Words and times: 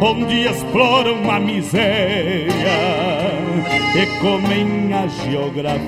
onde 0.00 0.46
exploram 0.46 1.30
a 1.30 1.38
miséria 1.38 2.50
e 3.94 4.06
comem 4.20 4.92
a 4.94 5.06
geografia. 5.06 5.80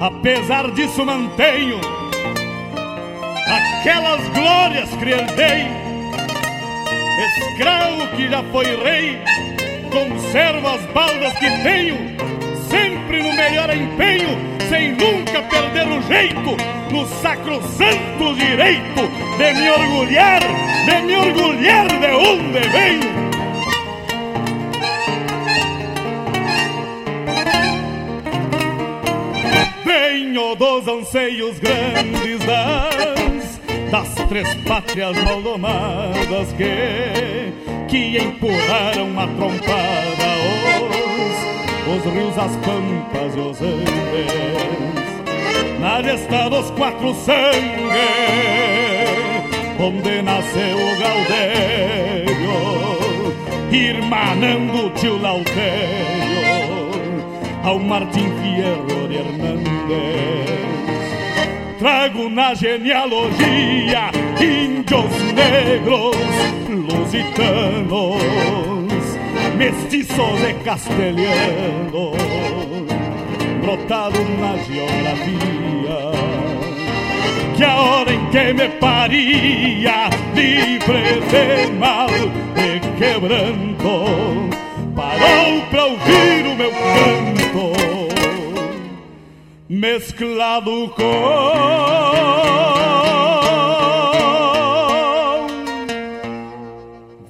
Apesar 0.00 0.70
disso, 0.72 1.04
mantenho 1.04 1.80
aquelas 3.46 4.28
glórias 4.28 4.90
que 4.96 5.10
herdei. 5.10 5.66
Escravo 7.38 8.06
que 8.14 8.28
já 8.28 8.42
foi 8.52 8.64
rei, 8.64 9.18
conservo 9.90 10.68
as 10.68 10.84
baldas 10.92 11.32
que 11.38 11.50
tenho, 11.62 11.96
sempre 12.76 13.22
no 13.22 13.32
melhor 13.32 13.74
empenho, 13.74 14.28
sem 14.68 14.92
nunca 14.92 15.42
perder 15.42 15.88
o 15.88 16.02
jeito, 16.02 16.56
no 16.92 17.06
sacrosanto 17.22 18.34
direito 18.34 19.02
de 19.38 19.52
me 19.54 19.70
orgulhar, 19.70 20.40
de 20.84 21.02
me 21.02 21.16
orgulhar 21.16 21.88
de 21.88 22.06
onde 22.06 22.60
venho. 22.68 23.26
Venho 29.84 30.54
dos 30.56 30.88
anseios 30.88 31.58
grandes 31.58 32.38
das, 32.44 33.60
das 33.90 34.28
três 34.28 34.54
pátrias 34.66 35.16
maldomadas 35.22 36.52
que, 36.56 37.52
que 37.88 38.18
empurraram 38.18 39.18
a 39.18 39.26
trompada 39.28 40.26
os, 40.90 40.95
os 41.88 42.04
rios, 42.12 42.38
as 42.38 42.56
pampas 42.56 43.34
e 43.36 43.40
os 43.40 43.62
andes 43.62 44.36
na 45.86 46.02
gesta 46.02 46.48
dos 46.48 46.70
quatro 46.72 47.14
sangues, 47.14 47.94
onde 49.78 50.20
nasceu 50.22 50.76
o 50.76 50.96
Gaudério, 50.98 52.56
irmanando 53.70 54.86
o 54.86 54.90
tio 54.90 55.16
Lautério, 55.20 55.70
ao 57.62 57.78
Martim 57.78 58.28
Fierro 58.40 59.06
de 59.08 59.16
Hernández. 59.16 60.56
Trago 61.78 62.28
na 62.30 62.52
genealogia 62.54 64.10
índios 64.40 65.12
negros 65.34 66.16
lusitanos, 66.68 68.20
mestiços 69.56 70.40
de 70.40 70.54
castelhano 70.64 72.12
brotado 73.62 74.22
na 74.38 74.56
geografia. 74.58 75.96
Que 77.56 77.64
a 77.64 77.76
hora 77.76 78.12
em 78.12 78.30
que 78.30 78.52
me 78.52 78.68
paria, 78.78 80.10
livre 80.34 81.20
de 81.30 81.72
mal 81.72 82.10
e 82.54 82.80
quebranto, 82.98 84.50
parou 84.94 85.62
pra 85.70 85.86
ouvir 85.86 86.46
o 86.46 86.54
meu 86.54 86.70
canto, 86.70 87.72
mesclado 89.70 90.90
com 90.90 91.56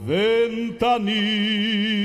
ventania. 0.05 1.95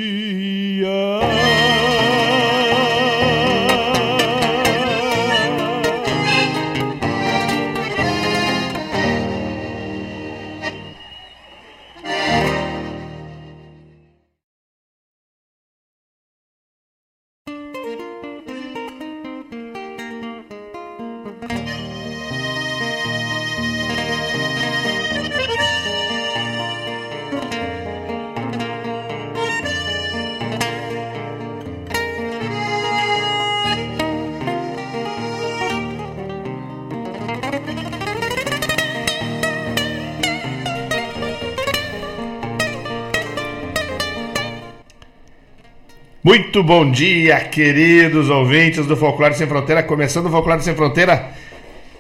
Muito 46.32 46.64
bom 46.64 46.90
dia, 46.90 47.42
queridos 47.42 48.30
ouvintes 48.30 48.86
do 48.88 48.96
Folclore 48.96 49.34
Sem 49.34 49.46
Fronteira. 49.46 49.84
Começando 49.84 50.28
o 50.28 50.30
Folclore 50.30 50.64
Sem 50.64 50.74
Fronteira 50.74 51.32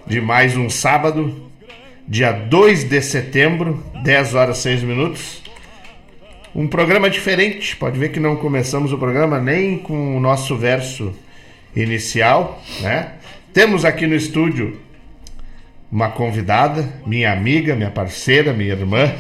de 0.07 0.21
mais 0.21 0.55
um 0.55 0.69
sábado, 0.69 1.51
dia 2.07 2.31
2 2.31 2.85
de 2.85 3.01
setembro, 3.01 3.83
10 4.01 4.33
horas 4.33 4.59
6 4.59 4.83
minutos. 4.83 5.43
Um 6.55 6.65
programa 6.65 7.09
diferente. 7.09 7.75
Pode 7.75 7.99
ver 7.99 8.13
que 8.13 8.21
não 8.21 8.37
começamos 8.37 8.93
o 8.93 8.97
programa 8.97 9.37
nem 9.37 9.77
com 9.77 10.15
o 10.15 10.19
nosso 10.21 10.55
verso 10.55 11.13
inicial, 11.75 12.63
né? 12.79 13.15
Temos 13.53 13.83
aqui 13.83 14.07
no 14.07 14.15
estúdio 14.15 14.79
uma 15.91 16.07
convidada, 16.07 16.89
minha 17.05 17.33
amiga, 17.33 17.75
minha 17.75 17.91
parceira, 17.91 18.53
minha 18.53 18.71
irmã, 18.71 19.13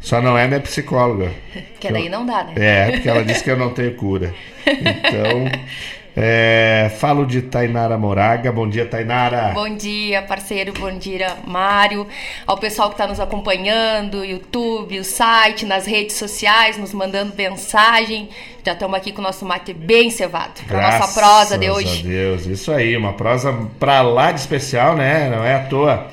só 0.00 0.20
não 0.20 0.36
é 0.38 0.46
minha 0.46 0.60
psicóloga. 0.60 1.32
Que 1.78 1.92
daí 1.92 2.08
não 2.08 2.26
dá, 2.26 2.42
né? 2.42 2.54
É, 2.56 2.90
porque 2.90 3.08
ela 3.08 3.24
disse 3.24 3.44
que 3.44 3.50
eu 3.52 3.56
não 3.56 3.70
tenho 3.70 3.94
cura. 3.94 4.34
Então, 4.66 5.48
é, 6.16 6.90
falo 6.98 7.24
de 7.24 7.40
Tainara 7.40 7.96
Moraga. 7.96 8.50
Bom 8.50 8.68
dia, 8.68 8.84
Tainara. 8.84 9.52
Bom 9.54 9.76
dia, 9.76 10.20
parceiro. 10.22 10.72
Bom 10.72 10.98
dia, 10.98 11.36
Mário. 11.46 12.04
Ao 12.44 12.58
pessoal 12.58 12.88
que 12.88 12.94
está 12.94 13.06
nos 13.06 13.20
acompanhando, 13.20 14.24
YouTube, 14.24 14.98
o 14.98 15.04
site, 15.04 15.64
nas 15.64 15.86
redes 15.86 16.16
sociais, 16.16 16.76
nos 16.76 16.92
mandando 16.92 17.32
mensagem. 17.36 18.28
Já 18.66 18.72
estamos 18.72 18.96
aqui 18.96 19.12
com 19.12 19.20
o 19.20 19.24
nosso 19.24 19.46
mate 19.46 19.72
bem 19.72 20.10
cevado 20.10 20.60
para 20.66 20.98
nossa 20.98 21.14
prosa 21.14 21.56
de 21.56 21.70
hoje. 21.70 22.02
Graças 22.02 22.04
a 22.04 22.08
Deus, 22.08 22.46
isso 22.46 22.72
aí, 22.72 22.96
uma 22.96 23.12
prosa 23.12 23.56
para 23.78 24.02
lá 24.02 24.32
de 24.32 24.40
especial, 24.40 24.96
né? 24.96 25.30
Não 25.30 25.44
é 25.44 25.54
à 25.54 25.60
toa 25.60 26.08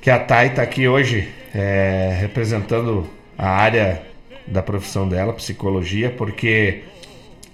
que 0.00 0.08
a 0.08 0.20
Thay 0.20 0.48
está 0.50 0.62
aqui 0.62 0.86
hoje 0.86 1.41
é, 1.54 2.16
representando 2.20 3.08
a 3.36 3.48
área 3.48 4.02
da 4.46 4.62
profissão 4.62 5.08
dela, 5.08 5.32
psicologia, 5.32 6.10
porque 6.10 6.82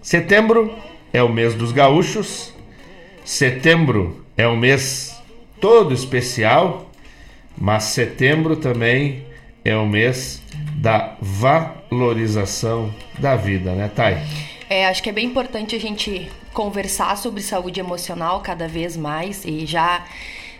setembro 0.00 0.74
é 1.12 1.22
o 1.22 1.28
mês 1.28 1.54
dos 1.54 1.72
gaúchos, 1.72 2.52
setembro 3.24 4.24
é 4.36 4.46
um 4.48 4.56
mês 4.56 5.20
todo 5.60 5.92
especial, 5.92 6.90
mas 7.56 7.84
setembro 7.84 8.56
também 8.56 9.26
é 9.64 9.76
o 9.76 9.86
mês 9.86 10.42
da 10.76 11.16
valorização 11.20 12.94
da 13.18 13.36
vida, 13.36 13.72
né, 13.74 13.90
Thay? 13.94 14.18
É, 14.70 14.86
acho 14.86 15.02
que 15.02 15.08
é 15.08 15.12
bem 15.12 15.26
importante 15.26 15.74
a 15.74 15.80
gente 15.80 16.30
conversar 16.52 17.16
sobre 17.16 17.42
saúde 17.42 17.80
emocional 17.80 18.40
cada 18.40 18.68
vez 18.68 18.96
mais 18.96 19.44
e 19.44 19.64
já 19.64 20.04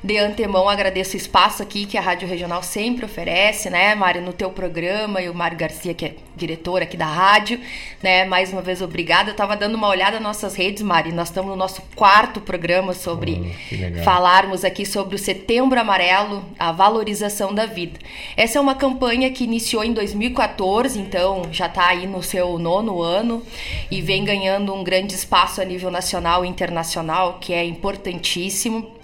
de 0.02 0.16
antemão, 0.16 0.68
agradeço 0.68 1.14
o 1.14 1.16
espaço 1.16 1.62
aqui 1.62 1.84
que 1.84 1.98
a 1.98 2.00
Rádio 2.00 2.28
Regional 2.28 2.62
sempre 2.62 3.04
oferece, 3.04 3.68
né, 3.68 3.94
Mário, 3.94 4.22
no 4.22 4.32
teu 4.32 4.50
programa, 4.50 5.20
e 5.20 5.28
o 5.28 5.34
Mário 5.34 5.58
Garcia, 5.58 5.92
que 5.92 6.04
é 6.04 6.14
diretor 6.36 6.82
aqui 6.82 6.96
da 6.96 7.06
rádio, 7.06 7.60
né, 8.00 8.24
mais 8.24 8.52
uma 8.52 8.62
vez 8.62 8.80
obrigada. 8.80 9.30
Eu 9.30 9.32
estava 9.32 9.56
dando 9.56 9.74
uma 9.74 9.88
olhada 9.88 10.20
nas 10.20 10.38
nossas 10.38 10.54
redes, 10.54 10.82
Mário, 10.82 11.12
nós 11.12 11.28
estamos 11.28 11.50
no 11.50 11.56
nosso 11.56 11.82
quarto 11.96 12.40
programa 12.40 12.94
sobre 12.94 13.52
oh, 13.72 14.02
falarmos 14.04 14.64
aqui 14.64 14.86
sobre 14.86 15.16
o 15.16 15.18
Setembro 15.18 15.80
Amarelo, 15.80 16.44
a 16.58 16.70
valorização 16.70 17.52
da 17.52 17.66
vida. 17.66 17.98
Essa 18.36 18.58
é 18.58 18.60
uma 18.60 18.76
campanha 18.76 19.30
que 19.32 19.42
iniciou 19.42 19.82
em 19.82 19.92
2014, 19.92 21.00
então 21.00 21.42
já 21.50 21.66
está 21.66 21.88
aí 21.88 22.06
no 22.06 22.22
seu 22.22 22.56
nono 22.58 23.02
ano 23.02 23.42
e 23.90 24.00
vem 24.00 24.24
ganhando 24.24 24.72
um 24.72 24.84
grande 24.84 25.14
espaço 25.14 25.60
a 25.60 25.64
nível 25.64 25.90
nacional 25.90 26.44
e 26.44 26.48
internacional, 26.48 27.38
que 27.40 27.52
é 27.52 27.64
importantíssimo 27.64 28.97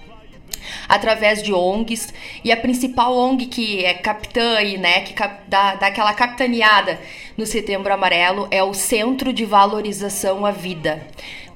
através 0.88 1.42
de 1.42 1.52
ONGs 1.52 2.12
e 2.42 2.52
a 2.52 2.56
principal 2.56 3.16
ONG 3.16 3.46
que 3.46 3.84
é 3.84 3.94
capitã 3.94 4.56
aí, 4.56 4.76
né, 4.78 5.00
que 5.00 5.14
dá, 5.48 5.74
dá 5.74 5.86
aquela 5.86 6.12
capitaneada 6.12 7.00
no 7.36 7.46
Setembro 7.46 7.92
Amarelo 7.92 8.46
é 8.50 8.62
o 8.62 8.72
Centro 8.74 9.32
de 9.32 9.44
Valorização 9.44 10.46
à 10.46 10.50
Vida, 10.50 11.06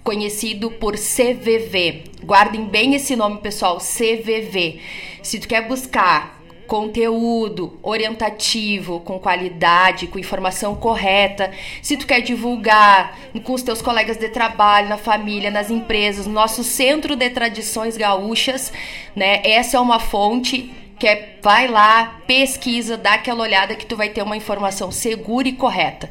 conhecido 0.02 0.70
por 0.70 0.94
CVV. 0.94 2.05
Guardem 2.25 2.64
bem 2.64 2.94
esse 2.94 3.14
nome, 3.14 3.38
pessoal, 3.38 3.78
CVV. 3.78 4.81
Se 5.22 5.38
tu 5.38 5.46
quer 5.46 5.69
buscar 5.69 6.38
conteúdo 6.69 7.81
orientativo, 7.82 9.00
com 9.00 9.19
qualidade, 9.19 10.06
com 10.06 10.19
informação 10.19 10.76
correta. 10.76 11.50
Se 11.82 11.97
tu 11.97 12.06
quer 12.06 12.20
divulgar 12.20 13.19
com 13.43 13.55
os 13.55 13.62
teus 13.62 13.81
colegas 13.81 14.19
de 14.19 14.29
trabalho, 14.29 14.91
na 14.91 14.99
família, 14.99 15.50
nas 15.50 15.70
empresas, 15.70 16.26
no 16.26 16.32
nosso 16.35 16.62
centro 16.62 17.17
de 17.17 17.31
tradições 17.31 17.97
gaúchas, 17.97 18.70
né? 19.17 19.41
Essa 19.43 19.79
é 19.79 19.81
uma 19.81 19.99
fonte 19.99 20.70
que 20.99 21.09
é 21.09 21.38
vai 21.41 21.69
lá, 21.69 22.20
pesquisa, 22.26 22.97
dá 22.97 23.14
aquela 23.14 23.43
olhada 23.43 23.75
que 23.75 23.87
tu 23.87 23.97
vai 23.97 24.11
ter 24.11 24.21
uma 24.21 24.37
informação 24.37 24.93
segura 24.93 25.49
e 25.49 25.53
correta. 25.53 26.11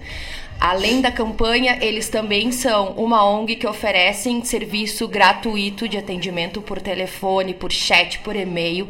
Além 0.59 1.01
da 1.01 1.11
campanha, 1.11 1.77
eles 1.81 2.09
também 2.09 2.51
são 2.51 2.93
uma 2.93 3.23
ONG 3.23 3.55
que 3.55 3.67
oferecem 3.67 4.43
serviço 4.43 5.07
gratuito 5.07 5.87
de 5.87 5.97
atendimento 5.97 6.61
por 6.63 6.81
telefone, 6.81 7.53
por 7.53 7.71
chat, 7.71 8.19
por 8.19 8.35
e-mail, 8.35 8.87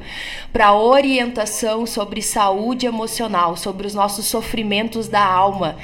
para 0.54 0.74
orientação 0.74 1.86
sobre 1.86 2.22
saúde 2.22 2.86
emocional, 2.86 3.58
sobre 3.58 3.86
os 3.86 3.94
nossos 3.94 4.28
sofrimentos 4.28 5.10
da 5.10 5.24
alma. 5.24 5.76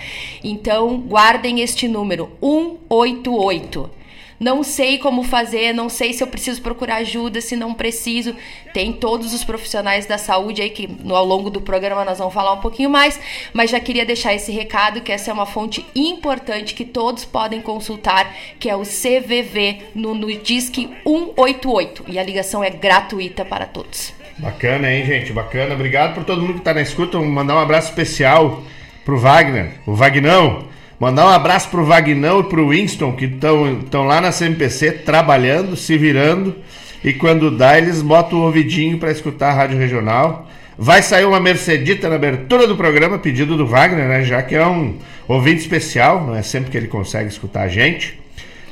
Então, 0.41 0.97
guardem 1.01 1.59
este 1.59 1.85
número 1.87 2.31
188 2.41 4.02
não 4.43 4.61
sei 4.61 4.97
como 4.97 5.23
fazer, 5.23 5.73
não 5.73 5.87
sei 5.87 6.11
se 6.11 6.21
eu 6.21 6.27
preciso 6.27 6.61
procurar 6.61 6.97
ajuda, 6.97 7.39
se 7.39 7.55
não 7.55 7.73
preciso. 7.73 8.35
Tem 8.73 8.91
todos 8.91 9.33
os 9.33 9.43
profissionais 9.43 10.05
da 10.05 10.17
saúde 10.17 10.61
aí 10.61 10.69
que 10.69 10.85
no, 10.85 11.15
ao 11.15 11.25
longo 11.25 11.49
do 11.49 11.61
programa 11.61 12.03
nós 12.03 12.17
vamos 12.17 12.33
falar 12.33 12.51
um 12.51 12.59
pouquinho 12.59 12.89
mais, 12.89 13.17
mas 13.53 13.71
já 13.71 13.79
queria 13.79 14.05
deixar 14.05 14.33
esse 14.33 14.51
recado 14.51 14.99
que 14.99 15.13
essa 15.13 15.31
é 15.31 15.33
uma 15.33 15.45
fonte 15.45 15.85
importante 15.95 16.73
que 16.73 16.83
todos 16.83 17.23
podem 17.23 17.61
consultar, 17.61 18.35
que 18.59 18.69
é 18.69 18.75
o 18.75 18.81
CVV 18.81 19.83
no, 19.95 20.13
no 20.13 20.27
Disque 20.35 20.89
188 21.05 22.03
e 22.09 22.19
a 22.19 22.23
ligação 22.23 22.61
é 22.61 22.69
gratuita 22.69 23.45
para 23.45 23.65
todos. 23.65 24.13
Bacana, 24.37 24.91
hein, 24.91 25.05
gente? 25.05 25.31
Bacana. 25.31 25.73
Obrigado 25.73 26.15
por 26.15 26.25
todo 26.25 26.41
mundo 26.41 26.55
que 26.55 26.59
está 26.59 26.73
na 26.73 26.81
escuta. 26.81 27.17
Vou 27.17 27.25
mandar 27.27 27.55
um 27.55 27.59
abraço 27.59 27.89
especial 27.89 28.61
pro 29.05 29.17
Wagner, 29.17 29.71
o 29.85 29.93
Vagnão. 29.93 30.67
Mandar 31.03 31.25
um 31.25 31.31
abraço 31.31 31.67
pro 31.67 31.83
Vagnão 31.83 32.39
e 32.39 32.43
pro 32.43 32.69
Winston, 32.69 33.11
que 33.11 33.25
estão 33.25 34.05
lá 34.05 34.21
na 34.21 34.31
CMPC 34.31 34.89
trabalhando, 34.99 35.75
se 35.75 35.97
virando. 35.97 36.55
E 37.03 37.11
quando 37.11 37.51
dá, 37.51 37.77
eles 37.77 38.01
botam 38.01 38.39
o 38.39 38.43
ouvidinho 38.43 38.97
para 38.97 39.11
escutar 39.11 39.49
a 39.49 39.53
Rádio 39.53 39.77
Regional. 39.77 40.47
Vai 40.77 41.01
sair 41.01 41.25
uma 41.25 41.41
Mercedita 41.41 42.07
na 42.07 42.15
abertura 42.15 42.65
do 42.65 42.77
programa, 42.77 43.19
pedido 43.19 43.57
do 43.57 43.67
Wagner, 43.67 44.07
né? 44.07 44.23
Já 44.23 44.41
que 44.41 44.55
é 44.55 44.65
um 44.65 44.97
ouvinte 45.27 45.59
especial, 45.59 46.25
não 46.25 46.37
é 46.37 46.41
sempre 46.41 46.71
que 46.71 46.77
ele 46.77 46.87
consegue 46.87 47.27
escutar 47.27 47.63
a 47.63 47.67
gente. 47.67 48.17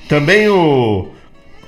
Também 0.07 0.47
o, 0.47 1.09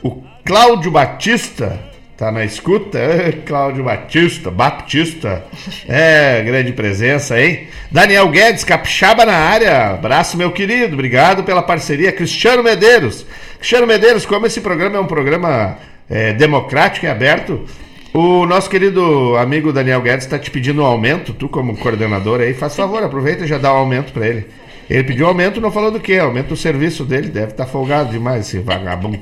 o 0.02 0.24
Cláudio 0.46 0.92
Batista, 0.92 1.78
Tá 2.24 2.32
na 2.32 2.46
escuta? 2.46 3.00
Cláudio 3.46 3.84
Batista, 3.84 4.50
Baptista. 4.50 5.44
É, 5.86 6.42
grande 6.42 6.72
presença, 6.72 7.38
hein? 7.38 7.68
Daniel 7.92 8.30
Guedes, 8.30 8.64
capixaba 8.64 9.26
na 9.26 9.36
área. 9.36 9.90
Abraço, 9.90 10.38
meu 10.38 10.50
querido. 10.50 10.94
Obrigado 10.94 11.44
pela 11.44 11.62
parceria. 11.62 12.14
Cristiano 12.14 12.64
Medeiros. 12.64 13.26
Cristiano 13.58 13.86
Medeiros, 13.86 14.26
como 14.26 14.46
esse 14.46 14.62
programa 14.62 14.96
é 14.96 15.00
um 15.02 15.06
programa 15.06 15.78
é, 16.10 16.32
democrático 16.32 17.06
e 17.06 17.10
aberto, 17.10 17.66
o 18.14 18.46
nosso 18.46 18.70
querido 18.70 19.36
amigo 19.36 19.74
Daniel 19.74 20.02
Guedes 20.02 20.24
está 20.24 20.40
te 20.40 20.50
pedindo 20.50 20.82
um 20.82 20.86
aumento. 20.86 21.34
Tu, 21.34 21.50
como 21.50 21.76
coordenador 21.76 22.40
aí, 22.40 22.54
faz 22.54 22.74
favor, 22.74 23.04
aproveita 23.04 23.44
e 23.44 23.48
já 23.48 23.58
dá 23.58 23.74
um 23.74 23.80
aumento 23.80 24.14
para 24.14 24.26
ele. 24.26 24.46
Ele 24.90 25.04
pediu 25.04 25.28
aumento, 25.28 25.62
não 25.62 25.72
falou 25.72 25.92
do 25.92 26.00
que? 26.00 26.18
Aumenta 26.18 26.54
o 26.54 26.58
serviço 26.58 27.06
dele, 27.06 27.30
deve 27.30 27.52
estar 27.52 27.66
tá 27.66 27.72
folgado 27.72 28.12
demais 28.12 28.48
esse 28.48 28.60
vagabundo. 28.60 29.20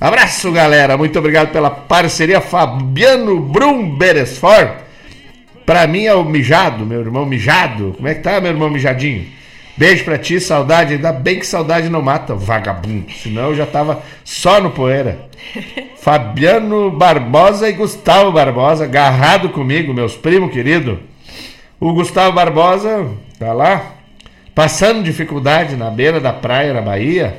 Abraço, 0.00 0.50
galera. 0.52 0.96
Muito 0.96 1.18
obrigado 1.18 1.52
pela 1.52 1.70
parceria. 1.70 2.40
Fabiano 2.40 3.40
Brum 3.40 3.96
Beresford. 3.96 4.72
Pra 5.66 5.86
mim 5.86 6.04
é 6.04 6.14
o 6.14 6.24
mijado, 6.24 6.86
meu 6.86 7.00
irmão 7.00 7.26
mijado. 7.26 7.94
Como 7.96 8.08
é 8.08 8.14
que 8.14 8.22
tá, 8.22 8.40
meu 8.40 8.50
irmão 8.50 8.70
mijadinho? 8.70 9.26
Beijo 9.76 10.04
pra 10.04 10.18
ti, 10.18 10.40
saudade. 10.40 10.94
Ainda 10.94 11.12
bem 11.12 11.38
que 11.38 11.46
saudade 11.46 11.88
não 11.88 12.02
mata, 12.02 12.34
vagabundo. 12.34 13.10
Senão 13.12 13.50
eu 13.50 13.54
já 13.54 13.66
tava 13.66 14.02
só 14.24 14.60
no 14.60 14.70
poeira. 14.70 15.28
Fabiano 16.00 16.90
Barbosa 16.90 17.68
e 17.68 17.72
Gustavo 17.72 18.32
Barbosa, 18.32 18.84
agarrado 18.84 19.50
comigo, 19.50 19.94
meus 19.94 20.16
primos 20.16 20.52
queridos. 20.52 20.98
O 21.78 21.92
Gustavo 21.92 22.32
Barbosa 22.34 23.06
tá 23.38 23.52
lá, 23.52 23.94
passando 24.60 25.02
dificuldade 25.02 25.74
na 25.74 25.88
beira 25.88 26.20
da 26.20 26.34
praia 26.34 26.74
na 26.74 26.82
Bahia, 26.82 27.34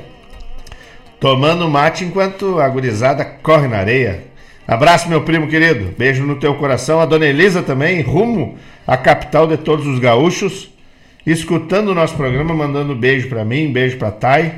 tomando 1.20 1.68
mate 1.68 2.04
enquanto 2.04 2.58
a 2.58 2.68
gurizada 2.68 3.24
corre 3.24 3.68
na 3.68 3.76
areia. 3.76 4.24
Abraço, 4.66 5.08
meu 5.08 5.22
primo 5.22 5.46
querido. 5.46 5.94
Beijo 5.96 6.24
no 6.24 6.34
teu 6.40 6.56
coração. 6.56 6.98
A 7.00 7.06
dona 7.06 7.24
Elisa 7.24 7.62
também, 7.62 8.00
rumo 8.00 8.58
à 8.84 8.96
capital 8.96 9.46
de 9.46 9.56
todos 9.56 9.86
os 9.86 10.00
gaúchos, 10.00 10.68
escutando 11.24 11.90
o 11.90 11.94
nosso 11.94 12.16
programa, 12.16 12.54
mandando 12.54 12.92
beijo 12.92 13.28
para 13.28 13.44
mim, 13.44 13.72
beijo 13.72 13.98
para 13.98 14.10
Thay. 14.10 14.54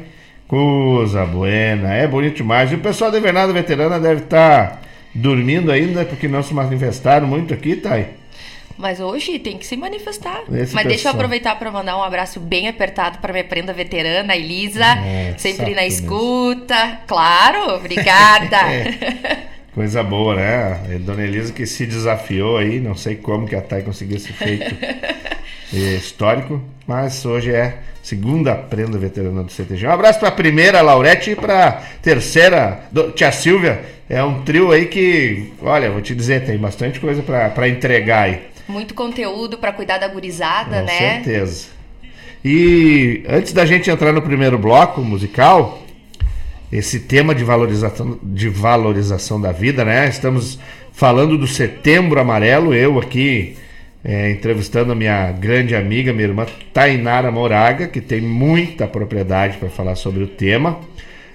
Coisa 0.49 1.27
buena, 1.27 1.93
é 1.93 2.07
bonito 2.07 2.37
demais. 2.37 2.73
E 2.73 2.77
o 2.77 2.79
pessoal 2.79 3.11
da 3.11 3.19
Invernada 3.19 3.53
Veterana 3.53 4.01
deve 4.01 4.23
estar 4.23 4.71
tá 4.71 4.79
dormindo 5.15 5.71
ainda, 5.71 6.07
porque 6.07 6.27
não 6.27 6.43
se 6.43 6.55
manifestaram 6.55 7.27
muito 7.27 7.53
aqui, 7.53 7.77
Thay. 7.77 8.24
Mas 8.77 8.99
hoje 9.01 9.39
tem 9.39 9.57
que 9.57 9.67
se 9.67 9.77
manifestar. 9.77 10.43
Esse 10.53 10.75
Mas 10.75 10.85
deixa 10.85 10.85
eu 10.85 10.89
pessoal. 10.97 11.15
aproveitar 11.15 11.57
para 11.59 11.71
mandar 11.71 11.97
um 11.97 12.03
abraço 12.03 12.41
bem 12.41 12.69
apertado 12.69 13.19
para 13.19 13.33
minha 13.33 13.45
prenda 13.45 13.73
veterana, 13.73 14.35
Elisa, 14.35 14.85
É, 14.85 15.35
sempre 15.39 15.75
na 15.75 15.83
mesmo. 15.83 16.01
escuta. 16.07 16.99
Claro, 17.07 17.75
obrigada. 17.77 18.59
Coisa 19.75 20.03
boa, 20.05 20.37
né? 20.37 20.95
A 20.95 20.99
Dona 20.99 21.23
Elisa 21.25 21.53
que 21.53 21.67
se 21.67 21.85
desafiou 21.87 22.57
aí, 22.59 22.79
não 22.79 22.95
sei 22.95 23.17
como 23.17 23.47
que 23.47 23.57
a 23.57 23.61
Thay 23.61 23.83
conseguiu 23.83 24.17
esse 24.17 24.33
feito 24.33 24.73
histórico, 25.73 26.63
mas 26.87 27.25
hoje 27.25 27.53
é 27.53 27.79
segunda 28.03 28.55
prenda 28.55 28.99
veterana 28.99 29.43
do 29.43 29.51
CTG. 29.51 29.87
Um 29.87 29.91
abraço 29.91 30.19
para 30.21 30.29
a 30.29 30.33
primeira, 30.33 30.81
Laurete, 30.81 31.31
e 31.31 31.37
para 31.37 31.69
a 31.69 31.73
terceira, 32.03 32.83
do- 32.93 33.11
Tia 33.13 33.33
Silvia. 33.33 33.85
É 34.09 34.23
um 34.23 34.43
trio 34.43 34.71
aí 34.71 34.87
que, 34.87 35.53
olha, 35.63 35.91
vou 35.91 36.03
te 36.03 36.15
dizer, 36.15 36.45
tem 36.45 36.59
bastante 36.59 37.01
coisa 37.01 37.23
para 37.23 37.69
entregar 37.69 38.25
aí. 38.25 38.43
Muito 38.69 38.95
conteúdo 38.95 39.59
para 39.59 39.73
cuidar 39.73 39.99
da 39.99 40.09
gurizada, 40.09 40.81
Com 40.81 40.87
né? 40.87 41.23
certeza. 41.23 41.67
E 42.45 43.25
antes 43.29 43.53
da 43.53 43.65
gente 43.65 43.91
entrar 43.91 44.13
no 44.13 44.21
primeiro 44.21 44.59
bloco 44.59 45.01
musical, 45.01 45.83
esse 46.71 47.01
tema 47.01 47.35
de 47.35 47.45
valorização, 47.45 48.19
de 48.23 48.49
valorização 48.49 49.41
da 49.41 49.53
vida, 49.53 49.85
né? 49.85 50.09
Estamos 50.09 50.59
falando 50.93 51.39
do 51.39 51.47
Setembro 51.47 52.21
Amarelo, 52.21 52.75
eu 52.75 52.99
aqui 52.99 53.57
é, 54.05 54.31
entrevistando 54.31 54.93
a 54.93 54.95
minha 54.95 55.33
grande 55.33 55.75
amiga, 55.75 56.13
minha 56.13 56.29
irmã 56.29 56.47
Tainara 56.73 57.31
Moraga, 57.31 57.89
que 57.89 58.01
tem 58.01 58.21
muita 58.21 58.87
propriedade 58.87 59.57
para 59.57 59.71
falar 59.71 59.95
sobre 59.95 60.23
o 60.23 60.27
tema. 60.27 60.81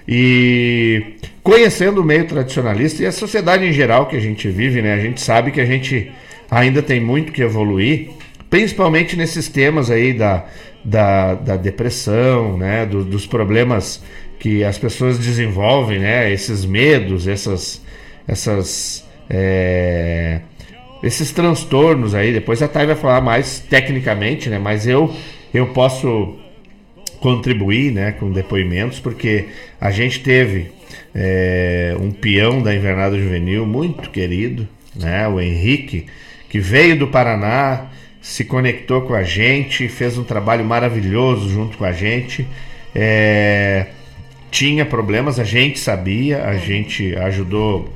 E 0.06 1.14
conhecendo 1.42 2.00
o 2.00 2.04
meio 2.04 2.26
tradicionalista 2.26 3.02
e 3.02 3.06
a 3.06 3.12
sociedade 3.12 3.64
em 3.64 3.72
geral 3.72 4.06
que 4.06 4.16
a 4.16 4.20
gente 4.20 4.48
vive, 4.48 4.80
né? 4.80 4.94
A 4.94 5.00
gente 5.00 5.20
sabe 5.20 5.50
que 5.50 5.60
a 5.60 5.66
gente 5.66 6.12
ainda 6.50 6.82
tem 6.82 7.00
muito 7.00 7.32
que 7.32 7.42
evoluir, 7.42 8.10
principalmente 8.48 9.16
nesses 9.16 9.48
temas 9.48 9.90
aí 9.90 10.12
da, 10.12 10.44
da, 10.84 11.34
da 11.34 11.56
depressão, 11.56 12.56
né? 12.56 12.84
Do- 12.86 13.04
dos 13.04 13.26
problemas 13.26 14.02
que 14.38 14.64
as 14.64 14.78
pessoas 14.78 15.18
desenvolvem, 15.18 15.98
né? 16.00 16.32
Esses 16.32 16.64
medos, 16.64 17.28
essas, 17.28 17.80
essas 18.26 19.06
é, 19.28 20.40
esses 21.02 21.30
transtornos 21.32 22.14
aí. 22.14 22.32
Depois 22.32 22.62
a 22.62 22.68
Thay 22.68 22.86
vai 22.86 22.96
falar 22.96 23.20
mais 23.20 23.60
tecnicamente, 23.60 24.48
né? 24.48 24.58
Mas 24.58 24.86
eu 24.86 25.14
eu 25.52 25.68
posso 25.68 26.36
contribuir 27.20 27.92
né, 27.92 28.12
com 28.12 28.30
depoimentos, 28.32 28.98
porque 28.98 29.46
a 29.80 29.90
gente 29.90 30.20
teve 30.20 30.70
é, 31.14 31.94
um 32.00 32.10
peão 32.10 32.62
da 32.62 32.74
Invernada 32.74 33.18
Juvenil 33.18 33.66
muito 33.66 34.10
querido, 34.10 34.66
né, 34.96 35.28
o 35.28 35.40
Henrique, 35.40 36.06
que 36.50 36.60
veio 36.60 36.98
do 36.98 37.06
Paraná, 37.08 37.86
se 38.20 38.44
conectou 38.44 39.02
com 39.02 39.14
a 39.14 39.22
gente, 39.22 39.88
fez 39.88 40.18
um 40.18 40.24
trabalho 40.24 40.64
maravilhoso 40.64 41.48
junto 41.48 41.78
com 41.78 41.84
a 41.84 41.92
gente. 41.92 42.46
É, 42.94 43.86
tinha 44.50 44.84
problemas, 44.84 45.38
a 45.38 45.44
gente 45.44 45.78
sabia, 45.78 46.44
a 46.44 46.56
gente 46.56 47.16
ajudou 47.16 47.88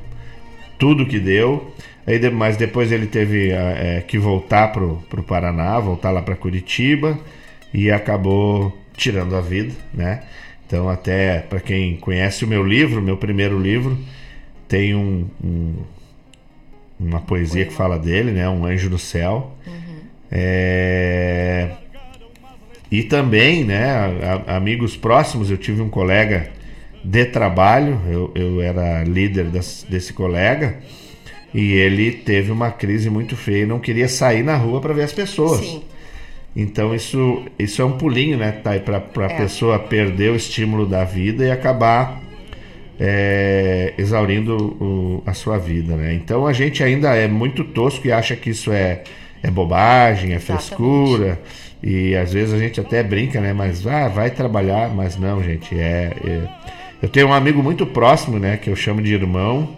tudo 0.79 1.05
que 1.05 1.19
deu. 1.19 1.71
Aí, 2.07 2.19
mas 2.31 2.55
depois 2.55 2.91
ele 2.91 3.07
teve 3.07 3.51
é, 3.51 4.03
que 4.07 4.17
voltar 4.17 4.71
pro, 4.71 5.03
pro 5.09 5.21
Paraná, 5.21 5.79
voltar 5.79 6.11
lá 6.11 6.21
para 6.21 6.35
Curitiba 6.35 7.19
e 7.73 7.91
acabou 7.91 8.75
tirando 8.95 9.35
a 9.35 9.41
vida, 9.41 9.73
né? 9.93 10.23
Então 10.65 10.87
até 10.89 11.39
para 11.39 11.59
quem 11.59 11.97
conhece 11.97 12.45
o 12.45 12.47
meu 12.47 12.63
livro, 12.63 13.01
meu 13.01 13.17
primeiro 13.17 13.59
livro, 13.59 13.97
tem 14.67 14.95
um, 14.95 15.27
um- 15.43 15.75
uma 16.99 17.19
poesia 17.21 17.65
que 17.65 17.73
fala 17.73 17.97
dele, 17.99 18.31
né? 18.31 18.47
Um 18.49 18.65
anjo 18.65 18.89
do 18.89 18.97
céu. 18.97 19.51
É, 20.31 21.69
E 22.91 23.03
também, 23.03 23.63
né? 23.63 23.83
a- 24.47 24.55
amigos 24.57 24.95
próximos, 24.95 25.49
eu 25.49 25.57
tive 25.57 25.81
um 25.81 25.89
colega 25.89 26.49
de 27.03 27.25
trabalho, 27.25 27.99
eu, 28.07 28.31
eu 28.35 28.61
era 28.61 29.03
líder 29.03 29.45
das- 29.45 29.85
desse 29.89 30.13
colega. 30.13 30.77
E 31.53 31.73
ele 31.73 32.11
teve 32.11 32.51
uma 32.51 32.69
crise 32.71 33.09
muito 33.09 33.35
feia 33.35 33.63
e 33.63 33.65
não 33.65 33.79
queria 33.79 34.07
sair 34.07 34.43
na 34.43 34.55
rua 34.55 34.79
para 34.81 34.93
ver 34.93 35.03
as 35.03 35.13
pessoas. 35.13 35.61
Sim. 35.61 35.83
Então 36.55 36.93
isso, 36.95 37.43
isso 37.57 37.81
é 37.81 37.85
um 37.85 37.93
pulinho, 37.97 38.37
né, 38.37 38.51
Thay, 38.51 38.79
para 38.81 38.97
a 38.97 39.23
É. 39.31 39.37
pessoa 39.37 39.79
perder 39.79 40.31
o 40.31 40.35
estímulo 40.35 40.85
da 40.85 41.03
vida 41.03 41.43
e 41.45 41.51
acabar 41.51 42.21
é, 42.99 43.93
exaurindo 43.97 44.55
o- 44.55 45.23
a 45.25 45.33
sua 45.33 45.57
vida, 45.57 45.95
né? 45.95 46.13
Então 46.13 46.45
a 46.47 46.53
gente 46.53 46.83
ainda 46.83 47.15
é 47.15 47.27
muito 47.27 47.63
tosco 47.63 48.07
e 48.07 48.11
acha 48.11 48.35
que 48.35 48.49
isso 48.49 48.71
é, 48.71 49.03
é 49.43 49.51
bobagem, 49.51 50.31
é 50.31 50.35
Exatamente. 50.35 50.67
frescura 50.67 51.39
e 51.83 52.15
às 52.15 52.33
vezes 52.33 52.53
a 52.53 52.57
gente 52.57 52.79
até 52.79 53.03
brinca, 53.03 53.39
né? 53.41 53.53
Mas 53.53 53.85
ah, 53.85 54.07
vai 54.07 54.29
trabalhar, 54.31 54.89
mas 54.93 55.17
não, 55.17 55.43
gente. 55.43 55.75
É, 55.77 56.13
é- 56.23 56.49
eu 57.01 57.09
tenho 57.09 57.27
um 57.27 57.33
amigo 57.33 57.61
muito 57.61 57.85
próximo, 57.85 58.39
né, 58.39 58.57
que 58.57 58.69
eu 58.69 58.75
chamo 58.75 59.01
de 59.01 59.13
irmão 59.13 59.69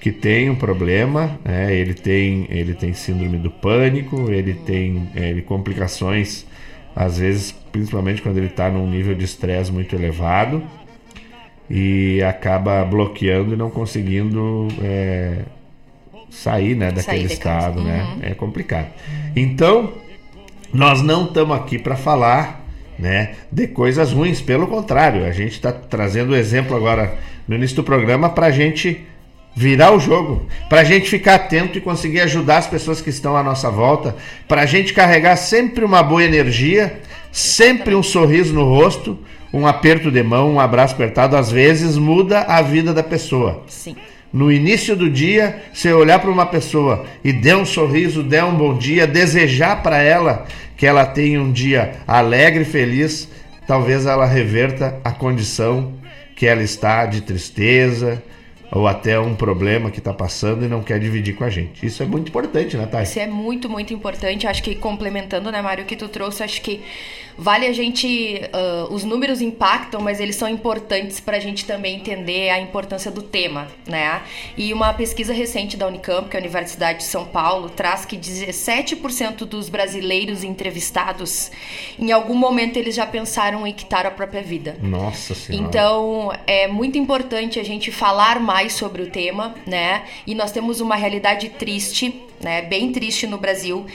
que 0.00 0.10
tem 0.12 0.48
um 0.48 0.54
problema, 0.54 1.38
né? 1.44 1.74
ele, 1.74 1.92
tem, 1.92 2.46
ele 2.48 2.74
tem 2.74 2.92
síndrome 2.92 3.38
do 3.38 3.50
pânico, 3.50 4.30
ele 4.30 4.54
tem 4.54 5.08
ele, 5.16 5.42
complicações, 5.42 6.46
às 6.94 7.18
vezes, 7.18 7.52
principalmente 7.72 8.22
quando 8.22 8.36
ele 8.38 8.46
está 8.46 8.70
num 8.70 8.86
nível 8.88 9.14
de 9.14 9.24
estresse 9.24 9.72
muito 9.72 9.94
elevado 9.96 10.62
e 11.68 12.22
acaba 12.22 12.84
bloqueando 12.84 13.54
e 13.54 13.56
não 13.56 13.70
conseguindo 13.70 14.68
é, 14.82 15.38
sair 16.30 16.74
né, 16.74 16.92
daquele 16.92 17.02
Sair 17.02 17.28
de 17.28 17.36
casa. 17.36 17.68
estado, 17.68 17.82
né? 17.82 18.18
É 18.22 18.34
complicado. 18.34 18.88
Então, 19.34 19.92
nós 20.72 21.02
não 21.02 21.24
estamos 21.24 21.56
aqui 21.56 21.78
para 21.78 21.96
falar 21.96 22.64
né, 22.98 23.34
de 23.50 23.66
coisas 23.66 24.12
ruins, 24.12 24.40
pelo 24.40 24.66
contrário, 24.66 25.24
a 25.24 25.30
gente 25.30 25.52
está 25.52 25.72
trazendo 25.72 26.30
o 26.30 26.36
exemplo 26.36 26.76
agora 26.76 27.18
no 27.46 27.54
início 27.54 27.76
do 27.76 27.84
programa 27.84 28.30
para 28.30 28.46
a 28.46 28.50
gente 28.50 29.04
virar 29.54 29.92
o 29.92 30.00
jogo, 30.00 30.46
para 30.68 30.82
a 30.82 30.84
gente 30.84 31.08
ficar 31.08 31.36
atento 31.36 31.78
e 31.78 31.80
conseguir 31.80 32.20
ajudar 32.20 32.58
as 32.58 32.66
pessoas 32.66 33.00
que 33.00 33.08
estão 33.08 33.36
à 33.36 33.42
nossa 33.42 33.70
volta, 33.70 34.14
para 34.46 34.62
a 34.62 34.66
gente 34.66 34.92
carregar 34.92 35.36
sempre 35.36 35.84
uma 35.84 36.02
boa 36.02 36.22
energia, 36.22 37.00
sempre 37.32 37.94
um 37.94 38.02
sorriso 38.02 38.52
no 38.52 38.64
rosto, 38.64 39.18
um 39.52 39.66
aperto 39.66 40.10
de 40.10 40.22
mão, 40.22 40.54
um 40.54 40.60
abraço 40.60 40.94
apertado, 40.94 41.36
às 41.36 41.50
vezes 41.50 41.96
muda 41.96 42.40
a 42.40 42.60
vida 42.62 42.92
da 42.92 43.02
pessoa. 43.02 43.62
Sim. 43.66 43.96
No 44.32 44.52
início 44.52 44.94
do 44.96 45.08
dia, 45.08 45.62
você 45.72 45.92
olhar 45.92 46.18
para 46.18 46.30
uma 46.30 46.46
pessoa 46.46 47.06
e 47.24 47.32
der 47.32 47.56
um 47.56 47.64
sorriso, 47.64 48.22
der 48.22 48.44
um 48.44 48.54
bom 48.54 48.76
dia, 48.76 49.06
desejar 49.06 49.82
para 49.82 50.02
ela 50.02 50.46
que 50.76 50.86
ela 50.86 51.06
tenha 51.06 51.40
um 51.40 51.50
dia 51.50 51.94
alegre 52.06 52.62
e 52.62 52.66
feliz, 52.66 53.28
talvez 53.66 54.04
ela 54.04 54.26
reverta 54.26 55.00
a 55.02 55.10
condição 55.10 55.94
que 56.34 56.46
ela 56.46 56.62
está 56.62 57.06
de 57.06 57.22
tristeza 57.22 58.22
ou 58.70 58.86
até 58.86 59.18
um 59.18 59.34
problema 59.34 59.90
que 59.90 59.98
está 59.98 60.12
passando 60.12 60.64
e 60.64 60.68
não 60.68 60.82
quer 60.82 60.98
dividir 60.98 61.34
com 61.34 61.44
a 61.44 61.50
gente. 61.50 61.84
Isso 61.84 62.02
é 62.02 62.06
muito 62.06 62.28
importante, 62.28 62.76
né, 62.76 62.86
Thay? 62.86 63.04
Isso 63.04 63.18
é 63.18 63.26
muito, 63.26 63.68
muito 63.68 63.92
importante. 63.94 64.46
Acho 64.46 64.62
que 64.62 64.74
complementando, 64.74 65.50
né, 65.50 65.62
Mário, 65.62 65.84
o 65.84 65.86
que 65.86 65.96
tu 65.96 66.08
trouxe, 66.08 66.42
acho 66.42 66.60
que 66.60 66.82
vale 67.38 67.66
a 67.66 67.72
gente. 67.72 68.40
ah, 68.52 68.86
os 68.90 69.04
números 69.04 69.40
impactam, 69.40 70.00
mas 70.00 70.20
eles 70.20 70.36
são 70.36 70.48
importantes 70.48 71.20
para 71.20 71.36
a 71.36 71.40
gente 71.40 71.64
também 71.64 71.96
entender 71.96 72.50
a 72.50 72.60
importância 72.60 73.10
do 73.10 73.22
tema, 73.22 73.68
né? 73.86 74.22
E 74.56 74.72
uma 74.72 74.92
pesquisa 74.94 75.32
recente 75.32 75.76
da 75.76 75.86
Unicamp, 75.86 76.28
que 76.28 76.36
é 76.36 76.40
a 76.40 76.42
Universidade 76.42 76.98
de 76.98 77.04
São 77.04 77.24
Paulo, 77.24 77.68
traz 77.68 78.04
que 78.04 78.16
17% 78.16 79.44
dos 79.44 79.68
brasileiros 79.68 80.44
entrevistados, 80.44 81.50
em 81.98 82.12
algum 82.12 82.34
momento, 82.34 82.76
eles 82.76 82.94
já 82.94 83.06
pensaram 83.06 83.66
em 83.66 83.72
quitar 83.72 84.06
a 84.06 84.10
própria 84.10 84.42
vida. 84.42 84.76
Nossa 84.80 85.34
Senhora. 85.34 85.66
Então, 85.66 86.32
é 86.46 86.66
muito 86.66 86.98
importante 86.98 87.58
a 87.58 87.64
gente 87.64 87.90
falar 87.90 88.40
mais 88.40 88.55
sobre 88.70 89.02
o 89.02 89.10
tema, 89.10 89.54
né? 89.66 90.04
E 90.26 90.34
nós 90.34 90.52
temos 90.52 90.80
uma 90.80 90.96
realidade 90.96 91.48
triste, 91.50 92.22
né? 92.40 92.62
Bem 92.62 92.92
triste 92.92 93.26
no 93.26 93.38
Brasil, 93.38 93.86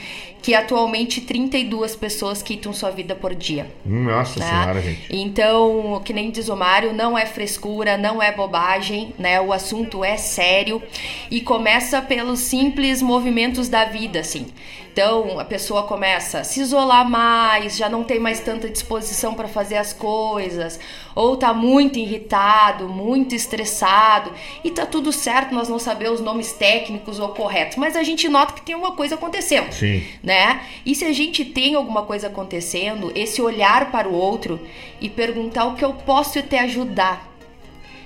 que 0.42 0.54
atualmente 0.54 1.20
32 1.20 1.94
pessoas 1.94 2.42
quitam 2.42 2.72
sua 2.72 2.90
vida 2.90 3.14
por 3.14 3.34
dia. 3.34 3.66
Nossa 3.86 4.40
né? 4.40 4.46
Senhora, 4.46 4.80
gente. 4.80 5.06
Então, 5.10 6.02
que 6.04 6.12
nem 6.12 6.30
diz 6.30 6.48
o 6.48 6.56
Mário, 6.56 6.92
não 6.92 7.16
é 7.16 7.24
frescura, 7.24 7.96
não 7.96 8.20
é 8.20 8.32
bobagem, 8.32 9.14
né? 9.18 9.40
O 9.40 9.52
assunto 9.52 10.04
é 10.04 10.16
sério 10.16 10.82
e 11.30 11.40
começa 11.40 12.02
pelos 12.02 12.40
simples 12.40 13.00
movimentos 13.00 13.68
da 13.68 13.84
vida, 13.84 14.20
assim. 14.20 14.46
Então, 14.92 15.40
a 15.40 15.44
pessoa 15.44 15.84
começa 15.84 16.40
a 16.40 16.44
se 16.44 16.60
isolar 16.60 17.08
mais, 17.08 17.78
já 17.78 17.88
não 17.88 18.04
tem 18.04 18.18
mais 18.18 18.40
tanta 18.40 18.68
disposição 18.68 19.32
para 19.32 19.48
fazer 19.48 19.78
as 19.78 19.94
coisas, 19.94 20.78
ou 21.14 21.34
tá 21.34 21.54
muito 21.54 21.98
irritado, 21.98 22.86
muito 22.90 23.34
estressado, 23.34 24.30
e 24.62 24.70
tá 24.70 24.84
tudo 24.84 25.10
certo 25.10 25.54
nós 25.54 25.66
não 25.66 25.78
saber 25.78 26.10
os 26.10 26.20
nomes 26.20 26.52
técnicos 26.52 27.18
ou 27.18 27.30
corretos, 27.30 27.78
mas 27.78 27.96
a 27.96 28.02
gente 28.02 28.28
nota 28.28 28.52
que 28.52 28.60
tem 28.60 28.74
uma 28.74 28.92
coisa 28.92 29.14
acontecendo 29.14 29.72
Sim. 29.72 30.04
né? 30.22 30.60
E 30.84 30.94
se 30.94 31.06
a 31.06 31.12
gente 31.12 31.42
tem 31.42 31.74
alguma 31.74 32.02
coisa 32.02 32.26
acontecendo, 32.26 33.10
esse 33.14 33.40
olhar 33.40 33.90
para 33.90 34.06
o 34.06 34.14
outro 34.14 34.60
e 35.00 35.08
perguntar 35.08 35.64
o 35.64 35.74
que 35.74 35.84
eu 35.84 35.94
posso 35.94 36.42
te 36.42 36.56
ajudar. 36.56 37.31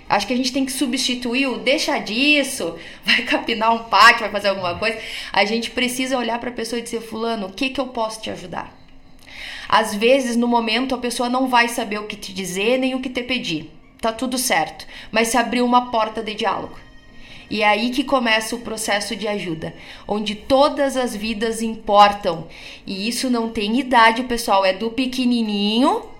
Acho 0.08 0.26
que 0.26 0.32
a 0.32 0.36
gente 0.36 0.52
tem 0.52 0.64
que 0.64 0.72
substituir 0.72 1.48
o 1.48 1.58
deixa 1.58 1.98
disso, 1.98 2.76
vai 3.04 3.22
capinar 3.22 3.74
um 3.74 3.84
pátio, 3.84 4.20
vai 4.20 4.30
fazer 4.30 4.48
alguma 4.48 4.78
coisa. 4.78 4.98
A 5.32 5.44
gente 5.44 5.70
precisa 5.70 6.16
olhar 6.16 6.38
para 6.38 6.50
a 6.50 6.54
pessoa 6.54 6.78
e 6.78 6.82
dizer, 6.82 7.00
fulano, 7.00 7.46
o 7.48 7.52
que 7.52 7.70
que 7.70 7.80
eu 7.80 7.88
posso 7.88 8.20
te 8.20 8.30
ajudar? 8.30 8.74
Às 9.68 9.94
vezes, 9.94 10.36
no 10.36 10.46
momento, 10.46 10.94
a 10.94 10.98
pessoa 10.98 11.28
não 11.28 11.48
vai 11.48 11.68
saber 11.68 11.98
o 11.98 12.06
que 12.06 12.16
te 12.16 12.32
dizer 12.32 12.78
nem 12.78 12.94
o 12.94 13.00
que 13.00 13.10
te 13.10 13.22
pedir. 13.22 13.72
Tá 14.00 14.12
tudo 14.12 14.38
certo, 14.38 14.86
mas 15.10 15.28
se 15.28 15.36
abriu 15.36 15.64
uma 15.64 15.90
porta 15.90 16.22
de 16.22 16.34
diálogo. 16.34 16.78
E 17.48 17.62
é 17.62 17.68
aí 17.68 17.90
que 17.90 18.04
começa 18.04 18.54
o 18.54 18.60
processo 18.60 19.16
de 19.16 19.26
ajuda, 19.26 19.74
onde 20.06 20.34
todas 20.34 20.96
as 20.96 21.14
vidas 21.14 21.62
importam. 21.62 22.46
E 22.86 23.08
isso 23.08 23.30
não 23.30 23.48
tem 23.48 23.78
idade, 23.78 24.24
pessoal, 24.24 24.64
é 24.64 24.72
do 24.72 24.90
pequenininho 24.90 26.15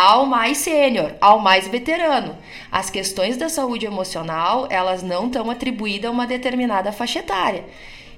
ao 0.00 0.24
mais 0.24 0.56
sênior, 0.56 1.12
ao 1.20 1.40
mais 1.40 1.68
veterano. 1.68 2.34
As 2.72 2.88
questões 2.88 3.36
da 3.36 3.50
saúde 3.50 3.84
emocional, 3.84 4.66
elas 4.70 5.02
não 5.02 5.26
estão 5.26 5.50
atribuídas 5.50 6.08
a 6.08 6.10
uma 6.10 6.26
determinada 6.26 6.90
faixa 6.90 7.18
etária. 7.18 7.64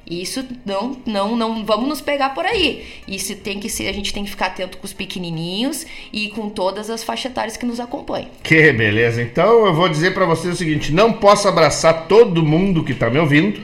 Isso 0.08 0.46
não, 0.64 0.96
não, 1.04 1.34
não 1.34 1.64
vamos 1.64 1.88
nos 1.88 2.00
pegar 2.00 2.30
por 2.30 2.46
aí. 2.46 2.86
Isso 3.08 3.34
tem 3.34 3.58
que 3.58 3.68
ser, 3.68 3.88
a 3.88 3.92
gente 3.92 4.14
tem 4.14 4.22
que 4.22 4.30
ficar 4.30 4.46
atento 4.46 4.78
com 4.78 4.84
os 4.84 4.92
pequenininhos 4.92 5.84
e 6.12 6.28
com 6.28 6.48
todas 6.48 6.88
as 6.88 7.02
faixas 7.02 7.32
etárias 7.32 7.56
que 7.56 7.66
nos 7.66 7.80
acompanham. 7.80 8.28
Que 8.44 8.72
beleza. 8.72 9.20
Então 9.20 9.66
eu 9.66 9.74
vou 9.74 9.88
dizer 9.88 10.14
para 10.14 10.24
vocês 10.24 10.54
o 10.54 10.56
seguinte: 10.56 10.92
não 10.92 11.12
posso 11.12 11.48
abraçar 11.48 12.06
todo 12.06 12.44
mundo 12.44 12.84
que 12.84 12.94
tá 12.94 13.10
me 13.10 13.18
ouvindo, 13.18 13.60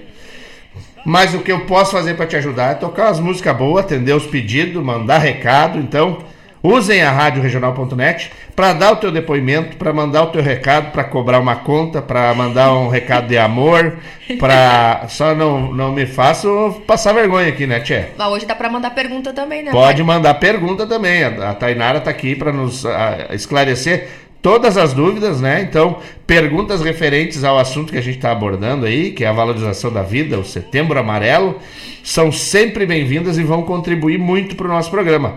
mas 1.05 1.35
o 1.35 1.41
que 1.41 1.53
eu 1.53 1.67
posso 1.67 1.93
fazer 1.93 2.15
para 2.15 2.27
te 2.27 2.35
ajudar 2.35 2.73
é 2.73 2.75
tocar 2.75 3.11
as 3.11 3.21
músicas 3.21 3.57
boas, 3.57 3.85
atender 3.85 4.13
os 4.13 4.27
pedidos, 4.27 4.83
mandar 4.83 5.19
recado. 5.19 5.79
Então 5.79 6.19
Usem 6.63 7.03
a 7.03 7.13
rádio 7.13 7.41
regional.net 7.41 8.33
para 8.57 8.73
dar 8.73 8.93
o 8.93 8.97
teu 8.97 9.13
depoimento, 9.13 9.77
para 9.77 9.93
mandar 9.93 10.25
o 10.25 10.27
teu 10.27 10.43
recado, 10.43 10.91
para 10.91 11.05
cobrar 11.05 11.39
uma 11.39 11.55
conta, 11.57 12.03
para 12.03 12.35
mandar 12.35 12.75
um 12.75 12.89
recado 12.89 13.29
de 13.29 13.39
amor, 13.39 13.97
para 14.41 15.07
só 15.11 15.35
não, 15.35 15.73
não 15.73 15.93
me 15.93 16.05
faço 16.05 16.83
passar 16.87 17.13
vergonha 17.13 17.49
aqui, 17.49 17.67
né, 17.67 17.79
Tchê? 17.79 18.07
Mas 18.17 18.29
hoje 18.29 18.47
dá 18.47 18.57
para 18.57 18.69
mandar 18.69 18.91
pergunta 18.91 19.33
também, 19.33 19.63
né? 19.63 19.71
Pode 19.71 20.03
pai? 20.03 20.17
mandar 20.17 20.35
pergunta 20.35 20.85
também. 20.87 21.23
A, 21.23 21.51
a 21.51 21.55
Tainara 21.55 21.99
está 21.99 22.11
aqui 22.11 22.35
para 22.35 22.53
nos 22.53 22.85
a, 22.85 23.29
esclarecer 23.31 24.09
todas 24.43 24.77
as 24.77 24.93
dúvidas, 24.93 25.41
né? 25.41 25.63
Então, 25.63 25.99
perguntas 26.27 26.81
referentes 26.81 27.45
ao 27.45 27.59
assunto 27.59 27.93
que 27.93 27.99
a 27.99 28.03
gente 28.03 28.17
está 28.17 28.33
abordando 28.33 28.87
aí, 28.87 29.13
que 29.13 29.25
é 29.25 29.29
a 29.29 29.33
valorização 29.33 29.93
da 29.93 30.03
vida, 30.03 30.39
o 30.39 30.45
Setembro 30.45 30.99
Amarelo, 30.99 31.59
são 32.03 32.33
sempre 32.33 32.87
bem-vindas 32.87 33.39
e 33.39 33.45
vão 33.45 33.63
contribuir 33.63 34.19
muito 34.19 34.57
para 34.57 34.67
o 34.67 34.71
nosso 34.71 34.91
programa. 34.91 35.37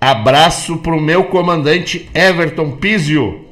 Abraço 0.00 0.78
pro 0.78 1.00
meu 1.00 1.24
comandante 1.24 2.08
Everton 2.14 2.70
Pizio. 2.72 3.44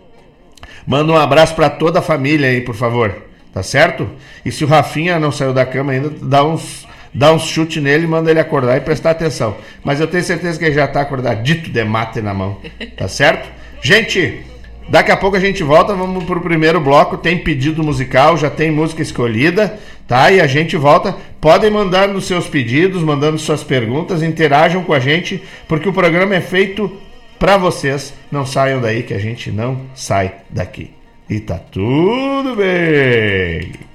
Manda 0.87 1.13
um 1.13 1.17
abraço 1.17 1.55
para 1.55 1.69
toda 1.69 1.99
a 1.99 2.03
família 2.03 2.49
aí, 2.49 2.63
por 2.63 2.75
favor. 2.75 3.15
Tá 3.53 3.63
certo? 3.63 4.09
E 4.45 4.51
se 4.51 4.65
o 4.65 4.67
Rafinha 4.67 5.19
não 5.19 5.31
saiu 5.31 5.53
da 5.53 5.67
cama 5.67 5.93
ainda, 5.93 6.11
dá 6.23 6.43
uns 6.43 6.87
dá 7.13 7.33
uns 7.33 7.43
chute 7.43 7.81
nele 7.81 8.07
manda 8.07 8.31
ele 8.31 8.41
acordar 8.41 8.77
e 8.77 8.81
prestar 8.81 9.11
atenção. 9.11 9.57
Mas 9.83 10.01
eu 10.01 10.07
tenho 10.07 10.23
certeza 10.23 10.59
que 10.59 10.65
ele 10.65 10.75
já 10.75 10.87
tá 10.87 11.01
acordadito 11.01 11.71
de 11.71 11.85
mate 11.85 12.23
na 12.23 12.33
mão. 12.33 12.59
Tá 12.97 13.09
certo? 13.09 13.49
Gente, 13.83 14.43
daqui 14.89 15.11
a 15.11 15.17
pouco 15.17 15.37
a 15.37 15.41
gente 15.41 15.63
volta, 15.63 15.95
vamos 15.95 16.25
pro 16.25 16.41
primeiro 16.41 16.81
bloco. 16.81 17.17
Tem 17.17 17.39
pedido 17.39 17.83
musical, 17.83 18.37
já 18.37 18.51
tem 18.51 18.71
música 18.71 19.03
escolhida 19.03 19.79
tá? 20.09 20.33
E 20.33 20.41
a 20.41 20.47
gente 20.47 20.77
volta. 20.77 21.15
Podem 21.41 21.71
mandar 21.71 22.09
nos 22.09 22.27
seus 22.27 22.49
pedidos, 22.49 23.03
mandando 23.03 23.39
suas 23.39 23.63
perguntas, 23.63 24.23
interajam 24.23 24.83
com 24.83 24.93
a 24.93 24.99
gente, 24.99 25.41
porque 25.69 25.89
o 25.89 25.93
programa 25.93 26.35
é 26.35 26.41
feito 26.41 26.91
para 27.39 27.57
vocês. 27.57 28.13
Não 28.33 28.45
saiam 28.45 28.81
daí 28.81 29.05
que 29.05 29.15
a 29.15 29.19
gente 29.19 29.53
não 29.53 29.83
sai 29.95 30.35
daqui. 30.51 30.91
E 31.31 31.39
tá 31.39 31.59
tudo 31.59 32.57
bem. 32.57 33.88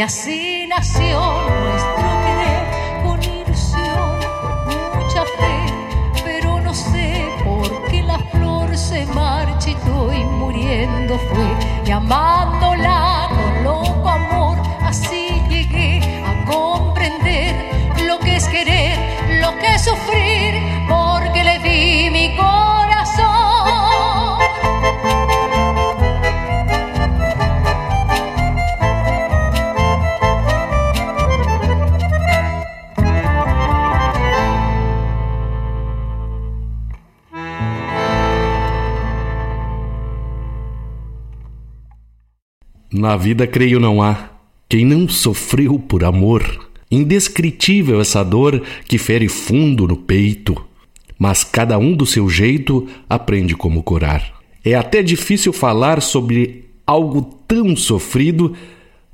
Y 0.00 0.02
así 0.02 0.66
nació 0.66 1.20
nuestro 1.20 2.08
querer 2.24 3.02
con 3.04 3.22
ilusión, 3.22 4.18
mucha 4.94 5.24
fe, 5.38 6.22
pero 6.24 6.58
no 6.58 6.72
sé 6.72 7.28
por 7.44 7.84
qué 7.90 8.02
la 8.04 8.18
flor 8.18 8.74
se 8.78 9.04
marchitó 9.04 10.10
y 10.10 10.24
muriendo 10.24 11.18
fue, 11.18 11.84
llamándola 11.84 13.28
con 13.28 13.64
lo 13.64 13.99
Na 43.00 43.16
vida, 43.16 43.46
creio, 43.46 43.80
não 43.80 44.02
há 44.02 44.28
quem 44.68 44.84
não 44.84 45.08
sofreu 45.08 45.78
por 45.78 46.04
amor. 46.04 46.68
Indescritível 46.90 47.98
essa 47.98 48.22
dor 48.22 48.62
que 48.86 48.98
fere 48.98 49.26
fundo 49.26 49.88
no 49.88 49.96
peito, 49.96 50.54
mas 51.18 51.42
cada 51.42 51.78
um 51.78 51.94
do 51.96 52.04
seu 52.04 52.28
jeito 52.28 52.86
aprende 53.08 53.56
como 53.56 53.82
curar. 53.82 54.34
É 54.62 54.74
até 54.74 55.02
difícil 55.02 55.50
falar 55.50 56.02
sobre 56.02 56.66
algo 56.86 57.22
tão 57.48 57.74
sofrido, 57.74 58.54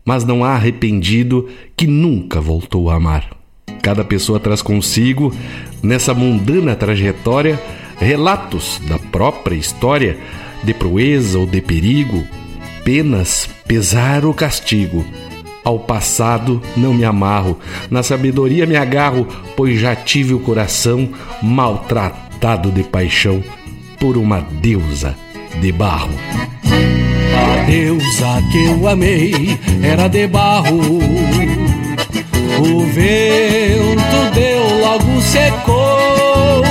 mas 0.05 0.25
não 0.25 0.45
há 0.45 0.55
arrependido 0.55 1.49
que 1.77 1.87
nunca 1.87 2.41
voltou 2.41 2.91
a 2.91 2.97
amar. 2.97 3.37
Cada 3.83 4.03
pessoa 4.03 4.41
traz 4.41 4.63
consigo, 4.63 5.33
nessa 5.81 6.13
mundana 6.13 6.75
trajetória, 6.75 7.63
relatos 7.99 8.81
da 8.89 8.99
própria 8.99 9.55
história, 9.55 10.19
de 10.65 10.75
proeza 10.75 11.39
ou 11.39 11.47
de 11.47 11.61
perigo, 11.61 12.27
penas, 12.87 13.51
pesar 13.67 14.25
ou 14.25 14.33
castigo. 14.33 15.05
Ao 15.65 15.77
passado 15.81 16.63
não 16.77 16.95
me 16.95 17.05
amarro, 17.05 17.59
na 17.91 18.01
sabedoria 18.01 18.65
me 18.65 18.77
agarro, 18.77 19.27
pois 19.57 19.81
já 19.81 19.97
tive 19.97 20.33
o 20.33 20.39
coração 20.39 21.09
maltratado 21.43 22.71
de 22.71 22.85
paixão 22.85 23.43
por 23.99 24.17
uma 24.17 24.41
deusa 24.41 25.17
de 25.61 25.73
barro. 25.73 26.15
A 27.35 27.65
deusa 27.65 28.41
que 28.53 28.67
eu 28.67 28.87
amei 28.87 29.59
era 29.83 30.07
de 30.07 30.29
barro. 30.29 30.79
O 32.61 32.87
vento 32.87 34.33
deu, 34.33 34.81
logo 34.81 35.21
secou. 35.23 36.63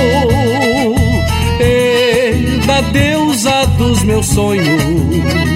E 1.60 2.66
da 2.66 2.80
deusa 2.80 3.66
dos 3.76 4.02
meus 4.02 4.26
sonhos, 4.26 5.55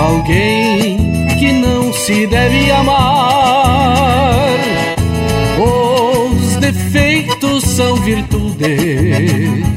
alguém 0.00 1.26
que 1.38 1.52
não 1.52 1.92
se 1.92 2.26
deve 2.26 2.70
amar. 2.72 4.56
Os 5.58 6.56
defeitos 6.56 7.64
são 7.64 7.96
virtudes 7.96 9.70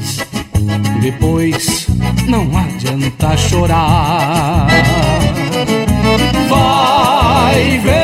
depois 1.04 1.88
não 2.30 2.50
adianta 2.58 3.36
chorar. 3.36 4.68
Vai, 6.50 7.78
vento, 7.80 8.03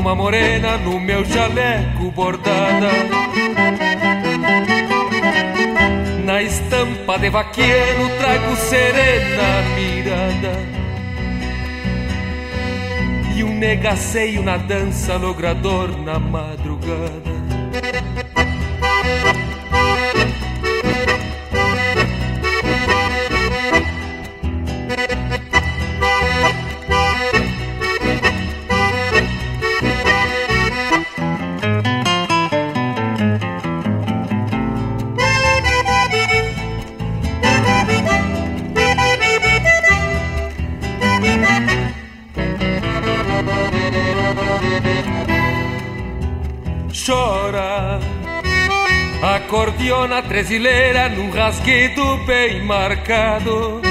uma 0.00 0.14
morena 0.14 0.78
no 0.78 0.98
meu 0.98 1.22
jaleco 1.26 2.10
bordada. 2.10 2.88
Na 6.24 6.42
estampa 6.42 7.18
de 7.18 7.28
vaqueiro 7.28 8.08
trago 8.18 8.56
serena 8.56 9.62
mirada. 9.76 10.56
E 13.36 13.44
um 13.44 13.54
negaceio 13.58 14.42
na 14.42 14.56
dança 14.56 15.16
logrador 15.16 15.90
na 16.02 16.18
madrugada 16.18 17.29
tresileira 50.40 51.08
num 51.10 51.30
rasguido 51.30 52.16
bem 52.24 52.64
marcado. 52.64 53.82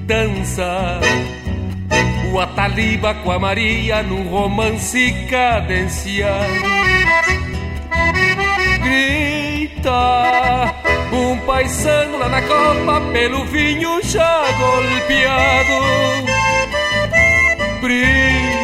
Dança 0.00 1.00
o 2.30 2.38
Ataliba 2.38 3.14
com 3.14 3.30
a 3.30 3.38
Maria 3.38 4.02
num 4.02 4.28
romance 4.28 5.14
cadenciado. 5.30 6.62
Grita 8.82 9.90
um 11.10 11.38
paisano 11.46 12.18
lá 12.18 12.28
na 12.28 12.42
copa 12.42 13.00
pelo 13.12 13.46
vinho 13.46 14.02
já 14.02 14.44
golpeado. 14.58 15.80
Brilha 17.80 18.60
o 18.60 18.63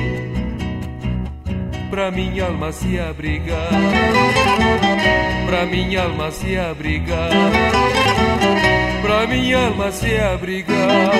pra 1.91 2.09
minha 2.09 2.45
alma 2.45 2.71
se 2.71 2.97
abrigar, 2.97 3.69
pra 5.45 5.65
minha 5.65 6.03
alma 6.03 6.31
se 6.31 6.57
abrigar, 6.57 7.29
pra 9.01 9.27
minha 9.27 9.57
alma 9.57 9.91
se 9.91 10.17
abrigar. 10.17 11.11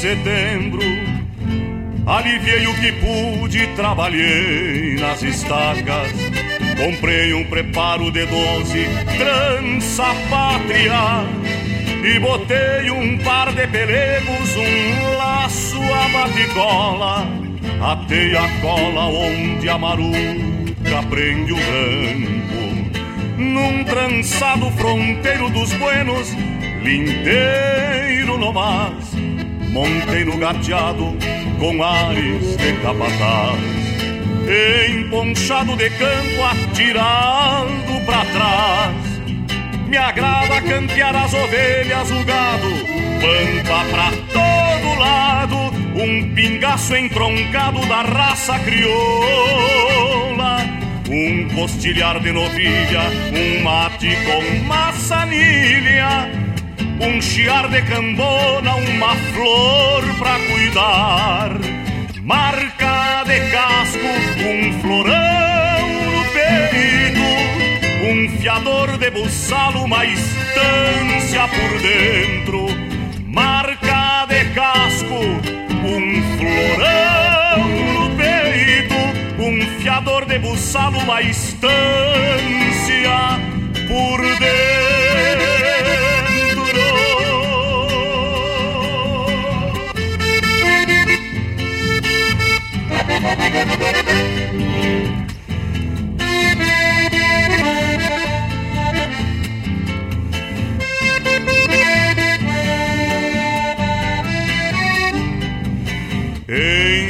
Setembro. 0.00 0.80
Aliviei 2.06 2.66
o 2.66 2.74
que 2.74 2.90
pude, 2.92 3.66
trabalhei 3.76 4.96
nas 4.98 5.22
estacas. 5.22 6.10
Comprei 6.78 7.34
um 7.34 7.44
preparo 7.44 8.10
de 8.10 8.24
doze, 8.24 8.86
trança 9.18 10.06
pátria. 10.30 11.22
E 12.02 12.18
botei 12.18 12.90
um 12.90 13.18
par 13.18 13.52
de 13.52 13.66
pelegos, 13.66 14.56
um 14.56 15.18
laço 15.18 15.78
a 15.82 16.08
baticola. 16.08 17.26
Atei 17.82 18.34
a 18.34 18.48
cola 18.62 19.04
onde 19.04 19.68
a 19.68 19.76
maruca 19.76 21.02
prende 21.10 21.52
o 21.52 21.56
branco. 21.56 23.00
Num 23.36 23.84
trançado 23.84 24.70
fronteiro 24.70 25.50
dos 25.50 25.70
buenos, 25.74 26.32
linteiro 26.82 28.38
no 28.38 28.50
mas 28.50 29.09
montei 29.70 30.24
no 30.24 30.36
gateado 30.36 31.16
com 31.58 31.82
ares 31.82 32.56
de 32.56 32.72
capataz, 32.82 33.60
emponchado 34.88 35.76
de 35.76 35.90
campo 35.90 36.42
atirado 36.42 38.04
pra 38.04 38.24
trás. 38.24 39.10
Me 39.86 39.96
agrada 39.96 40.60
campear 40.62 41.14
as 41.16 41.34
ovelhas, 41.34 42.10
o 42.10 42.24
gado, 42.24 42.70
pampa 43.20 43.84
pra 43.90 44.10
todo 44.32 44.98
lado, 44.98 45.56
um 45.96 46.34
pingaço 46.34 46.96
entroncado 46.96 47.80
da 47.86 48.02
raça 48.02 48.58
crioula. 48.60 48.90
Um 51.12 51.48
costilhar 51.56 52.20
de 52.20 52.30
novilha, 52.30 53.02
um 53.34 53.64
mate 53.64 54.16
com 54.26 54.64
maçanilha 54.66 56.39
um 57.00 57.20
chiar 57.20 57.68
de 57.68 57.82
cambona, 57.82 58.74
uma 58.76 59.16
flor 59.32 60.02
pra 60.18 60.38
cuidar, 60.50 61.50
marca 62.22 63.24
de 63.24 63.40
casco, 63.50 64.06
um 64.46 64.80
florão 64.80 65.88
no 66.04 66.24
peito, 66.32 67.20
um 68.04 68.38
fiador 68.38 68.98
de 68.98 69.10
buçalo, 69.10 69.84
uma 69.84 70.04
estância 70.04 71.48
por 71.48 71.80
dentro, 71.80 72.66
marca 73.26 74.26
de 74.28 74.44
casco, 74.54 75.20
um 75.84 76.22
florão 76.36 77.68
no 77.94 78.16
peito, 78.16 78.94
um 79.42 79.80
fiador 79.80 80.26
de 80.26 80.38
buçalo, 80.38 80.98
uma 80.98 81.22
estância 81.22 81.70
por 83.88 84.20
dentro. 84.38 84.99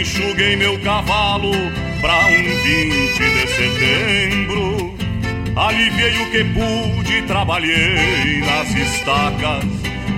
Enxuguei 0.00 0.56
meu 0.56 0.78
cavalo 0.80 1.52
pra 2.00 2.26
um 2.26 2.42
20 2.62 3.18
de 3.18 3.46
setembro. 3.48 4.94
Aliviei 5.56 6.16
o 6.22 6.30
que 6.30 6.44
pude, 6.44 7.22
trabalhei 7.22 8.40
nas 8.40 8.68
estacas. 8.74 9.64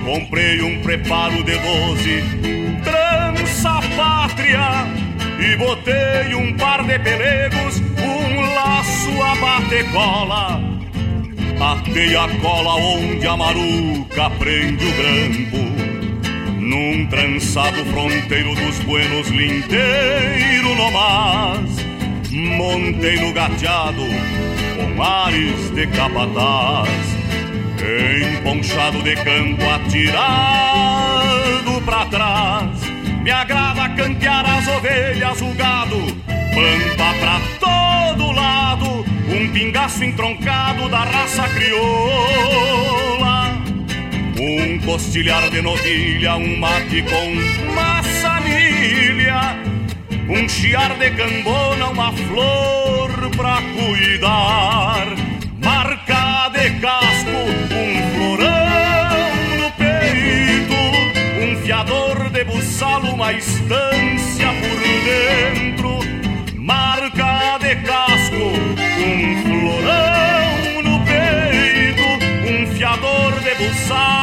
Comprei 0.03 0.61
um 0.61 0.81
preparo 0.81 1.43
de 1.43 1.57
doze, 1.57 2.23
trança 2.83 3.79
pátria. 3.95 5.02
E 5.43 5.57
botei 5.57 6.33
um 6.35 6.55
par 6.55 6.83
de 6.85 6.97
pelegos, 6.99 7.81
um 7.99 8.53
laço 8.55 9.21
a 9.21 9.35
bater 9.35 9.91
cola. 9.91 10.61
Atei 11.59 12.15
a 12.15 12.29
cola 12.41 12.75
onde 12.75 13.27
a 13.27 13.35
maruca 13.35 14.29
prende 14.39 14.85
o 14.85 14.91
grampo. 14.93 15.57
Num 16.61 17.05
trançado 17.07 17.83
fronteiro 17.87 18.55
dos 18.55 18.79
buenos 18.79 19.27
linteiro 19.27 20.75
no 20.75 20.91
mas 20.91 21.83
Montei 22.31 23.17
no 23.17 23.33
gateado 23.33 24.01
com 24.77 25.03
ares 25.03 25.71
de 25.71 25.85
capataz. 25.87 26.89
Emponchado 28.37 29.03
de 29.03 29.13
campo 29.17 29.69
atirado 29.69 30.01
pra 31.85 32.05
trás 32.05 32.82
Me 33.23 33.31
agrada 33.31 33.87
cantear 33.95 34.45
as 34.45 34.67
ovelhas, 34.67 35.41
o 35.41 35.53
gado 35.53 35.95
Pampa 36.27 37.13
pra 37.21 37.39
todo 37.57 38.33
lado 38.33 39.05
Um 39.29 39.49
pingaço 39.53 40.03
entroncado 40.03 40.89
da 40.89 41.05
raça 41.05 41.47
crioula. 41.47 43.53
Um 44.37 44.77
costilhar 44.79 45.49
de 45.49 45.61
novilha, 45.61 46.35
um 46.35 46.59
mate 46.59 47.01
com 47.03 47.33
maçanilha, 47.73 49.55
um 50.27 50.49
chiar 50.49 50.97
de 50.97 51.09
cambona, 51.11 51.87
uma 51.87 52.11
flor 52.11 53.29
pra 53.37 53.61
cuidar, 53.61 55.07
marca 55.63 56.49
de 56.49 56.71
casco, 56.81 57.12
uma 63.23 63.31
estância 63.31 64.47
por 64.59 64.79
dentro, 65.05 65.97
marca 66.57 67.57
de 67.59 67.73
casco, 67.77 68.35
um 68.35 69.43
florão 69.43 70.83
no 70.83 71.05
peito, 71.05 72.03
um 72.51 72.75
fiador 72.75 73.31
de 73.39 73.55
buçalo. 73.55 74.22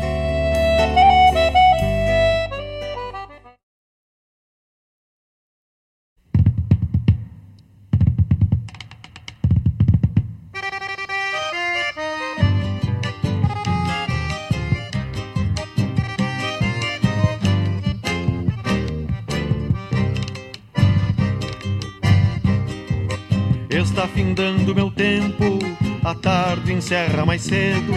Encerra 26.81 27.23
mais 27.23 27.43
cedo. 27.43 27.93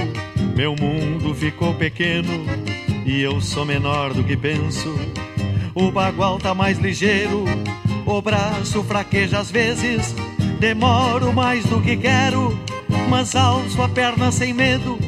Meu 0.55 0.77
mundo 0.79 1.35
ficou 1.35 1.73
pequeno 1.75 2.45
e 3.07 3.23
eu 3.23 3.41
sou 3.41 3.65
menor 3.65 4.13
do 4.13 4.23
que 4.23 4.37
penso. 4.37 4.95
O 5.75 5.91
bagual 5.91 6.39
tá 6.39 6.55
mais 6.55 6.79
ligeiro, 6.79 7.47
o 8.05 8.21
braço 8.21 8.85
fraqueja 8.85 9.39
às 9.39 9.51
vezes. 9.51 10.15
Demoro 10.61 11.33
mais 11.33 11.65
do 11.65 11.81
que 11.81 11.97
quero, 11.97 12.59
mas 13.09 13.35
alço 13.35 13.81
a 13.81 13.89
perna 13.89 14.31
sem 14.31 14.53
medo. 14.53 14.99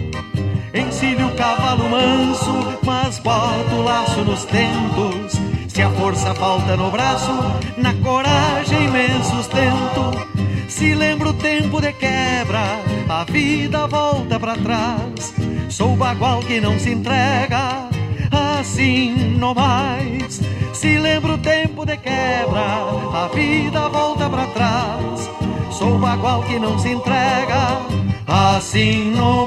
Encilho 0.72 1.26
o 1.26 1.34
cavalo 1.36 1.88
manso, 1.90 2.78
mas 2.82 3.18
boto 3.18 3.74
o 3.74 3.82
laço 3.82 4.24
nos 4.24 4.46
tentos. 4.46 5.38
Se 5.68 5.82
a 5.82 5.90
força 5.90 6.34
falta 6.34 6.78
no 6.78 6.90
braço, 6.90 7.30
na 7.76 7.92
coragem 8.02 8.88
me 8.88 9.22
sustento. 9.22 10.35
Se 10.76 10.94
lembro 10.94 11.30
o 11.30 11.32
tempo 11.32 11.80
de 11.80 11.90
quebra, 11.94 12.82
a 13.08 13.24
vida 13.24 13.86
volta 13.86 14.38
para 14.38 14.56
trás. 14.56 15.32
Sou 15.70 15.96
bagual 15.96 16.40
que 16.40 16.60
não 16.60 16.78
se 16.78 16.90
entrega, 16.90 17.88
assim 18.30 19.38
não 19.38 19.54
mais. 19.54 20.38
Se 20.74 20.98
lembro 20.98 21.32
o 21.32 21.38
tempo 21.38 21.86
de 21.86 21.96
quebra, 21.96 22.60
a 22.60 23.30
vida 23.34 23.88
volta 23.88 24.28
para 24.28 24.46
trás. 24.48 25.30
Sou 25.70 25.98
bagual 25.98 26.42
que 26.42 26.58
não 26.58 26.78
se 26.78 26.90
entrega, 26.90 27.80
assim 28.26 29.12
não 29.12 29.46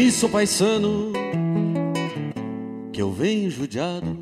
Permisso, 0.00 0.30
paisano, 0.30 1.12
que 2.90 3.02
eu 3.02 3.12
venho 3.12 3.50
judiado. 3.50 4.16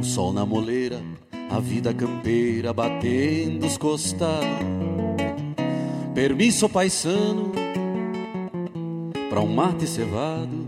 O 0.00 0.02
sol 0.02 0.32
na 0.32 0.46
moleira, 0.46 0.98
a 1.50 1.60
vida 1.60 1.92
campeira 1.92 2.72
batendo 2.72 3.66
os 3.66 3.76
costados. 3.76 4.48
Permisso, 6.14 6.70
paisano, 6.70 7.52
pra 9.28 9.42
um 9.42 9.54
mate 9.54 9.86
cevado. 9.86 10.66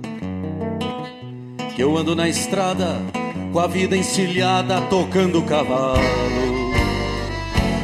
Que 1.74 1.82
eu 1.82 1.96
ando 1.96 2.14
na 2.14 2.28
estrada 2.28 3.00
com 3.54 3.58
a 3.58 3.66
vida 3.66 3.96
encilhada 3.96 4.82
tocando 4.82 5.42
cavalo. 5.44 5.98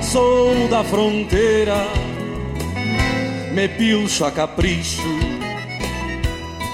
Sou 0.03 0.69
da 0.69 0.85
fronteira 0.85 2.14
me 3.55 3.69
pilcho 3.69 4.25
a 4.25 4.33
capricho. 4.33 5.01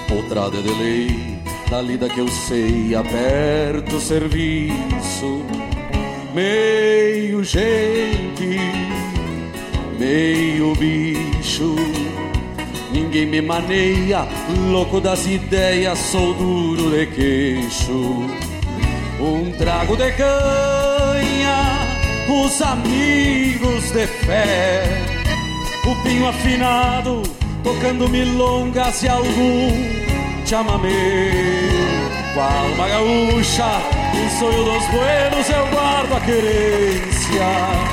Outrada 0.09 0.61
de 0.61 0.73
lei, 0.73 1.39
da 1.69 1.79
lida 1.79 2.09
que 2.09 2.19
eu 2.19 2.27
sei, 2.27 2.95
aperto 2.95 3.97
o 3.97 4.01
serviço. 4.01 5.45
Meio 6.33 7.43
gente, 7.43 8.57
meio 9.99 10.73
bicho. 10.75 11.75
Ninguém 12.91 13.27
me 13.27 13.41
maneia, 13.41 14.27
louco 14.69 14.99
das 14.99 15.25
ideias, 15.27 15.97
sou 15.99 16.33
duro 16.33 16.89
de 16.89 17.05
queixo. 17.05 18.25
Um 19.19 19.51
trago 19.57 19.95
de 19.95 20.11
canha, 20.13 21.77
os 22.27 22.61
amigos 22.61 23.91
de 23.91 24.07
fé 24.07 25.20
o 25.85 25.95
pinho 26.03 26.27
afinado, 26.27 27.23
tocando 27.63 28.07
milongas 28.07 29.03
e 29.03 29.07
algum 29.07 29.71
chamamé. 30.45 31.31
Com 32.33 32.39
a 32.39 32.45
alma 32.45 32.87
gaúcha, 32.87 33.81
o 34.13 34.39
sonho 34.39 34.63
dos 34.63 34.85
buenos 34.87 35.49
eu 35.49 35.67
guardo 35.67 36.13
a 36.13 36.19
querência. 36.21 37.91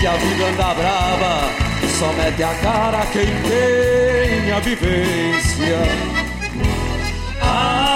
E 0.00 0.06
a 0.06 0.12
vida 0.12 0.44
anda 0.44 0.74
brava, 0.74 1.50
só 1.98 2.12
mete 2.12 2.42
a 2.42 2.54
cara 2.54 3.06
quem 3.12 3.26
tem 3.26 4.52
a 4.52 4.60
vivência. 4.60 5.78
Ah, 7.42 7.87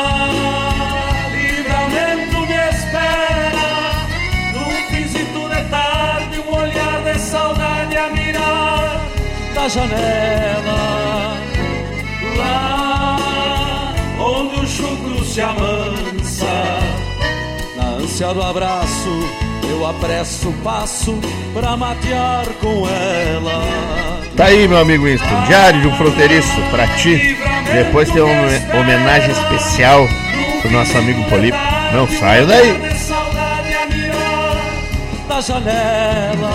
da 9.62 9.68
janela 9.68 11.36
Lá 12.36 13.94
onde 14.18 14.60
o 14.60 14.66
chucro 14.66 15.24
se 15.24 15.40
amansa 15.40 16.46
Na 17.76 17.84
ânsia 18.02 18.34
do 18.34 18.42
abraço 18.42 19.20
eu 19.70 19.86
apresso 19.86 20.48
o 20.48 20.52
passo 20.64 21.18
Pra 21.54 21.76
matear 21.76 22.44
com 22.60 22.88
ela 22.88 24.20
Tá 24.36 24.46
aí, 24.46 24.66
meu 24.66 24.78
amigo 24.78 25.04
Winston, 25.04 25.42
Diário 25.46 25.80
de 25.82 25.88
um 25.88 25.96
Fronteiriço, 25.96 26.60
pra 26.70 26.88
ti. 26.96 27.36
Depois 27.70 28.10
tem 28.10 28.22
uma 28.22 28.80
homenagem 28.80 29.30
especial 29.30 30.08
pro 30.62 30.70
nosso 30.70 30.96
amigo 30.96 31.22
Polipo. 31.28 31.58
Não 31.92 32.08
saio 32.08 32.46
daí. 32.46 32.72
Da 35.28 35.40
janela 35.42 36.50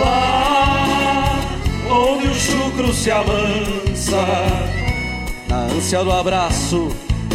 Lá 0.00 0.33
se 3.04 3.10
amansa 3.10 4.24
Na 5.46 5.56
ânsia 5.56 6.02
do 6.02 6.10
abraço 6.10 6.88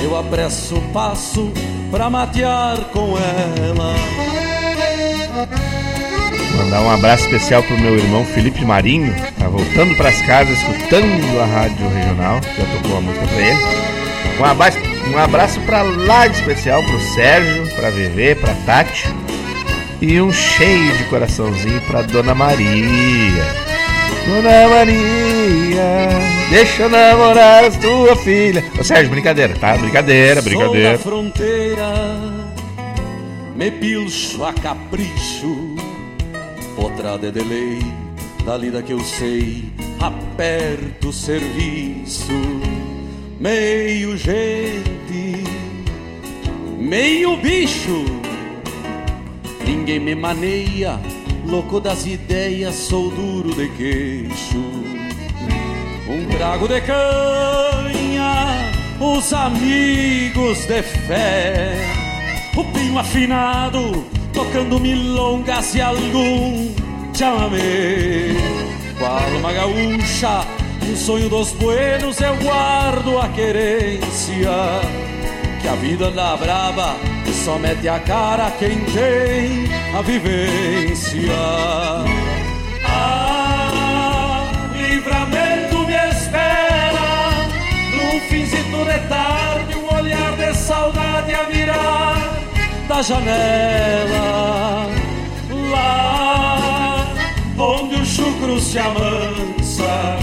eu 0.04 0.18
apresso 0.18 0.78
o 0.78 0.82
passo 0.92 1.54
Pra 1.92 2.10
matear 2.10 2.76
com 2.86 3.16
ela 3.16 3.94
Mandar 6.58 6.82
um 6.82 6.90
abraço 6.90 7.26
especial 7.26 7.62
pro 7.62 7.78
meu 7.78 7.96
irmão 7.96 8.26
Felipe 8.26 8.66
Marinho, 8.66 9.14
tá 9.38 9.48
voltando 9.48 9.96
pras 9.96 10.20
casas, 10.24 10.58
escutando 10.58 11.40
a 11.40 11.46
rádio 11.46 11.88
regional, 11.88 12.42
já 12.42 12.66
tocou 12.66 12.98
uma 12.98 13.02
música 13.02 13.28
pra 13.28 13.42
ele. 13.42 14.40
Um 14.40 14.46
abraço, 14.46 14.78
um 15.14 15.18
abraço 15.18 15.62
pra 15.62 15.84
lá 15.84 16.28
de 16.28 16.40
especial 16.40 16.84
pro 16.84 17.00
Sérgio, 17.14 17.76
pra 17.76 17.90
Vevê, 17.92 18.36
pra 18.36 18.54
Tati. 18.66 19.08
E 20.02 20.20
um 20.20 20.34
cheio 20.34 20.98
de 20.98 21.06
coraçãozinho 21.06 21.80
pra 21.82 22.02
Dona 22.02 22.36
Maria. 22.36 23.69
Dona 24.30 24.70
Maria, 24.70 26.08
deixa 26.52 26.84
eu 26.84 26.90
namorar 26.90 27.66
a 27.66 27.72
tua 27.72 28.16
filha. 28.16 28.64
Ô 28.80 28.84
Sérgio, 28.84 29.10
brincadeira, 29.10 29.56
tá? 29.56 29.76
Brincadeira, 29.76 30.40
Sou 30.40 30.52
brincadeira. 30.52 30.92
da 30.92 30.98
fronteira, 31.00 31.94
me 33.56 33.72
pilcho 33.72 34.44
a 34.44 34.54
capricho, 34.54 35.76
potrada 36.76 37.32
de 37.32 37.42
lei, 37.42 37.80
da 38.46 38.56
lida 38.56 38.84
que 38.84 38.94
eu 38.94 39.00
sei, 39.00 39.64
aperto 40.00 41.10
o 41.10 41.14
serviço, 41.14 42.32
meio 43.40 44.16
gente, 44.16 45.44
meio 46.78 47.36
bicho, 47.38 48.06
ninguém 49.66 50.00
me 50.00 50.14
maneia, 50.14 51.00
louco 51.50 51.80
das 51.80 52.06
ideias, 52.06 52.76
sou 52.76 53.10
duro 53.10 53.56
de 53.56 53.68
queixo. 53.70 54.58
Um 56.08 56.28
trago 56.38 56.68
de 56.68 56.80
canha, 56.82 58.72
os 59.00 59.34
amigos 59.34 60.66
de 60.66 60.82
fé, 60.84 61.74
o 62.56 62.64
pinho 62.66 63.00
afinado, 63.00 64.06
tocando 64.32 64.80
milongas 64.80 65.74
e 65.74 65.82
algum 65.82 66.72
chamamé. 67.14 68.36
Qual 68.98 69.30
uma 69.40 69.52
gaúcha, 69.52 70.46
um 70.88 70.96
sonho 70.96 71.30
dos 71.30 71.52
buenos, 71.54 72.22
eu 72.22 72.36
guardo 72.38 73.18
a 73.18 73.28
querência. 73.30 74.52
Que 75.62 75.68
a 75.68 75.76
vida 75.76 76.08
anda 76.08 76.38
brava 76.38 77.19
só 77.40 77.58
mete 77.58 77.88
a 77.88 78.00
cara 78.00 78.52
quem 78.52 78.80
tem 78.86 79.70
a 79.98 80.02
vivência. 80.02 81.34
Ah, 82.86 84.52
livramento 84.74 85.78
me 85.88 85.96
espera 86.10 87.48
num 87.96 88.20
finzito 88.30 88.86
de 88.86 89.00
tarde, 89.08 89.76
um 89.78 89.96
olhar 89.96 90.36
de 90.36 90.54
saudade 90.54 91.34
a 91.34 91.44
virar 91.44 92.18
da 92.88 93.02
janela. 93.02 94.88
Lá 95.72 97.08
onde 97.58 97.96
o 97.96 98.06
chucro 98.06 98.60
se 98.60 98.80
amansa, 98.80 100.18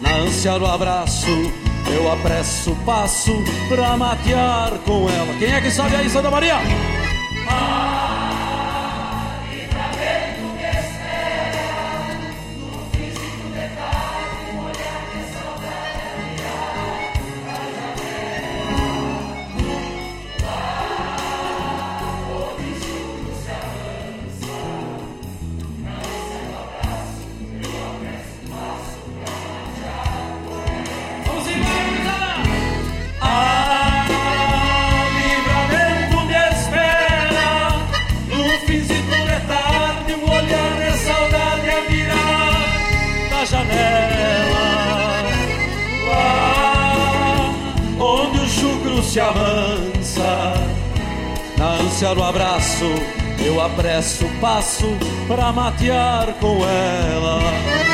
na 0.00 0.10
ânsia 0.16 0.58
do 0.58 0.66
abraço 0.66 1.63
eu 1.94 2.10
apresso 2.12 2.72
o 2.72 2.76
passo 2.84 3.32
pra 3.68 3.96
matear 3.96 4.72
com 4.84 5.08
ela. 5.08 5.32
Quem 5.38 5.52
é 5.52 5.60
que 5.60 5.70
sabe 5.70 5.94
aí, 5.94 6.10
Santa 6.10 6.30
Maria? 6.30 6.56
Vamos 7.46 7.93
se 49.14 49.20
avança. 49.20 50.54
Na 51.56 51.74
ânsia 51.74 52.12
do 52.16 52.22
abraço 52.24 52.84
Eu 53.38 53.60
apresso 53.60 54.26
o 54.26 54.40
passo 54.40 54.88
Pra 55.28 55.52
matear 55.52 56.34
com 56.40 56.56
ela 56.64 57.93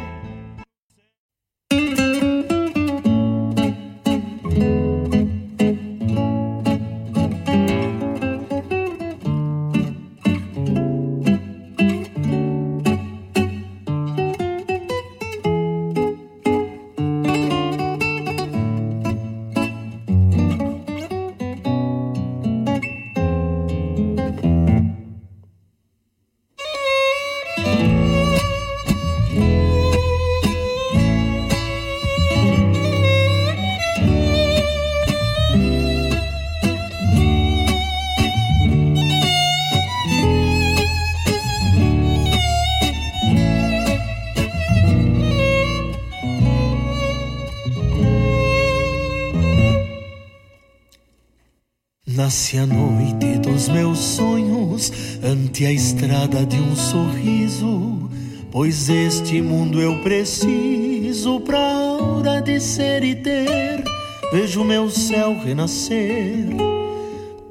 Nasce 52.31 52.59
a 52.59 52.65
noite 52.65 53.39
dos 53.39 53.67
meus 53.67 53.99
sonhos 53.99 54.89
ante 55.21 55.65
a 55.65 55.71
estrada 55.73 56.45
de 56.45 56.55
um 56.55 56.77
sorriso, 56.77 58.09
pois 58.49 58.87
este 58.87 59.41
mundo 59.41 59.81
eu 59.81 60.01
preciso 60.01 61.41
pra 61.41 61.59
hora 61.59 62.39
de 62.39 62.57
ser 62.61 63.03
e 63.03 63.15
ter. 63.15 63.83
Vejo 64.31 64.63
meu 64.63 64.89
céu 64.89 65.37
renascer 65.43 66.47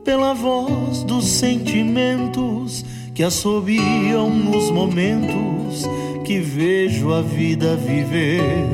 pela 0.03 0.33
voz 0.33 1.03
dos 1.03 1.27
sentimentos 1.27 2.83
que 3.15 3.23
assobiam 3.23 4.31
nos 4.31 4.71
momentos 4.71 5.85
que 6.25 6.39
vejo 6.39 7.13
a 7.13 7.21
vida 7.21 7.77
viver. 7.77 8.65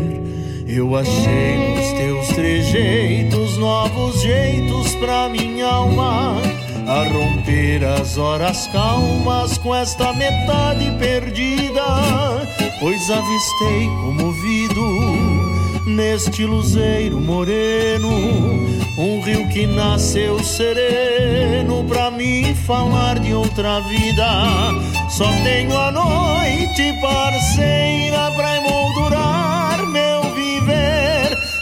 Eu 0.69 0.95
achei 0.95 1.76
teus 1.97 2.29
trejeitos 2.29 3.57
novos 3.59 4.21
jeitos 4.23 4.95
pra 4.97 5.29
minha 5.29 5.67
alma 5.67 6.41
a 6.87 7.03
romper 7.09 7.85
as 7.85 8.17
horas 8.17 8.67
calmas 8.69 9.59
com 9.59 9.75
esta 9.75 10.13
metade 10.13 10.91
perdida, 10.99 11.83
pois 12.79 13.11
avistei 13.11 13.87
comovido 14.03 14.87
neste 15.87 16.45
luzeiro 16.45 17.21
moreno 17.21 18.77
um 18.99 19.21
rio 19.21 19.47
que 19.49 19.67
nasceu 19.67 20.43
sereno 20.43 21.85
pra 21.85 22.11
mim 22.11 22.55
falar 22.55 23.19
de 23.19 23.35
outra 23.35 23.81
vida. 23.81 24.27
Só 25.11 25.31
tenho 25.45 25.77
a 25.77 25.93
noite 25.93 26.93
parceira 27.01 28.31
pra 28.33 28.57
emoldurar. 28.57 29.56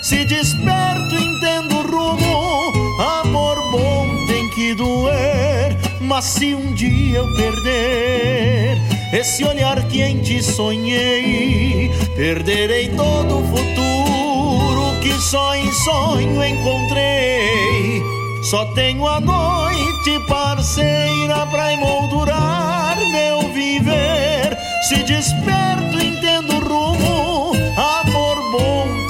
Se 0.04 0.22
desperto, 0.26 1.16
entendo 1.16 1.78
o 1.78 1.82
rumo. 1.82 3.00
Amor 3.00 3.56
bom 3.70 4.26
tem 4.26 4.50
que 4.50 4.74
doer. 4.74 5.78
Mas 5.98 6.26
se 6.26 6.54
um 6.54 6.74
dia 6.74 7.20
eu 7.20 7.34
perder 7.34 8.76
esse 9.14 9.42
olhar 9.44 9.82
que 9.88 10.02
em 10.02 10.20
ti 10.20 10.42
sonhei, 10.42 11.90
perderei 12.14 12.90
todo 12.90 13.38
o 13.38 13.46
futuro 13.46 15.00
que 15.00 15.14
só 15.14 15.56
em 15.56 15.72
sonho 15.72 16.44
encontrei. 16.44 18.02
Só 18.42 18.66
tenho 18.74 19.06
a 19.06 19.18
noite 19.20 20.20
parceira 20.28 21.46
pra 21.46 21.72
emoldurar 21.72 22.98
meu 23.10 23.40
viver. 23.54 24.54
Se 24.86 25.02
desperto, 25.02 25.98
entendo 25.98 26.56
o 26.56 26.60
rumo. 26.60 27.53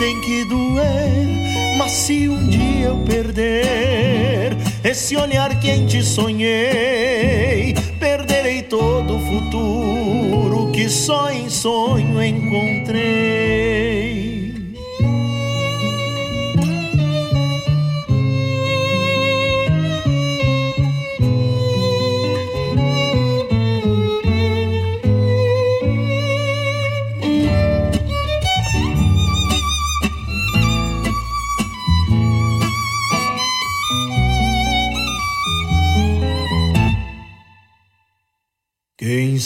Tem 0.04 0.20
que 0.20 0.44
doer. 0.44 1.78
Mas 1.78 1.92
se 1.92 2.28
um 2.28 2.46
dia 2.46 2.88
eu 2.88 2.98
perder 3.06 4.54
esse 4.84 5.16
olhar 5.16 5.58
quente 5.60 6.02
sonhei. 6.02 7.74
Perderei 7.98 8.60
todo 8.64 9.16
o 9.16 9.20
futuro 9.20 10.70
que 10.72 10.90
só 10.90 11.30
em 11.30 11.48
sonho 11.48 12.22
encontrei. 12.22 13.93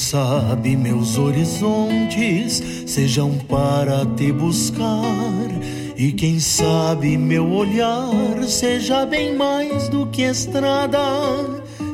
Sabe 0.09 0.75
meus 0.75 1.19
horizontes 1.19 2.63
sejam 2.87 3.37
para 3.47 4.07
te 4.07 4.33
buscar, 4.33 5.51
e 5.99 6.13
quem 6.13 6.41
sabe 6.41 7.19
meu 7.19 7.53
olhar 7.53 8.43
seja 8.47 9.05
bem 9.05 9.37
mais 9.37 9.91
do 9.91 10.07
que 10.07 10.23
estrada. 10.23 10.99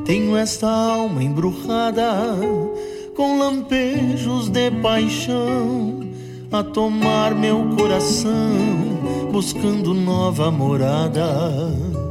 Tenho 0.05 0.37
esta 0.37 0.69
alma 0.71 1.25
embrujada 1.25 2.39
com 3.17 3.37
lampejos 3.37 4.49
de 4.49 4.71
paixão 4.71 5.99
a 6.53 6.63
tomar 6.63 7.35
meu 7.35 7.75
coração, 7.77 9.29
buscando 9.33 9.93
nova 9.93 10.53
morada. 10.53 12.04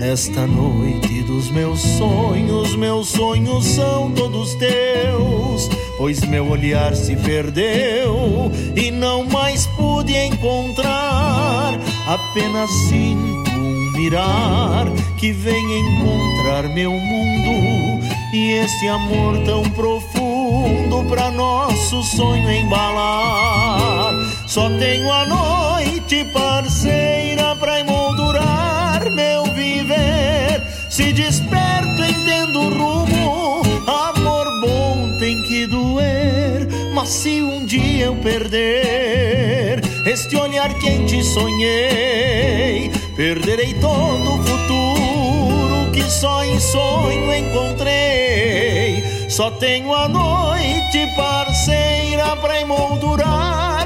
Nesta 0.00 0.46
noite 0.46 1.22
dos 1.24 1.50
meus 1.50 1.78
sonhos, 1.78 2.74
meus 2.74 3.08
sonhos 3.08 3.66
são 3.66 4.10
todos 4.12 4.54
teus, 4.54 5.68
pois 5.98 6.20
meu 6.22 6.48
olhar 6.48 6.96
se 6.96 7.14
perdeu 7.16 8.50
e 8.74 8.90
não 8.90 9.24
mais 9.24 9.66
pude 9.76 10.16
encontrar. 10.16 11.78
Apenas 12.08 12.70
sinto 12.88 13.50
um 13.50 13.92
mirar 13.92 14.86
que 15.18 15.32
vem 15.32 15.80
encontrar 15.80 16.62
meu 16.70 16.92
mundo 16.92 18.02
e 18.32 18.52
esse 18.52 18.88
amor 18.88 19.36
tão 19.44 19.62
profundo 19.64 21.04
para 21.10 21.30
nosso 21.30 22.02
sonho 22.04 22.50
embalar. 22.50 24.14
Só 24.46 24.66
tenho 24.78 25.12
a 25.12 25.26
noite 25.26 26.24
parceira 26.32 27.54
pra 27.56 27.80
Se 31.00 31.14
desperto, 31.14 32.04
entendo 32.04 32.60
o 32.60 32.68
rumo. 32.68 33.62
Amor 33.86 34.60
bom 34.60 35.16
tem 35.18 35.42
que 35.44 35.66
doer. 35.66 36.68
Mas 36.92 37.08
se 37.08 37.40
um 37.40 37.64
dia 37.64 38.04
eu 38.04 38.16
perder 38.16 39.80
este 40.04 40.36
olhar 40.36 40.74
quente 40.74 41.24
sonhei, 41.24 42.90
perderei 43.16 43.72
todo 43.80 44.34
o 44.34 44.44
futuro 44.44 45.90
que 45.90 46.02
só 46.02 46.44
em 46.44 46.60
sonho 46.60 47.34
encontrei. 47.34 49.02
Só 49.30 49.50
tenho 49.52 49.94
a 49.94 50.06
noite 50.06 51.06
parceira 51.16 52.36
pra 52.36 52.60
emoldurar 52.60 53.79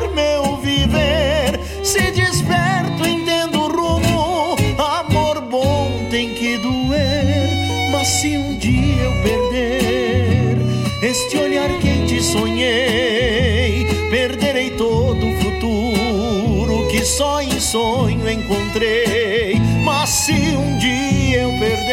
olhar 11.55 11.79
quente 11.79 12.21
sonhei, 12.21 13.87
perderei 14.11 14.71
todo 14.71 15.25
o 15.25 15.33
futuro 15.41 16.89
que 16.89 17.05
só 17.05 17.41
em 17.41 17.61
sonho 17.61 18.29
encontrei. 18.29 19.61
Mas 19.85 20.09
se 20.11 20.33
um 20.33 20.77
dia 20.79 21.43
eu 21.43 21.51
perder 21.51 21.85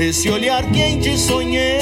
esse 0.00 0.28
olhar 0.28 0.68
quente 0.72 1.16
sonhei, 1.16 1.77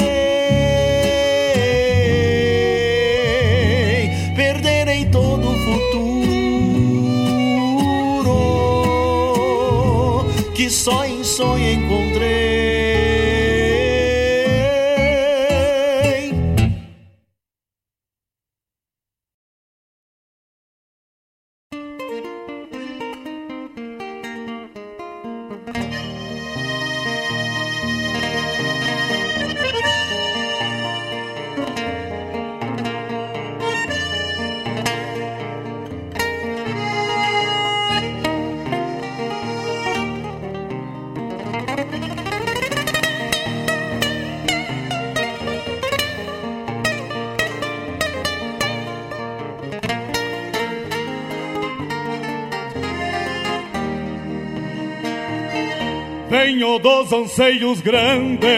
dos 57.37 57.45
anseios 57.45 57.81
grandes 57.81 58.49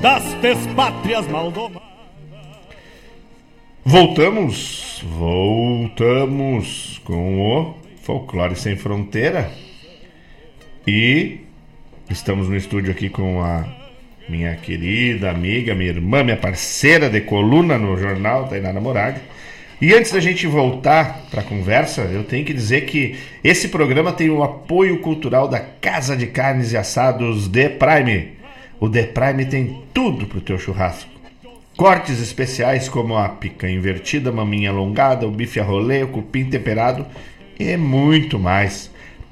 das 0.00 0.34
despátrias 0.34 1.26
maldomadas. 1.28 1.80
Voltamos, 3.84 5.04
voltamos 5.06 7.00
com 7.04 7.40
o 7.40 7.74
Folclore 8.02 8.56
Sem 8.56 8.76
Fronteira. 8.76 9.50
E 10.86 11.40
estamos 12.10 12.48
no 12.48 12.56
estúdio 12.56 12.90
aqui 12.90 13.08
com 13.08 13.40
a 13.40 13.64
minha 14.28 14.56
querida 14.56 15.30
amiga, 15.30 15.74
minha 15.76 15.90
irmã, 15.90 16.24
minha 16.24 16.36
parceira 16.36 17.08
de 17.08 17.20
coluna 17.20 17.78
no 17.78 17.96
jornal, 17.96 18.48
Tainara 18.48 18.80
Moraga. 18.80 19.20
E 19.82 19.92
antes 19.92 20.12
da 20.12 20.20
gente 20.20 20.46
voltar 20.46 21.22
para 21.28 21.40
a 21.40 21.44
conversa, 21.44 22.02
eu 22.02 22.22
tenho 22.22 22.44
que 22.44 22.54
dizer 22.54 22.82
que 22.82 23.18
esse 23.42 23.66
programa 23.66 24.12
tem 24.12 24.30
o 24.30 24.44
apoio 24.44 25.00
cultural 25.00 25.48
da 25.48 25.58
Casa 25.58 26.16
de 26.16 26.28
Carnes 26.28 26.70
e 26.70 26.76
Assados 26.76 27.48
The 27.48 27.68
Prime. 27.68 28.28
O 28.78 28.88
The 28.88 29.02
Prime 29.02 29.44
tem 29.44 29.82
tudo 29.92 30.26
para 30.26 30.38
o 30.38 30.40
teu 30.40 30.56
churrasco. 30.56 31.10
Cortes 31.76 32.20
especiais 32.20 32.88
como 32.88 33.16
a 33.16 33.28
picanha 33.28 33.74
invertida, 33.74 34.30
maminha 34.30 34.70
alongada, 34.70 35.26
o 35.26 35.32
bife 35.32 35.58
a 35.58 35.64
rolê, 35.64 36.04
o 36.04 36.08
cupim 36.08 36.44
temperado 36.44 37.04
e 37.58 37.76
muito 37.76 38.38
mais. 38.38 38.88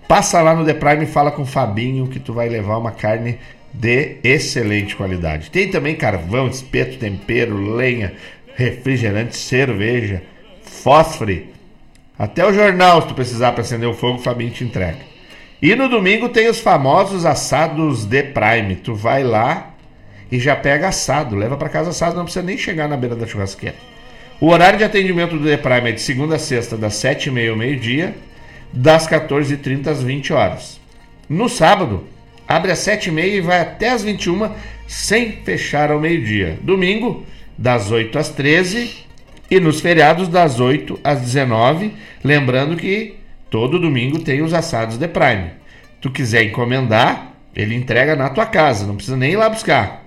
Passa 0.08 0.42
lá 0.42 0.52
no 0.52 0.64
The 0.64 0.74
Prime 0.74 1.04
e 1.04 1.06
fala 1.06 1.30
com 1.30 1.42
o 1.42 1.46
Fabinho 1.46 2.08
que 2.08 2.18
tu 2.18 2.32
vai 2.32 2.48
levar 2.48 2.76
uma 2.76 2.90
carne 2.90 3.38
de 3.72 4.16
excelente 4.24 4.96
qualidade. 4.96 5.48
Tem 5.48 5.70
também 5.70 5.94
carvão, 5.94 6.48
espeto, 6.48 6.98
tempero, 6.98 7.76
lenha, 7.76 8.14
refrigerante, 8.56 9.36
cerveja, 9.36 10.24
fósforo. 10.82 11.42
Até 12.18 12.44
o 12.44 12.52
jornal, 12.52 13.02
se 13.02 13.08
tu 13.08 13.14
precisar 13.14 13.52
para 13.52 13.62
acender 13.62 13.88
o 13.88 13.94
fogo, 13.94 14.18
o 14.18 14.22
Fabinho 14.22 14.50
te 14.50 14.64
entrega. 14.64 14.98
E 15.62 15.74
no 15.74 15.88
domingo 15.88 16.28
tem 16.28 16.48
os 16.48 16.60
famosos 16.60 17.24
assados 17.26 18.04
de 18.04 18.22
Prime. 18.22 18.76
Tu 18.76 18.94
vai 18.94 19.22
lá 19.22 19.74
e 20.30 20.38
já 20.38 20.56
pega 20.56 20.88
assado, 20.88 21.36
leva 21.36 21.56
para 21.56 21.68
casa 21.68 21.90
assado, 21.90 22.16
não 22.16 22.24
precisa 22.24 22.44
nem 22.44 22.56
chegar 22.56 22.88
na 22.88 22.96
beira 22.96 23.16
da 23.16 23.26
churrasqueira. 23.26 23.76
O 24.40 24.48
horário 24.48 24.78
de 24.78 24.84
atendimento 24.84 25.36
do 25.36 25.46
The 25.46 25.58
Prime 25.58 25.90
é 25.90 25.92
de 25.92 26.00
segunda 26.00 26.36
a 26.36 26.38
sexta, 26.38 26.76
das 26.76 26.94
7h30 26.94 27.50
ao 27.50 27.56
meio-dia, 27.56 28.14
das 28.72 29.06
14h30 29.06 29.88
às 29.88 30.02
20 30.02 30.32
horas. 30.32 30.80
No 31.28 31.48
sábado, 31.48 32.04
abre 32.48 32.72
às 32.72 32.78
7h30 32.78 33.26
e 33.26 33.40
vai 33.40 33.60
até 33.60 33.90
às 33.90 34.02
21 34.02 34.50
sem 34.86 35.32
fechar 35.44 35.90
ao 35.90 36.00
meio-dia. 36.00 36.58
Domingo, 36.62 37.24
das 37.58 37.90
8 37.90 38.18
às 38.18 38.30
13 38.30 39.09
e 39.50 39.58
nos 39.58 39.80
feriados 39.80 40.28
das 40.28 40.60
8 40.60 41.00
às 41.02 41.20
19, 41.20 41.92
lembrando 42.22 42.76
que 42.76 43.16
todo 43.50 43.80
domingo 43.80 44.20
tem 44.20 44.42
os 44.42 44.54
assados 44.54 44.96
de 44.96 45.08
Prime. 45.08 45.50
Tu 46.00 46.10
quiser 46.10 46.44
encomendar, 46.44 47.32
ele 47.54 47.74
entrega 47.74 48.14
na 48.14 48.30
tua 48.30 48.46
casa, 48.46 48.86
não 48.86 48.94
precisa 48.94 49.16
nem 49.16 49.32
ir 49.32 49.36
lá 49.36 49.48
buscar. 49.48 50.04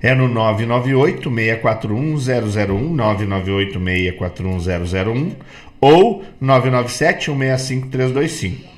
É 0.00 0.14
no 0.14 0.28
998 0.28 1.30
641 1.30 2.16
001, 2.16 2.94
998 2.94 3.72
641 3.72 4.58
001 4.58 5.32
ou 5.80 6.24
997 6.40 7.24
165 7.26 7.88
325. 7.88 8.73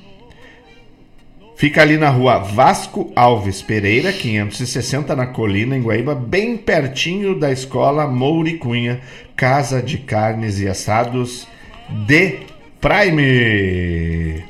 Fica 1.57 1.81
ali 1.81 1.97
na 1.97 2.09
rua 2.09 2.37
Vasco 2.37 3.11
Alves 3.15 3.63
Pereira, 3.63 4.13
560, 4.13 5.15
na 5.15 5.25
Colina, 5.25 5.75
em 5.75 5.81
Guaíba, 5.81 6.13
bem 6.13 6.55
pertinho 6.55 7.33
da 7.33 7.51
escola 7.51 8.05
Mouri 8.05 8.59
Cunha, 8.59 9.01
Casa 9.35 9.81
de 9.81 9.97
Carnes 9.97 10.59
e 10.59 10.67
Assados 10.67 11.47
de 11.89 12.41
Prime. 12.79 14.43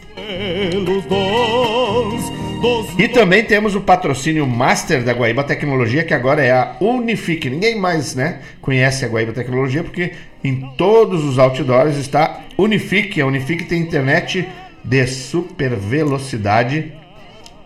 E 2.99 3.07
também 3.07 3.45
temos 3.45 3.73
o 3.73 3.79
patrocínio 3.79 4.45
Master 4.45 5.01
da 5.01 5.13
Guaíba 5.13 5.45
Tecnologia, 5.45 6.03
que 6.03 6.13
agora 6.13 6.43
é 6.43 6.51
a 6.51 6.75
Unifique. 6.81 7.49
Ninguém 7.49 7.79
mais 7.79 8.15
né, 8.15 8.39
conhece 8.59 9.05
a 9.05 9.07
Guaíba 9.07 9.31
Tecnologia, 9.31 9.81
porque 9.81 10.11
em 10.43 10.59
todos 10.77 11.23
os 11.23 11.39
outdoors 11.39 11.95
está 11.95 12.41
Unifique. 12.57 13.21
A 13.21 13.25
Unifique 13.25 13.63
tem 13.63 13.81
internet 13.81 14.45
de 14.83 15.05
super 15.07 15.75
velocidade 15.75 16.96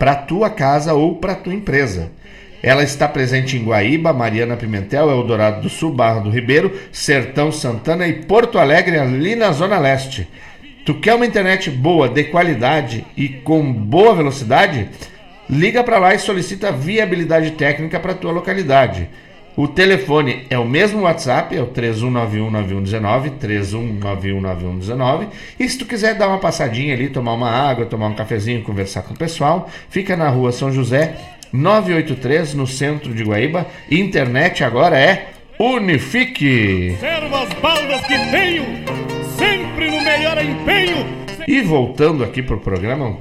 para 0.02 0.16
tua 0.16 0.50
casa 0.50 0.94
ou 0.94 1.14
para 1.14 1.36
tua 1.36 1.54
empresa. 1.54 2.10
Ela 2.60 2.82
está 2.82 3.06
presente 3.06 3.56
em 3.56 3.62
Guaíba, 3.62 4.12
Mariana 4.12 4.56
Pimentel, 4.56 5.08
Eldorado 5.08 5.62
do 5.62 5.68
Sul, 5.68 5.92
Barra 5.92 6.18
do 6.18 6.28
Ribeiro, 6.28 6.76
Sertão 6.90 7.52
Santana 7.52 8.08
e 8.08 8.14
Porto 8.24 8.58
Alegre, 8.58 8.98
ali 8.98 9.36
na 9.36 9.52
Zona 9.52 9.78
Leste. 9.78 10.28
Tu 10.84 10.94
quer 10.94 11.14
uma 11.14 11.24
internet 11.24 11.70
boa, 11.70 12.08
de 12.08 12.24
qualidade 12.24 13.06
e 13.16 13.28
com 13.28 13.72
boa 13.72 14.12
velocidade? 14.12 14.88
Liga 15.48 15.84
para 15.84 16.00
lá 16.00 16.12
e 16.12 16.18
solicita 16.18 16.72
viabilidade 16.72 17.52
técnica 17.52 18.00
para 18.00 18.12
tua 18.12 18.32
localidade. 18.32 19.08
O 19.54 19.68
telefone 19.68 20.46
é 20.48 20.58
o 20.58 20.64
mesmo 20.64 21.02
WhatsApp, 21.02 21.54
é 21.54 21.60
o 21.60 21.66
31919119, 21.66 23.32
31919119. 23.38 25.26
E 25.60 25.68
se 25.68 25.76
tu 25.76 25.84
quiser 25.84 26.14
dar 26.14 26.28
uma 26.28 26.38
passadinha 26.38 26.94
ali, 26.94 27.10
tomar 27.10 27.34
uma 27.34 27.50
água, 27.50 27.84
tomar 27.84 28.06
um 28.06 28.14
cafezinho, 28.14 28.62
conversar 28.62 29.02
com 29.02 29.12
o 29.12 29.16
pessoal, 29.16 29.68
fica 29.90 30.16
na 30.16 30.30
rua 30.30 30.52
São 30.52 30.72
José, 30.72 31.16
983, 31.52 32.54
no 32.54 32.66
centro 32.66 33.12
de 33.14 33.22
Guaíba. 33.22 33.66
Internet 33.90 34.64
agora 34.64 34.98
é 34.98 35.28
Unifique. 35.58 36.96
Serva 36.98 37.42
as 37.42 37.52
baldas 37.54 38.00
que 38.06 38.18
tenho, 38.30 38.64
sempre 39.36 39.90
no 39.90 40.02
melhor 40.02 40.42
empenho. 40.42 41.21
E 41.46 41.60
voltando 41.60 42.22
aqui 42.22 42.42
pro 42.42 42.60
programa, 42.60 43.16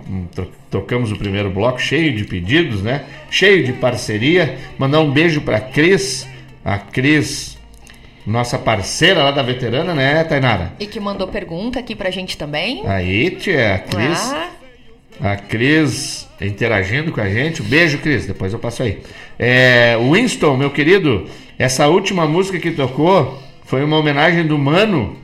tocamos 0.70 1.12
o 1.12 1.18
primeiro 1.18 1.50
bloco 1.50 1.80
cheio 1.80 2.16
de 2.16 2.24
pedidos, 2.24 2.82
né? 2.82 3.04
Cheio 3.30 3.64
de 3.64 3.74
parceria. 3.74 4.58
Mandar 4.78 5.00
um 5.02 5.12
beijo 5.12 5.42
para 5.42 5.60
Cris, 5.60 6.28
a 6.64 6.78
Cris, 6.78 7.58
nossa 8.26 8.58
parceira 8.58 9.24
lá 9.24 9.32
da 9.32 9.42
veterana, 9.42 9.94
né, 9.94 10.24
Tainara? 10.24 10.74
E 10.80 10.86
que 10.86 11.00
mandou 11.00 11.28
pergunta 11.28 11.80
aqui 11.80 11.96
pra 11.96 12.12
gente 12.12 12.38
também. 12.38 12.84
Aí, 12.86 13.32
tia, 13.32 13.76
a 13.76 13.80
Cris. 13.80 14.34
Ah. 14.34 14.50
A 15.20 15.36
Cris 15.36 16.28
interagindo 16.40 17.12
com 17.12 17.22
a 17.22 17.30
gente. 17.30 17.62
Um 17.62 17.66
beijo, 17.66 18.00
Cris. 18.00 18.26
Depois 18.26 18.54
eu 18.54 18.60
passo 18.60 18.84
aí. 18.84 19.00
É, 19.38 19.96
Winston, 19.98 20.58
meu 20.58 20.72
querido, 20.72 21.28
essa 21.58 21.88
última 21.88 22.28
música 22.28 22.60
que 22.60 22.72
tocou 22.72 23.42
foi 23.66 23.84
uma 23.84 23.98
homenagem 23.98 24.46
do 24.46 24.58
Mano 24.58 25.16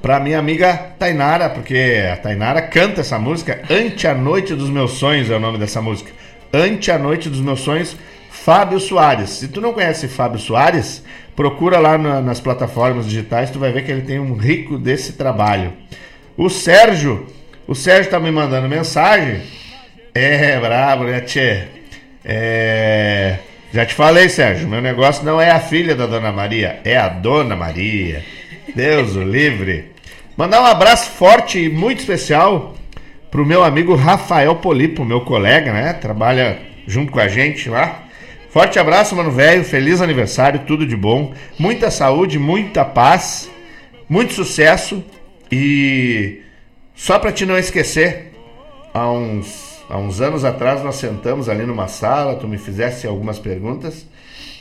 para 0.00 0.20
minha 0.20 0.38
amiga 0.38 0.74
Tainara, 0.98 1.50
porque 1.50 2.08
a 2.12 2.16
Tainara 2.16 2.62
canta 2.62 3.00
essa 3.00 3.18
música. 3.18 3.62
Ante 3.70 4.06
a 4.06 4.14
Noite 4.14 4.54
dos 4.54 4.70
Meus 4.70 4.92
Sonhos 4.92 5.30
é 5.30 5.36
o 5.36 5.40
nome 5.40 5.58
dessa 5.58 5.82
música. 5.82 6.12
Ante 6.52 6.90
a 6.90 6.98
Noite 6.98 7.28
dos 7.28 7.40
Meus 7.40 7.60
Sonhos, 7.60 7.96
Fábio 8.30 8.80
Soares. 8.80 9.30
Se 9.30 9.48
tu 9.48 9.60
não 9.60 9.72
conhece 9.72 10.08
Fábio 10.08 10.38
Soares, 10.38 11.02
procura 11.34 11.78
lá 11.78 11.98
na, 11.98 12.20
nas 12.20 12.40
plataformas 12.40 13.06
digitais, 13.06 13.50
tu 13.50 13.58
vai 13.58 13.72
ver 13.72 13.84
que 13.84 13.90
ele 13.90 14.02
tem 14.02 14.18
um 14.18 14.34
rico 14.34 14.78
desse 14.78 15.14
trabalho. 15.14 15.72
O 16.36 16.48
Sérgio, 16.48 17.26
o 17.66 17.74
Sérgio 17.74 18.10
tá 18.10 18.20
me 18.20 18.30
mandando 18.30 18.68
mensagem. 18.68 19.42
É, 20.14 20.58
brabo, 20.58 21.04
né, 21.04 21.20
tchê? 21.20 21.64
É... 22.24 23.38
Já 23.72 23.84
te 23.84 23.94
falei, 23.94 24.28
Sérgio, 24.28 24.66
meu 24.66 24.80
negócio 24.80 25.24
não 25.24 25.40
é 25.40 25.50
a 25.50 25.60
filha 25.60 25.94
da 25.94 26.06
Dona 26.06 26.32
Maria, 26.32 26.80
é 26.84 26.96
a 26.96 27.08
Dona 27.08 27.54
Maria. 27.54 28.24
Deus 28.78 29.16
o 29.16 29.24
livre. 29.24 29.86
Mandar 30.36 30.62
um 30.62 30.64
abraço 30.64 31.10
forte 31.10 31.58
e 31.58 31.68
muito 31.68 31.98
especial 31.98 32.76
pro 33.28 33.44
meu 33.44 33.64
amigo 33.64 33.96
Rafael 33.96 34.54
Polipo, 34.54 35.04
meu 35.04 35.22
colega, 35.22 35.72
né? 35.72 35.94
Trabalha 35.94 36.60
junto 36.86 37.10
com 37.10 37.18
a 37.18 37.26
gente 37.26 37.68
lá. 37.68 38.04
Forte 38.50 38.78
abraço, 38.78 39.16
mano 39.16 39.32
velho. 39.32 39.64
Feliz 39.64 40.00
aniversário, 40.00 40.60
tudo 40.60 40.86
de 40.86 40.96
bom. 40.96 41.34
Muita 41.58 41.90
saúde, 41.90 42.38
muita 42.38 42.84
paz, 42.84 43.50
muito 44.08 44.32
sucesso. 44.32 45.02
E 45.50 46.42
só 46.94 47.18
para 47.18 47.32
te 47.32 47.44
não 47.44 47.58
esquecer, 47.58 48.32
há 48.94 49.10
uns, 49.10 49.82
há 49.90 49.98
uns 49.98 50.20
anos 50.20 50.44
atrás 50.44 50.84
nós 50.84 50.94
sentamos 50.94 51.48
ali 51.48 51.66
numa 51.66 51.88
sala, 51.88 52.36
tu 52.36 52.46
me 52.46 52.58
fizesse 52.58 53.08
algumas 53.08 53.40
perguntas 53.40 54.06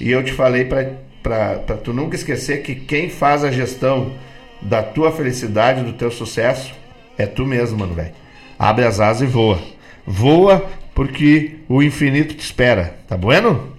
e 0.02 0.10
eu 0.10 0.24
te 0.24 0.34
falei 0.34 0.66
para 0.66 0.92
para 1.28 1.78
tu 1.84 1.92
nunca 1.92 2.16
esquecer 2.16 2.64
que 2.64 2.74
quem 2.74 3.10
faz 3.10 3.44
a 3.44 3.52
gestão 3.52 4.14
da 4.62 4.82
tua 4.82 5.12
felicidade, 5.12 5.84
do 5.84 5.92
teu 5.92 6.10
sucesso, 6.10 6.74
é 7.18 7.26
tu 7.26 7.46
mesmo, 7.46 7.78
mano, 7.78 7.94
velho. 7.94 8.14
Abre 8.58 8.86
as 8.86 9.02
asas 9.02 9.24
e 9.24 9.26
voa. 9.26 9.60
Voa 10.06 10.66
porque 10.96 11.58
o 11.68 11.84
infinito 11.84 12.34
te 12.34 12.40
espera, 12.40 12.98
tá 13.08 13.18
bueno? 13.18 13.74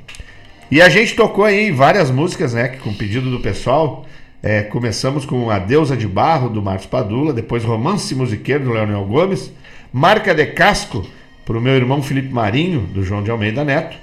E 0.71 0.83
a 0.83 0.91
gente 0.91 1.17
tocou 1.17 1.45
aí 1.45 1.71
várias 1.71 2.11
músicas, 2.11 2.53
né, 2.53 2.69
com 2.69 2.93
pedido 2.93 3.31
do 3.31 3.41
pessoal. 3.41 4.07
É, 4.43 4.63
começamos 4.63 5.25
com 5.25 5.51
A 5.51 5.59
Deusa 5.59 5.97
de 5.97 6.07
Barro, 6.07 6.51
do 6.51 6.63
Marcos 6.63 6.87
Padula, 6.87 7.33
depois 7.33 7.65
Romance 7.65 8.15
Musiqueiro, 8.15 8.65
do 8.65 8.73
Leonel 8.73 9.05
Gomes, 9.07 9.51
Marca 9.91 10.35
de 10.35 10.47
Casco, 10.47 11.05
pro 11.47 11.63
meu 11.63 11.75
irmão 11.75 12.03
Felipe 12.03 12.33
Marinho, 12.33 12.81
do 12.81 13.03
João 13.03 13.23
de 13.23 13.31
Almeida 13.31 13.65
Neto. 13.65 13.97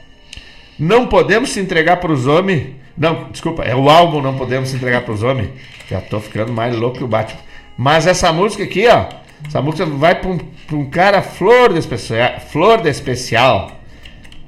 Não 0.80 1.08
podemos 1.08 1.52
se 1.52 1.60
entregar 1.60 1.98
para 1.98 2.12
os 2.12 2.26
homens 2.26 2.85
não, 2.98 3.30
desculpa, 3.30 3.64
é 3.64 3.76
o 3.76 3.90
álbum 3.90 4.22
Não 4.22 4.38
Podemos 4.38 4.74
Entregar 4.74 5.02
para 5.02 5.14
os 5.14 5.22
Homens. 5.22 5.50
Já 5.90 6.00
tô 6.00 6.20
ficando 6.20 6.54
mais 6.54 6.76
louco 6.76 6.98
que 6.98 7.04
o 7.04 7.08
Batman. 7.08 7.42
Mas 7.78 8.08
essa 8.08 8.32
música 8.32 8.64
aqui, 8.64 8.88
ó. 8.88 9.06
Essa 9.46 9.62
música 9.62 9.86
vai 9.86 10.16
para 10.16 10.30
um, 10.30 10.40
um, 10.72 10.86
cara 10.90 11.22
flor 11.22 11.74
de 11.74 11.80
especial. 11.80 12.40
Flor 12.40 12.82
de 12.82 12.90
especial. 12.90 13.72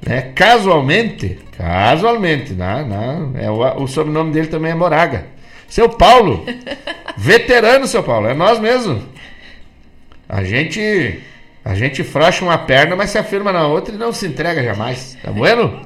Né? 0.04 0.32
Casualmente, 0.34 1.38
casualmente, 1.56 2.54
né? 2.54 2.86
Não, 2.88 3.38
é 3.38 3.50
o, 3.50 3.82
o 3.82 3.86
sobrenome 3.86 4.32
dele 4.32 4.46
também 4.46 4.72
é 4.72 4.74
Moraga. 4.74 5.26
Seu 5.68 5.90
Paulo, 5.90 6.46
veterano, 7.18 7.86
seu 7.86 8.02
Paulo, 8.02 8.28
é 8.28 8.34
nós 8.34 8.58
mesmo. 8.58 9.02
A 10.26 10.42
gente, 10.42 11.20
a 11.62 11.74
gente 11.74 12.02
frouxa 12.02 12.44
uma 12.44 12.56
perna, 12.56 12.96
mas 12.96 13.10
se 13.10 13.18
afirma 13.18 13.52
na 13.52 13.66
outra 13.66 13.94
e 13.94 13.98
não 13.98 14.12
se 14.12 14.26
entrega 14.26 14.62
jamais. 14.62 15.18
Tá 15.22 15.30
bueno? 15.30 15.80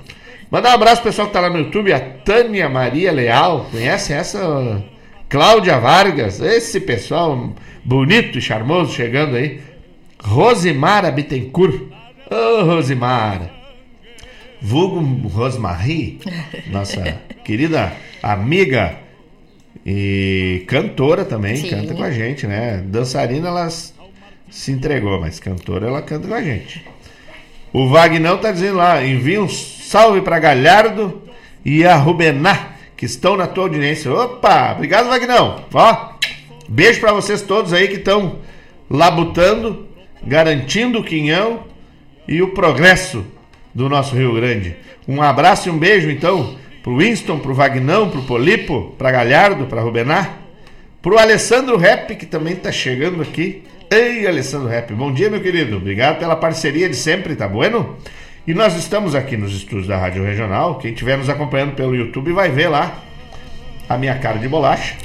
Mandar 0.52 0.72
um 0.72 0.74
abraço 0.74 1.00
pro 1.00 1.10
pessoal 1.10 1.28
que 1.28 1.32
tá 1.32 1.40
lá 1.40 1.48
no 1.48 1.60
YouTube, 1.60 1.94
a 1.94 1.98
Tânia 1.98 2.68
Maria 2.68 3.10
Leal. 3.10 3.68
Conhece 3.70 4.12
essa? 4.12 4.84
Cláudia 5.26 5.78
Vargas, 5.80 6.42
esse 6.42 6.78
pessoal 6.78 7.54
bonito 7.82 8.36
e 8.36 8.42
charmoso 8.42 8.92
chegando 8.92 9.34
aí. 9.34 9.62
Rosimara 10.22 11.10
Bittencourt. 11.10 11.74
Ô, 12.30 12.34
oh, 12.34 12.64
Rosimara. 12.66 13.50
Vulgo 14.60 15.00
Rosmarie, 15.26 16.20
nossa 16.70 17.02
querida 17.42 17.90
amiga 18.22 18.98
e 19.86 20.66
cantora 20.68 21.24
também, 21.24 21.56
Sim. 21.56 21.70
canta 21.70 21.94
com 21.94 22.02
a 22.02 22.10
gente, 22.10 22.46
né? 22.46 22.84
Dançarina 22.86 23.48
ela 23.48 23.70
se 23.70 24.70
entregou, 24.70 25.18
mas 25.18 25.40
cantora 25.40 25.86
ela 25.86 26.02
canta 26.02 26.28
com 26.28 26.34
a 26.34 26.42
gente. 26.42 26.84
O 27.72 27.88
Vagnão 27.88 28.36
tá 28.36 28.52
dizendo 28.52 28.76
lá, 28.76 29.02
envia 29.02 29.42
uns 29.42 29.82
salve 29.88 30.20
para 30.20 30.38
Galhardo 30.38 31.22
e 31.64 31.84
a 31.84 31.96
Rubená, 31.96 32.72
que 32.96 33.06
estão 33.06 33.36
na 33.36 33.46
tua 33.46 33.64
audiência. 33.64 34.12
Opa, 34.12 34.72
obrigado, 34.72 35.08
Vagnão. 35.08 35.64
Ó, 35.72 36.12
beijo 36.68 37.00
para 37.00 37.12
vocês 37.12 37.42
todos 37.42 37.72
aí 37.72 37.88
que 37.88 37.96
estão 37.96 38.38
labutando, 38.90 39.86
garantindo 40.22 40.98
o 40.98 41.04
quinhão 41.04 41.64
e 42.28 42.42
o 42.42 42.48
progresso 42.48 43.24
do 43.74 43.88
nosso 43.88 44.14
Rio 44.14 44.34
Grande. 44.34 44.76
Um 45.08 45.22
abraço 45.22 45.68
e 45.68 45.72
um 45.72 45.78
beijo, 45.78 46.10
então, 46.10 46.56
pro 46.82 46.98
Winston, 46.98 47.38
pro 47.38 47.54
Vagnão, 47.54 48.10
pro 48.10 48.22
Polipo, 48.22 48.94
pra 48.98 49.10
Galhardo, 49.10 49.66
pra 49.66 49.80
Rubená, 49.80 50.30
pro 51.00 51.18
Alessandro 51.18 51.76
Rep, 51.76 52.16
que 52.16 52.26
também 52.26 52.54
tá 52.54 52.70
chegando 52.70 53.22
aqui. 53.22 53.64
Ei, 53.92 54.26
Alessandro 54.26 54.68
Rep, 54.68 54.90
bom 54.94 55.12
dia, 55.12 55.28
meu 55.28 55.42
querido. 55.42 55.76
Obrigado 55.76 56.18
pela 56.18 56.34
parceria 56.34 56.88
de 56.88 56.96
sempre, 56.96 57.36
tá 57.36 57.46
bueno? 57.46 57.98
E 58.46 58.54
nós 58.54 58.74
estamos 58.74 59.14
aqui 59.14 59.36
nos 59.36 59.54
estúdios 59.54 59.86
da 59.86 59.98
Rádio 59.98 60.24
Regional. 60.24 60.78
Quem 60.78 60.92
estiver 60.92 61.18
nos 61.18 61.28
acompanhando 61.28 61.74
pelo 61.74 61.94
YouTube 61.94 62.32
vai 62.32 62.48
ver 62.48 62.68
lá 62.68 63.02
a 63.86 63.98
minha 63.98 64.18
cara 64.18 64.38
de 64.38 64.48
bolacha 64.48 64.96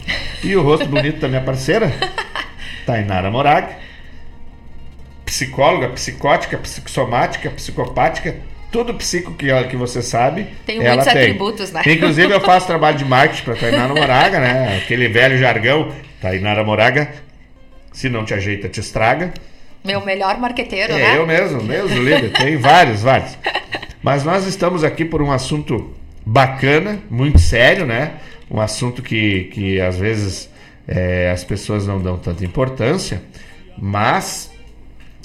e 0.41 0.55
o 0.55 0.61
rosto 0.61 0.87
bonito 0.87 1.19
da 1.19 1.27
minha 1.27 1.41
parceira, 1.41 1.91
Tainara 2.87 3.29
Moraga. 3.29 3.75
Psicóloga, 5.25 5.89
psicótica, 5.89 6.57
psicossomática, 6.57 7.49
psicopática, 7.49 8.37
tudo 8.71 8.93
psico 8.93 9.33
que, 9.33 9.51
que 9.65 9.75
você 9.75 10.01
sabe. 10.01 10.47
Tem 10.65 10.77
ela 10.77 10.95
muitos 10.95 11.11
tem. 11.11 11.23
atributos, 11.23 11.73
né? 11.73 11.81
Inclusive, 11.85 12.33
eu 12.33 12.39
faço 12.39 12.67
trabalho 12.67 12.97
de 12.97 13.03
marketing 13.03 13.43
para 13.43 13.55
Tainara 13.57 13.93
Moraga, 13.93 14.39
né? 14.39 14.77
Aquele 14.77 15.09
velho 15.09 15.37
jargão, 15.37 15.91
Tainara 16.21 16.63
Moraga 16.63 17.26
Se 17.97 18.09
não 18.09 18.23
te 18.23 18.31
ajeita, 18.31 18.69
te 18.69 18.79
estraga. 18.79 19.33
Meu 19.83 20.05
melhor 20.05 20.37
marqueteiro, 20.37 20.93
é, 20.93 20.97
né? 20.99 21.17
eu 21.17 21.25
mesmo, 21.25 21.63
mesmo, 21.63 21.97
líder. 21.97 22.31
Tem 22.31 22.55
vários, 22.55 23.01
vários. 23.01 23.35
Mas 24.03 24.23
nós 24.23 24.45
estamos 24.45 24.83
aqui 24.83 25.03
por 25.03 25.19
um 25.19 25.31
assunto 25.31 25.95
bacana, 26.23 26.99
muito 27.09 27.39
sério, 27.39 27.87
né? 27.87 28.17
Um 28.51 28.61
assunto 28.61 29.01
que, 29.01 29.45
que 29.45 29.81
às 29.81 29.97
vezes 29.97 30.47
é, 30.87 31.31
as 31.31 31.43
pessoas 31.43 31.87
não 31.87 31.99
dão 31.99 32.19
tanta 32.19 32.45
importância, 32.45 33.19
mas 33.75 34.51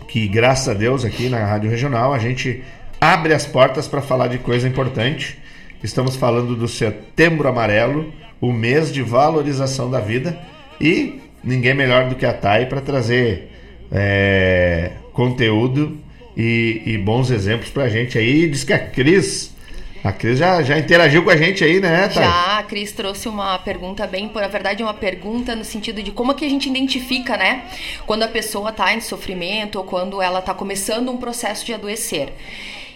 que 0.08 0.26
graças 0.26 0.70
a 0.70 0.72
Deus 0.72 1.04
aqui 1.04 1.28
na 1.28 1.44
Rádio 1.44 1.68
Regional 1.68 2.14
a 2.14 2.18
gente 2.18 2.64
abre 2.98 3.34
as 3.34 3.44
portas 3.44 3.86
para 3.86 4.00
falar 4.00 4.28
de 4.28 4.38
coisa 4.38 4.66
importante. 4.66 5.38
Estamos 5.84 6.16
falando 6.16 6.56
do 6.56 6.66
Setembro 6.66 7.46
Amarelo, 7.46 8.10
o 8.40 8.50
mês 8.50 8.90
de 8.90 9.02
valorização 9.02 9.90
da 9.90 10.00
vida 10.00 10.40
e 10.80 11.20
ninguém 11.43 11.74
melhor 11.74 12.09
do 12.09 12.14
que 12.14 12.26
a 12.26 12.32
Thay 12.32 12.66
para 12.66 12.80
trazer 12.80 13.51
é, 13.90 14.93
conteúdo 15.12 15.99
e, 16.36 16.82
e, 16.86 16.99
bons 16.99 17.30
exemplos 17.30 17.70
para 17.70 17.84
a 17.84 17.88
gente 17.88 18.16
aí. 18.16 18.49
Diz 18.49 18.64
que 18.64 18.72
a 18.72 18.78
Cris, 18.78 19.55
a 20.03 20.12
Cris 20.12 20.38
já, 20.38 20.62
já 20.62 20.78
interagiu 20.78 21.22
com 21.22 21.30
a 21.30 21.36
gente 21.36 21.62
aí, 21.62 21.80
né, 21.80 22.09
Thay? 22.09 22.24
Já, 22.24 22.59
a 22.59 22.62
Cris 22.62 22.93
trouxe 22.93 23.28
uma 23.28 23.59
pergunta 23.59 24.07
bem, 24.07 24.28
por 24.28 24.43
a 24.43 24.49
verdade, 24.49 24.82
uma 24.82 24.95
pergunta 24.95 25.55
no 25.55 25.64
sentido 25.64 26.03
de 26.03 26.11
como 26.11 26.34
que 26.34 26.45
a 26.45 26.49
gente 26.49 26.68
identifica, 26.68 27.36
né, 27.36 27.64
quando 28.07 28.22
a 28.22 28.28
pessoa 28.28 28.70
está 28.70 28.95
em 28.95 29.01
sofrimento 29.01 29.76
ou 29.76 29.84
quando 29.84 30.22
ela 30.22 30.38
está 30.38 30.55
começando 30.55 31.11
um 31.11 31.16
processo 31.16 31.66
de 31.66 31.74
adoecer. 31.74 32.32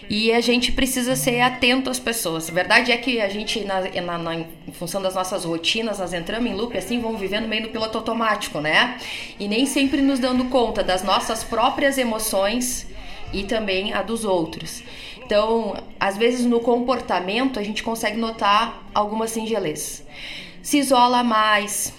E 0.09 0.31
a 0.31 0.39
gente 0.39 0.71
precisa 0.71 1.15
ser 1.15 1.41
atento 1.41 1.89
às 1.89 1.99
pessoas. 1.99 2.49
A 2.49 2.53
verdade 2.53 2.91
é 2.91 2.97
que 2.97 3.19
a 3.19 3.27
gente, 3.27 3.59
na, 3.65 3.81
na, 4.01 4.17
na, 4.17 4.35
em 4.35 4.71
função 4.71 5.01
das 5.01 5.15
nossas 5.15 5.43
rotinas, 5.43 5.99
nós 5.99 6.13
entramos 6.13 6.49
em 6.49 6.53
loop 6.53 6.77
assim, 6.77 6.99
vamos 7.01 7.19
vivendo 7.19 7.47
meio 7.47 7.63
no 7.63 7.69
piloto 7.69 7.97
automático, 7.97 8.61
né? 8.61 8.97
E 9.37 9.47
nem 9.47 9.65
sempre 9.65 10.01
nos 10.01 10.19
dando 10.19 10.45
conta 10.45 10.83
das 10.83 11.03
nossas 11.03 11.43
próprias 11.43 11.97
emoções 11.97 12.87
e 13.33 13.43
também 13.43 13.93
a 13.93 14.01
dos 14.01 14.23
outros. 14.23 14.81
Então, 15.25 15.75
às 15.99 16.17
vezes 16.17 16.45
no 16.45 16.61
comportamento 16.61 17.59
a 17.59 17.63
gente 17.63 17.83
consegue 17.83 18.17
notar 18.17 18.81
algumas 18.93 19.31
singelezas. 19.31 20.05
Se 20.61 20.77
isola 20.77 21.21
mais, 21.21 21.93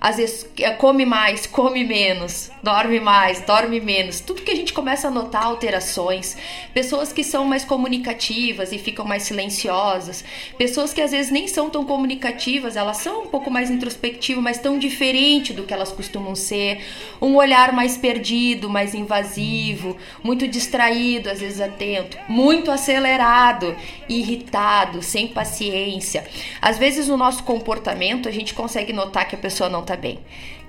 às 0.00 0.16
vezes 0.16 0.46
é, 0.58 0.70
come 0.70 1.04
mais, 1.04 1.46
come 1.46 1.84
menos, 1.84 2.50
dorme 2.62 2.98
mais, 2.98 3.42
dorme 3.42 3.80
menos. 3.80 4.20
Tudo 4.20 4.40
que 4.40 4.50
a 4.50 4.56
gente 4.56 4.72
começa 4.72 5.08
a 5.08 5.10
notar 5.10 5.44
alterações. 5.44 6.38
Pessoas 6.72 7.12
que 7.12 7.22
são 7.22 7.44
mais 7.44 7.66
comunicativas 7.66 8.72
e 8.72 8.78
ficam 8.78 9.04
mais 9.04 9.24
silenciosas. 9.24 10.24
Pessoas 10.56 10.94
que 10.94 11.02
às 11.02 11.10
vezes 11.10 11.30
nem 11.30 11.46
são 11.46 11.68
tão 11.68 11.84
comunicativas, 11.84 12.76
elas 12.76 12.96
são 12.96 13.24
um 13.24 13.26
pouco 13.26 13.50
mais 13.50 13.70
introspectivas, 13.70 14.42
mas 14.42 14.58
tão 14.58 14.78
diferente 14.78 15.52
do 15.52 15.64
que 15.64 15.74
elas 15.74 15.92
costumam 15.92 16.34
ser. 16.34 16.80
Um 17.20 17.36
olhar 17.36 17.74
mais 17.74 17.98
perdido, 17.98 18.70
mais 18.70 18.94
invasivo, 18.94 19.98
muito 20.22 20.48
distraído, 20.48 21.28
às 21.28 21.40
vezes 21.40 21.60
atento, 21.60 22.16
muito 22.26 22.70
acelerado, 22.70 23.76
irritado, 24.08 25.02
sem 25.02 25.28
paciência. 25.28 26.26
Às 26.62 26.78
vezes 26.78 27.08
no 27.08 27.18
nosso 27.18 27.44
comportamento 27.44 28.30
a 28.30 28.32
gente 28.32 28.54
consegue 28.54 28.94
notar 28.94 29.28
que 29.28 29.34
a 29.34 29.38
pessoa 29.38 29.68
não 29.68 29.89
bem. 29.96 30.18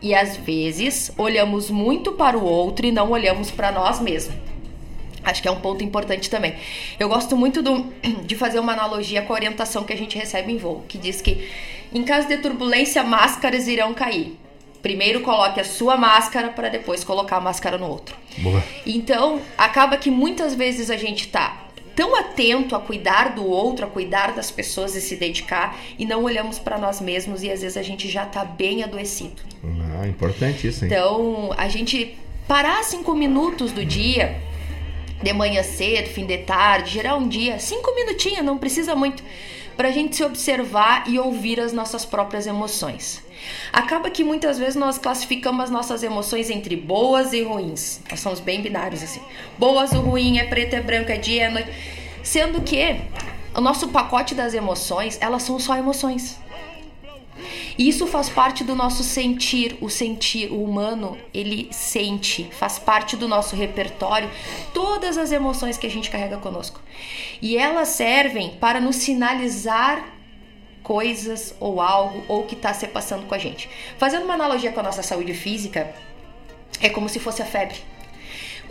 E 0.02 0.16
às 0.16 0.38
vezes 0.38 1.12
olhamos 1.18 1.70
muito 1.70 2.14
para 2.14 2.38
o 2.38 2.44
outro 2.44 2.86
e 2.86 2.92
não 2.92 3.12
olhamos 3.12 3.52
para 3.52 3.72
nós 3.72 4.00
mesmos. 4.00 4.36
Acho 5.24 5.42
que 5.42 5.48
é 5.48 5.52
um 5.52 5.60
ponto 5.60 5.84
importante 5.84 6.30
também. 6.30 6.56
Eu 7.00 7.08
gosto 7.08 7.38
muito 7.38 7.62
do, 7.62 7.86
de 8.26 8.36
fazer 8.36 8.60
uma 8.60 8.74
analogia 8.74 9.22
com 9.22 9.34
a 9.34 9.36
orientação 9.36 9.84
que 9.84 9.94
a 9.94 9.98
gente 9.98 10.18
recebe 10.18 10.52
em 10.52 10.58
voo, 10.58 10.84
que 10.88 10.98
diz 10.98 11.22
que 11.22 11.48
em 11.94 12.04
caso 12.04 12.28
de 12.28 12.38
turbulência, 12.38 13.04
máscaras 13.04 13.68
irão 13.68 13.94
cair. 13.94 14.38
Primeiro 14.82 15.22
coloque 15.22 15.60
a 15.60 15.64
sua 15.64 15.96
máscara 15.96 16.50
para 16.50 16.70
depois 16.70 17.04
colocar 17.04 17.38
a 17.38 17.42
máscara 17.42 17.78
no 17.78 17.88
outro. 17.88 18.16
Boa. 18.38 18.64
Então, 18.86 19.42
acaba 19.58 19.98
que 19.98 20.10
muitas 20.10 20.56
vezes 20.56 20.90
a 20.90 20.98
gente 20.98 21.28
tá 21.28 21.68
tão 21.96 22.16
atento 22.16 22.76
a 22.76 22.80
cuidar 22.80 23.36
do 23.36 23.46
outro, 23.46 23.86
a 23.86 23.90
cuidar 23.90 24.34
das 24.34 24.50
pessoas 24.50 24.96
e 24.96 25.02
se 25.02 25.16
dedicar 25.16 25.78
e 25.98 26.06
não 26.06 26.24
olhamos 26.24 26.60
para 26.60 26.78
nós 26.78 27.02
mesmos 27.02 27.44
e 27.44 27.52
às 27.52 27.62
vezes 27.62 27.78
a 27.78 27.84
gente 27.84 28.10
já 28.10 28.26
tá 28.26 28.46
bem 28.46 28.84
adoecido. 28.84 29.42
Ah, 30.00 30.08
importante 30.08 30.68
isso, 30.68 30.84
hein? 30.86 30.92
Então, 30.92 31.54
a 31.58 31.68
gente 31.68 32.18
parar 32.48 32.84
cinco 32.84 33.14
minutos 33.14 33.72
do 33.72 33.86
dia, 33.86 34.40
de 35.22 35.34
manhã 35.34 35.64
cedo, 35.64 36.10
fim 36.10 36.26
de 36.26 36.40
tarde, 36.40 36.92
gerar 36.92 37.16
um 37.16 37.28
dia, 37.28 37.60
cinco 37.60 37.94
minutinhos, 37.94 38.44
não 38.44 38.58
precisa 38.58 38.96
muito, 38.96 39.24
para 39.78 39.90
a 39.90 39.92
gente 39.92 40.16
se 40.16 40.24
observar 40.24 41.08
e 41.08 41.20
ouvir 41.20 41.60
as 41.60 41.74
nossas 41.74 42.06
próprias 42.06 42.48
emoções. 42.48 43.24
Acaba 43.72 44.10
que 44.10 44.24
muitas 44.24 44.58
vezes 44.58 44.76
nós 44.76 44.98
classificamos 44.98 45.66
as 45.66 45.70
nossas 45.70 46.04
emoções 46.04 46.50
entre 46.50 46.76
boas 46.76 47.34
e 47.34 47.42
ruins. 47.42 48.02
Nós 48.10 48.20
somos 48.20 48.40
bem 48.40 48.62
binários 48.62 49.02
assim. 49.02 49.22
Boas 49.58 49.92
ou 49.94 50.02
ruim, 50.02 50.40
é 50.40 50.44
preto, 50.46 50.76
é 50.76 50.82
branco, 50.82 51.12
é 51.12 51.18
dia, 51.18 51.46
é 51.46 51.50
noite. 51.50 51.72
Sendo 52.24 52.62
que 52.62 53.02
o 53.56 53.62
nosso 53.62 53.90
pacote 53.90 54.36
das 54.36 54.54
emoções, 54.54 55.18
elas 55.22 55.44
são 55.44 55.60
só 55.60 55.76
emoções. 55.76 56.40
E 57.78 57.88
isso 57.88 58.06
faz 58.06 58.30
parte 58.30 58.64
do 58.64 58.76
nosso 58.76 59.04
sentir, 59.04 59.78
o 59.82 59.90
sentir, 59.90 60.52
o 60.52 60.64
humano, 60.64 61.18
ele 61.34 61.68
sente, 61.72 62.50
faz 62.52 62.78
parte 62.78 63.16
do 63.16 63.28
nosso 63.28 63.56
repertório, 63.56 64.30
todas 64.74 65.18
as 65.18 65.32
emoções 65.32 65.78
que 65.78 65.88
a 65.88 65.90
gente 65.90 66.10
carrega 66.10 66.38
conosco. 66.38 66.80
E 67.42 67.58
elas 67.58 67.88
servem 67.90 68.52
para 68.60 68.80
nos 68.80 68.98
sinalizar 68.98 70.06
coisas 70.84 71.56
ou 71.60 71.82
algo 71.82 72.24
ou 72.28 72.46
que 72.46 72.56
está 72.56 72.74
se 72.74 72.88
passando 72.88 73.28
com 73.28 73.36
a 73.36 73.38
gente. 73.38 73.70
Fazendo 73.98 74.26
uma 74.26 74.34
analogia 74.34 74.72
com 74.72 74.80
a 74.80 74.84
nossa 74.84 75.04
saúde 75.04 75.34
física, 75.34 75.94
é 76.80 76.90
como 76.90 77.10
se 77.10 77.20
fosse 77.20 77.42
a 77.42 77.46
febre. 77.46 77.78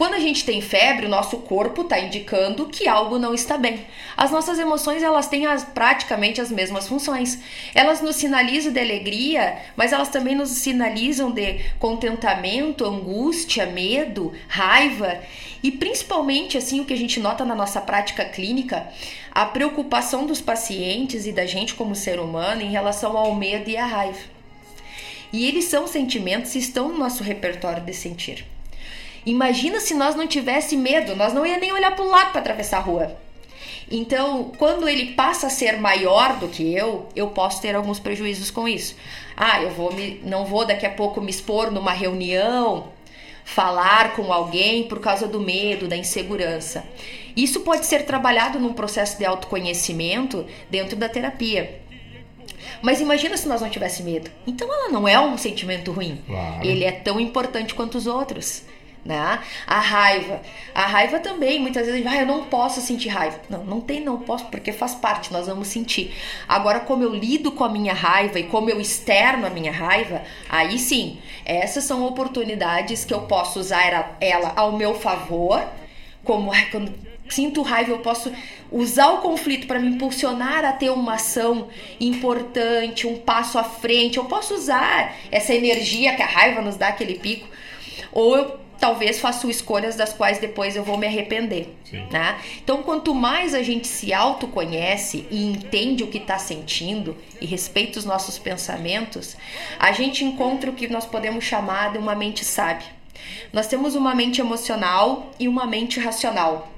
Quando 0.00 0.14
a 0.14 0.18
gente 0.18 0.46
tem 0.46 0.62
febre, 0.62 1.04
o 1.04 1.10
nosso 1.10 1.36
corpo 1.40 1.82
está 1.82 2.00
indicando 2.00 2.70
que 2.70 2.88
algo 2.88 3.18
não 3.18 3.34
está 3.34 3.58
bem. 3.58 3.84
As 4.16 4.30
nossas 4.30 4.58
emoções 4.58 5.02
elas 5.02 5.28
têm 5.28 5.44
as, 5.44 5.62
praticamente 5.62 6.40
as 6.40 6.50
mesmas 6.50 6.88
funções. 6.88 7.38
Elas 7.74 8.00
nos 8.00 8.16
sinalizam 8.16 8.72
de 8.72 8.80
alegria, 8.80 9.58
mas 9.76 9.92
elas 9.92 10.08
também 10.08 10.34
nos 10.34 10.48
sinalizam 10.48 11.30
de 11.30 11.62
contentamento, 11.78 12.86
angústia, 12.86 13.66
medo, 13.66 14.32
raiva 14.48 15.20
e 15.62 15.70
principalmente 15.70 16.56
assim 16.56 16.80
o 16.80 16.86
que 16.86 16.94
a 16.94 16.98
gente 16.98 17.20
nota 17.20 17.44
na 17.44 17.54
nossa 17.54 17.78
prática 17.78 18.24
clínica, 18.24 18.88
a 19.30 19.44
preocupação 19.44 20.24
dos 20.24 20.40
pacientes 20.40 21.26
e 21.26 21.32
da 21.32 21.44
gente 21.44 21.74
como 21.74 21.94
ser 21.94 22.18
humano 22.18 22.62
em 22.62 22.70
relação 22.70 23.18
ao 23.18 23.34
medo 23.34 23.68
e 23.68 23.76
à 23.76 23.84
raiva. 23.84 24.20
E 25.30 25.46
eles 25.46 25.66
são 25.66 25.86
sentimentos 25.86 26.54
estão 26.54 26.88
no 26.88 26.96
nosso 26.96 27.22
repertório 27.22 27.82
de 27.82 27.92
sentir. 27.92 28.46
Imagina 29.24 29.80
se 29.80 29.94
nós 29.94 30.14
não 30.14 30.26
tivesse 30.26 30.76
medo, 30.76 31.14
nós 31.14 31.32
não 31.32 31.44
ia 31.44 31.58
nem 31.58 31.72
olhar 31.72 31.94
para 31.94 32.04
o 32.04 32.08
lado 32.08 32.32
para 32.32 32.40
atravessar 32.40 32.78
a 32.78 32.80
rua. 32.80 33.16
Então, 33.90 34.52
quando 34.56 34.88
ele 34.88 35.14
passa 35.14 35.48
a 35.48 35.50
ser 35.50 35.80
maior 35.80 36.36
do 36.38 36.48
que 36.48 36.74
eu, 36.74 37.08
eu 37.16 37.28
posso 37.28 37.60
ter 37.60 37.74
alguns 37.74 37.98
prejuízos 37.98 38.50
com 38.50 38.68
isso. 38.68 38.94
Ah, 39.36 39.60
eu 39.62 39.70
vou 39.70 39.92
me, 39.92 40.20
não 40.24 40.44
vou 40.44 40.64
daqui 40.64 40.86
a 40.86 40.90
pouco 40.90 41.20
me 41.20 41.30
expor 41.30 41.72
numa 41.72 41.92
reunião, 41.92 42.88
falar 43.44 44.14
com 44.14 44.32
alguém 44.32 44.84
por 44.84 45.00
causa 45.00 45.26
do 45.26 45.40
medo, 45.40 45.88
da 45.88 45.96
insegurança. 45.96 46.84
Isso 47.36 47.60
pode 47.60 47.86
ser 47.86 48.06
trabalhado 48.06 48.60
num 48.60 48.72
processo 48.72 49.18
de 49.18 49.24
autoconhecimento 49.24 50.46
dentro 50.70 50.96
da 50.96 51.08
terapia. 51.08 51.80
Mas 52.80 53.00
imagina 53.00 53.36
se 53.36 53.48
nós 53.48 53.60
não 53.60 53.68
tivéssemos 53.68 54.12
medo. 54.12 54.30
Então 54.46 54.72
ela 54.72 54.88
não 54.88 55.06
é 55.06 55.18
um 55.18 55.36
sentimento 55.36 55.90
ruim. 55.90 56.20
Claro. 56.26 56.64
Ele 56.64 56.84
é 56.84 56.92
tão 56.92 57.18
importante 57.18 57.74
quanto 57.74 57.98
os 57.98 58.06
outros 58.06 58.64
né? 59.04 59.40
A 59.66 59.80
raiva. 59.80 60.40
A 60.74 60.86
raiva 60.86 61.18
também, 61.20 61.58
muitas 61.58 61.86
vezes, 61.86 62.06
ah, 62.06 62.16
eu 62.16 62.26
não 62.26 62.44
posso 62.44 62.80
sentir 62.80 63.08
raiva. 63.08 63.40
Não, 63.48 63.64
não 63.64 63.80
tem, 63.80 64.00
não 64.00 64.18
posso, 64.18 64.46
porque 64.46 64.72
faz 64.72 64.94
parte, 64.94 65.32
nós 65.32 65.46
vamos 65.46 65.68
sentir. 65.68 66.14
Agora, 66.48 66.80
como 66.80 67.02
eu 67.02 67.14
lido 67.14 67.52
com 67.52 67.64
a 67.64 67.68
minha 67.68 67.94
raiva 67.94 68.38
e 68.38 68.44
como 68.44 68.70
eu 68.70 68.80
externo 68.80 69.46
a 69.46 69.50
minha 69.50 69.72
raiva, 69.72 70.22
aí 70.48 70.78
sim, 70.78 71.18
essas 71.44 71.84
são 71.84 72.04
oportunidades 72.04 73.04
que 73.04 73.14
eu 73.14 73.22
posso 73.22 73.58
usar 73.58 74.16
ela 74.20 74.52
ao 74.56 74.72
meu 74.72 74.94
favor, 74.94 75.64
como 76.24 76.52
ai, 76.52 76.66
quando 76.70 76.92
sinto 77.30 77.62
raiva, 77.62 77.92
eu 77.92 78.00
posso 78.00 78.32
usar 78.70 79.10
o 79.10 79.18
conflito 79.18 79.66
para 79.66 79.78
me 79.78 79.88
impulsionar 79.88 80.64
a 80.64 80.72
ter 80.72 80.90
uma 80.90 81.14
ação 81.14 81.68
importante, 82.00 83.06
um 83.06 83.16
passo 83.18 83.58
à 83.58 83.64
frente. 83.64 84.18
Eu 84.18 84.24
posso 84.24 84.54
usar 84.54 85.16
essa 85.30 85.54
energia 85.54 86.14
que 86.14 86.22
a 86.22 86.26
raiva 86.26 86.60
nos 86.60 86.76
dá 86.76 86.88
aquele 86.88 87.14
pico. 87.14 87.48
Ou 88.12 88.36
eu 88.36 88.60
talvez 88.80 89.20
faço 89.20 89.50
escolhas 89.50 89.94
das 89.94 90.12
quais 90.12 90.38
depois 90.38 90.74
eu 90.74 90.82
vou 90.82 90.96
me 90.96 91.06
arrepender. 91.06 91.76
Né? 92.10 92.40
Então, 92.64 92.82
quanto 92.82 93.14
mais 93.14 93.54
a 93.54 93.62
gente 93.62 93.86
se 93.86 94.12
autoconhece 94.12 95.26
e 95.30 95.44
entende 95.44 96.02
o 96.02 96.08
que 96.08 96.18
está 96.18 96.38
sentindo 96.38 97.16
e 97.40 97.46
respeita 97.46 97.98
os 97.98 98.04
nossos 98.04 98.38
pensamentos, 98.38 99.36
a 99.78 99.92
gente 99.92 100.24
encontra 100.24 100.70
o 100.70 100.74
que 100.74 100.88
nós 100.88 101.04
podemos 101.04 101.44
chamar 101.44 101.92
de 101.92 101.98
uma 101.98 102.14
mente 102.14 102.44
sábia. 102.44 102.88
Nós 103.52 103.66
temos 103.66 103.94
uma 103.94 104.14
mente 104.14 104.40
emocional 104.40 105.30
e 105.38 105.46
uma 105.46 105.66
mente 105.66 106.00
racional. 106.00 106.72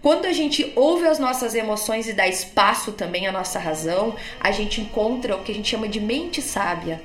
Quando 0.00 0.24
a 0.24 0.32
gente 0.32 0.72
ouve 0.76 1.06
as 1.06 1.18
nossas 1.18 1.54
emoções 1.54 2.08
e 2.08 2.14
dá 2.14 2.26
espaço 2.26 2.92
também 2.92 3.26
à 3.26 3.32
nossa 3.32 3.58
razão, 3.58 4.14
a 4.40 4.50
gente 4.50 4.80
encontra 4.80 5.36
o 5.36 5.42
que 5.42 5.52
a 5.52 5.54
gente 5.54 5.68
chama 5.68 5.88
de 5.88 6.00
mente 6.00 6.40
sábia. 6.40 7.02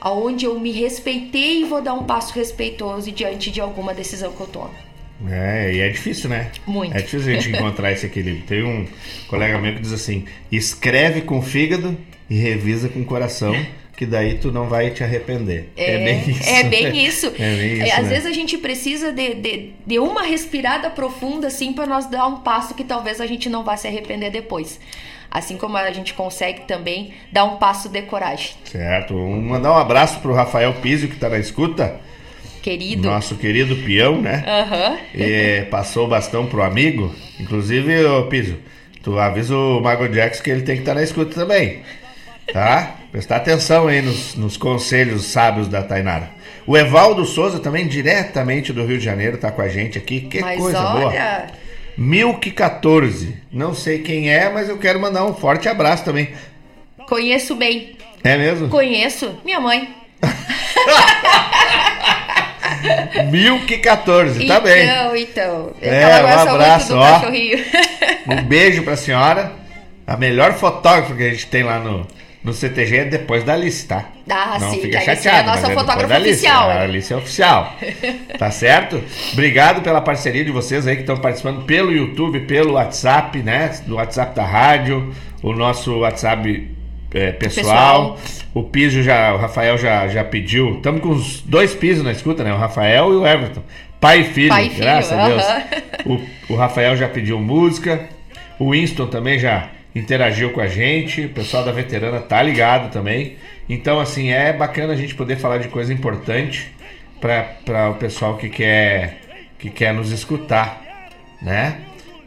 Aonde 0.00 0.44
eu 0.44 0.58
me 0.58 0.72
respeitei 0.72 1.62
e 1.62 1.64
vou 1.64 1.80
dar 1.80 1.94
um 1.94 2.04
passo 2.04 2.34
respeitoso 2.34 3.10
diante 3.12 3.50
de 3.50 3.60
alguma 3.60 3.94
decisão 3.94 4.32
que 4.32 4.40
eu 4.40 4.46
tomo. 4.46 4.88
É, 5.28 5.72
e 5.74 5.80
é 5.80 5.88
difícil, 5.88 6.30
né? 6.30 6.50
Muito. 6.66 6.96
É 6.96 7.00
difícil 7.00 7.32
a 7.32 7.34
gente 7.34 7.50
encontrar 7.50 7.90
esse 7.90 8.06
equilíbrio. 8.06 8.44
Tem 8.46 8.62
um 8.62 8.86
colega 9.26 9.58
meu 9.58 9.74
que 9.74 9.80
diz 9.80 9.92
assim: 9.92 10.24
escreve 10.50 11.22
com 11.22 11.38
o 11.38 11.42
fígado 11.42 11.96
e 12.30 12.38
revisa 12.38 12.88
com 12.88 13.00
o 13.00 13.04
coração, 13.04 13.52
que 13.96 14.06
daí 14.06 14.38
tu 14.38 14.52
não 14.52 14.68
vai 14.68 14.90
te 14.90 15.02
arrepender. 15.02 15.70
É, 15.76 15.98
bem 15.98 16.30
isso. 16.30 16.48
É 16.48 16.62
bem 16.62 17.04
isso. 17.04 17.32
É 17.38 17.56
bem 17.56 17.72
isso, 17.82 17.92
Às 17.94 18.04
né? 18.04 18.08
vezes 18.08 18.26
a 18.26 18.32
gente 18.32 18.58
precisa 18.58 19.12
de, 19.12 19.34
de, 19.34 19.70
de 19.84 19.98
uma 19.98 20.22
respirada 20.22 20.88
profunda, 20.88 21.48
assim, 21.48 21.72
para 21.72 21.86
nós 21.86 22.06
dar 22.06 22.26
um 22.28 22.36
passo 22.36 22.74
que 22.74 22.84
talvez 22.84 23.20
a 23.20 23.26
gente 23.26 23.48
não 23.48 23.64
vá 23.64 23.76
se 23.76 23.88
arrepender 23.88 24.30
depois. 24.30 24.78
Assim 25.30 25.56
como 25.56 25.76
a 25.76 25.90
gente 25.90 26.14
consegue 26.14 26.62
também 26.62 27.12
dar 27.30 27.44
um 27.44 27.56
passo 27.56 27.88
de 27.88 28.02
coragem. 28.02 28.52
Certo. 28.64 29.14
Mandar 29.14 29.72
um 29.72 29.76
abraço 29.76 30.20
pro 30.20 30.34
Rafael 30.34 30.72
Pizio, 30.74 31.08
que 31.08 31.16
tá 31.16 31.28
na 31.28 31.38
escuta. 31.38 32.00
Querido. 32.62 33.08
Nosso 33.08 33.36
querido 33.36 33.76
peão, 33.76 34.20
né? 34.20 34.44
Aham. 34.46 34.98
E 35.14 35.66
passou 35.70 36.06
o 36.06 36.08
bastão 36.08 36.46
pro 36.46 36.62
amigo. 36.62 37.14
Inclusive, 37.38 38.04
ô 38.04 38.26
Pizio, 38.26 38.58
tu 39.02 39.18
avisa 39.18 39.54
o 39.54 39.80
Michael 39.80 40.08
Jackson 40.08 40.42
que 40.42 40.50
ele 40.50 40.62
tem 40.62 40.76
que 40.76 40.82
estar 40.82 40.94
na 40.94 41.02
escuta 41.02 41.34
também. 41.34 41.82
Tá? 42.52 42.96
Prestar 43.12 43.36
atenção 43.36 43.86
aí 43.86 44.00
nos, 44.00 44.34
nos 44.34 44.56
conselhos 44.56 45.26
sábios 45.26 45.68
da 45.68 45.82
Tainara. 45.82 46.30
O 46.66 46.76
Evaldo 46.76 47.24
Souza 47.24 47.60
também, 47.60 47.86
diretamente 47.86 48.72
do 48.72 48.84
Rio 48.84 48.98
de 48.98 49.04
Janeiro, 49.04 49.38
tá 49.38 49.50
com 49.50 49.62
a 49.62 49.68
gente 49.68 49.96
aqui. 49.98 50.22
Que 50.22 50.40
Mas 50.40 50.58
coisa 50.58 50.80
boa. 50.80 51.06
olha, 51.06 51.46
Milk 51.46 51.67
14. 52.52 53.36
Não 53.52 53.74
sei 53.74 53.98
quem 53.98 54.30
é, 54.30 54.48
mas 54.48 54.68
eu 54.68 54.78
quero 54.78 55.00
mandar 55.00 55.24
um 55.24 55.34
forte 55.34 55.68
abraço 55.68 56.04
também. 56.04 56.28
conheço 57.08 57.56
bem. 57.56 57.96
É 58.22 58.38
mesmo? 58.38 58.68
Conheço 58.68 59.36
minha 59.44 59.60
mãe. 59.60 59.92
Milk 63.30 63.78
14, 63.78 64.46
tá 64.46 64.60
bem. 64.60 64.84
Então, 64.84 65.16
então. 65.16 65.72
É, 65.80 66.22
um 66.22 66.50
abraço, 66.50 66.94
ó. 66.96 67.22
Um 68.30 68.42
beijo 68.42 68.82
pra 68.82 68.94
senhora. 68.96 69.52
A 70.06 70.16
melhor 70.16 70.54
fotógrafa 70.54 71.14
que 71.14 71.22
a 71.22 71.30
gente 71.30 71.46
tem 71.46 71.62
lá 71.62 71.78
no, 71.78 72.06
no 72.42 72.52
CTG 72.52 72.96
é 72.96 73.04
depois 73.04 73.42
da 73.44 73.54
Alice, 73.54 73.86
tá? 73.86 74.06
Ah, 74.30 74.58
Não 74.60 74.70
sim, 74.70 74.80
fica 74.80 74.98
Alice 74.98 75.06
chateado. 75.06 75.36
é 75.36 75.40
a 75.40 75.46
nossa 75.46 75.68
depois 75.68 75.80
fotógrafa 75.80 76.08
da 76.08 76.14
Alice. 76.16 76.30
oficial. 76.30 76.70
A 76.70 76.82
Alice 76.82 77.12
é 77.12 77.16
oficial. 77.16 77.76
tá 78.38 78.50
certo? 78.50 79.02
Obrigado 79.32 79.82
pela 79.82 80.00
parceria 80.00 80.44
de 80.44 80.50
vocês 80.50 80.86
aí 80.86 80.94
que 80.94 81.02
estão 81.02 81.16
participando 81.16 81.64
pelo 81.64 81.92
YouTube, 81.92 82.40
pelo 82.40 82.74
WhatsApp, 82.74 83.38
né? 83.42 83.70
Do 83.86 83.96
WhatsApp 83.96 84.34
da 84.34 84.44
rádio, 84.44 85.12
o 85.42 85.52
nosso 85.52 85.98
WhatsApp 85.98 86.70
é, 87.12 87.32
pessoal. 87.32 88.14
Pessoal. 88.14 88.18
O 88.54 88.62
piso 88.62 89.02
já, 89.02 89.34
o 89.34 89.38
Rafael 89.38 89.76
já, 89.78 90.08
já 90.08 90.24
pediu. 90.24 90.76
Estamos 90.76 91.00
com 91.00 91.10
os 91.10 91.40
dois 91.42 91.74
pisos 91.74 92.04
na 92.04 92.12
escuta, 92.12 92.44
né? 92.44 92.52
O 92.52 92.58
Rafael 92.58 93.12
e 93.12 93.16
o 93.16 93.26
Everton. 93.26 93.62
Pai 94.00 94.20
e 94.20 94.24
filho, 94.24 94.48
Pai 94.48 94.66
e 94.66 94.70
filho, 94.70 94.82
graças 94.82 95.12
a 95.12 95.28
Deus. 95.28 95.44
O, 96.06 96.52
o 96.52 96.56
Rafael 96.56 96.96
já 96.96 97.08
pediu 97.08 97.38
música. 97.40 98.08
O 98.58 98.70
Winston 98.70 99.06
também 99.06 99.38
já 99.38 99.68
interagiu 99.98 100.50
com 100.52 100.60
a 100.60 100.66
gente. 100.66 101.26
O 101.26 101.30
pessoal 101.30 101.64
da 101.64 101.72
veterana 101.72 102.20
tá 102.20 102.42
ligado 102.42 102.90
também. 102.90 103.36
Então, 103.68 104.00
assim, 104.00 104.30
é 104.30 104.52
bacana 104.52 104.92
a 104.92 104.96
gente 104.96 105.14
poder 105.14 105.36
falar 105.36 105.58
de 105.58 105.68
coisa 105.68 105.92
importante 105.92 106.72
para 107.20 107.90
o 107.90 107.94
pessoal 107.94 108.36
que 108.36 108.48
quer, 108.48 109.18
que 109.58 109.70
quer 109.70 109.92
nos 109.92 110.10
escutar, 110.10 110.82
né? 111.42 111.78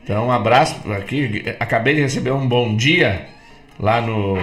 Então, 0.04 0.28
um 0.28 0.32
abraço 0.32 0.76
aqui. 0.92 1.44
Acabei 1.60 1.96
de 1.96 2.02
receber 2.02 2.32
um 2.32 2.48
bom 2.48 2.76
dia 2.76 3.28
lá 3.80 4.02
no, 4.02 4.38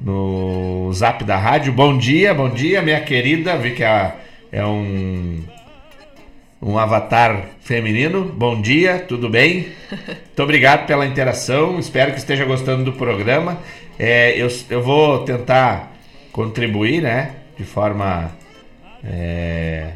no 0.00 0.92
zap 0.92 1.24
da 1.24 1.36
rádio. 1.36 1.72
Bom 1.72 1.96
dia, 1.96 2.34
bom 2.34 2.50
dia, 2.50 2.82
minha 2.82 3.00
querida. 3.00 3.56
Vi 3.56 3.72
que 3.72 3.82
é, 3.82 4.12
é 4.52 4.64
um 4.64 5.42
um 6.60 6.78
avatar 6.78 7.50
feminino. 7.60 8.24
Bom 8.24 8.60
dia, 8.60 8.98
tudo 8.98 9.28
bem? 9.28 9.68
Muito 9.90 10.42
obrigado 10.42 10.86
pela 10.86 11.06
interação. 11.06 11.78
Espero 11.78 12.12
que 12.12 12.18
esteja 12.18 12.44
gostando 12.44 12.84
do 12.84 12.92
programa. 12.92 13.58
É, 13.98 14.40
eu, 14.40 14.48
eu 14.68 14.82
vou 14.82 15.24
tentar 15.24 15.92
contribuir, 16.32 17.02
né? 17.02 17.36
De 17.56 17.64
forma 17.64 18.30
é, 19.04 19.87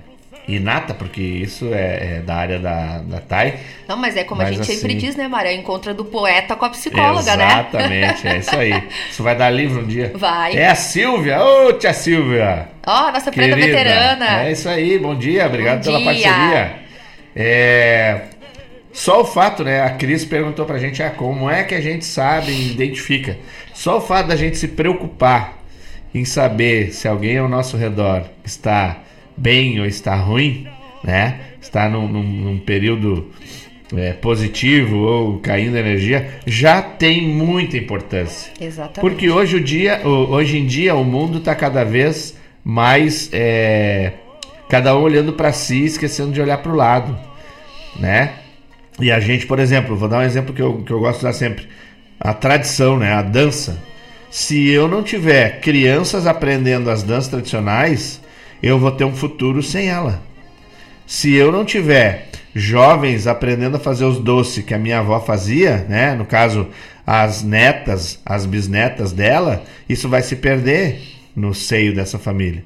inata, 0.57 0.95
porque 0.95 1.21
isso 1.21 1.73
é, 1.73 2.17
é 2.19 2.21
da 2.21 2.35
área 2.35 2.59
da, 2.59 2.99
da 2.99 3.21
TAI. 3.21 3.55
Não, 3.89 3.97
mas 3.97 4.17
é 4.17 4.25
como 4.25 4.41
Mas 4.43 4.51
a 4.51 4.53
gente 4.53 4.67
sempre 4.67 4.93
assim- 4.93 4.99
diz, 5.07 5.17
né, 5.17 5.29
Maria? 5.29 5.53
Encontra 5.55 5.93
do 5.93 6.05
poeta 6.05 6.55
com 6.57 6.65
a 6.65 6.71
psicóloga, 6.71 7.37
né? 7.37 7.45
Exatamente, 7.47 8.29
é 8.29 8.39
isso 8.39 8.57
aí. 8.57 8.73
Isso 9.11 9.23
vai 9.23 9.37
dar 9.37 9.51
livro 9.51 9.83
um 9.83 9.87
dia. 9.87 10.13
Vai. 10.15 10.57
É 10.57 10.69
a 10.69 10.75
Silvia. 10.75 11.43
Ô, 11.43 11.73
tia 11.75 11.93
Silvia. 11.93 12.69
Ó, 12.87 13.13
nossa 13.13 13.31
prenda 13.31 13.57
Querida, 13.57 13.77
veterana. 13.79 14.45
É 14.45 14.53
isso 14.53 14.69
aí, 14.69 14.99
bom 14.99 15.15
dia, 15.15 15.47
obrigado 15.47 15.85
Bom 15.85 15.93
pela 15.99 16.15
dia. 16.15 16.29
parceria. 16.33 16.77
É, 17.35 18.21
Só 18.93 19.23
o 19.23 19.25
fato, 19.25 19.65
né? 19.65 19.81
A 19.83 19.91
Cris 19.91 20.25
perguntou 20.25 20.67
pra 20.67 20.79
gente 20.79 21.03
ah, 21.03 21.11
como 21.11 21.49
é 21.49 21.65
que 21.65 21.75
a 21.75 21.81
gente 21.81 22.05
sabe 22.05 22.53
e 22.53 22.73
identifica. 22.73 23.39
Só 23.73 23.99
o 23.99 24.01
fato 24.01 24.27
da 24.29 24.37
gente 24.37 24.59
se 24.59 24.69
preocupar 24.69 25.59
em 26.15 26.25
saber 26.27 26.93
se 26.93 27.09
alguém 27.09 27.39
ao 27.39 27.49
nosso 27.49 27.77
redor 27.77 28.25
está 28.45 28.99
bem 29.37 29.81
ou 29.81 29.87
está 29.87 30.15
ruim, 30.15 30.67
né? 31.03 31.41
Está 31.61 31.89
num, 31.89 32.09
num- 32.09 32.23
num 32.23 32.59
período 32.59 33.31
é, 33.97 34.13
positivo 34.15 34.97
ou 34.99 35.39
caindo 35.39 35.77
energia, 35.77 36.39
já 36.47 36.81
tem 36.83 37.23
muita 37.23 37.77
importância. 37.77 38.51
Exatamente. 38.61 39.01
Porque 39.01 39.29
hoje, 39.31 39.57
o 39.57 39.61
dia, 39.61 40.01
hoje 40.07 40.59
em 40.59 40.67
dia 40.67 40.95
o 40.95 41.05
mundo 41.05 41.39
está 41.39 41.55
cada 41.55 41.85
vez 41.85 42.37
mais 42.65 43.29
é, 43.33 44.13
cada 44.69 44.97
um 44.97 45.03
olhando 45.03 45.33
para 45.35 45.53
si, 45.53 45.85
esquecendo 45.85 46.33
de 46.33 46.41
olhar 46.41 46.59
para 46.59 46.73
o 46.73 46.77
lado, 46.77 47.19
né? 47.99 48.33
E 49.01 49.11
a 49.11 49.21
gente, 49.21 49.47
por 49.47 49.59
exemplo, 49.59 49.97
vou 49.97 50.09
dar 50.09 50.19
um 50.19 50.23
exemplo 50.23 50.55
que 50.55 50.63
eu, 50.63 50.79
que 50.83 50.91
eu 50.93 51.01
gosto 51.01 51.19
de 51.19 51.25
dar 51.25 51.33
sempre: 51.33 51.67
a 52.21 52.33
tradição, 52.33 52.99
né? 52.99 53.13
A 53.13 53.23
dança. 53.23 53.83
Se 54.31 54.71
eu 54.71 54.89
não 54.89 55.03
tiver 55.03 55.61
crianças 55.61 56.27
aprendendo 56.27 56.89
as 56.89 57.03
danças 57.03 57.29
tradicionais, 57.29 58.22
eu 58.63 58.79
vou 58.79 58.91
ter 58.93 59.05
um 59.05 59.15
futuro 59.15 59.63
sem 59.63 59.89
ela. 59.89 60.23
Se 61.07 61.35
eu 61.35 61.51
não 61.51 61.65
tiver 61.65 62.29
jovens 62.55 63.27
aprendendo 63.27 63.77
a 63.77 63.81
fazer 63.81 64.05
os 64.05 64.19
doces 64.19 64.65
que 64.65 64.75
a 64.75 64.79
minha 64.79 64.99
avó 64.99 65.21
fazia, 65.21 65.87
né? 65.89 66.15
No 66.15 66.25
caso, 66.25 66.69
as 67.07 67.43
netas, 67.43 68.21
as 68.25 68.47
bisnetas 68.47 69.13
dela, 69.13 69.65
isso 69.89 70.09
vai 70.09 70.23
se 70.23 70.37
perder 70.37 71.01
no 71.35 71.55
seio 71.55 71.95
dessa 71.95 72.19
família. 72.19 72.65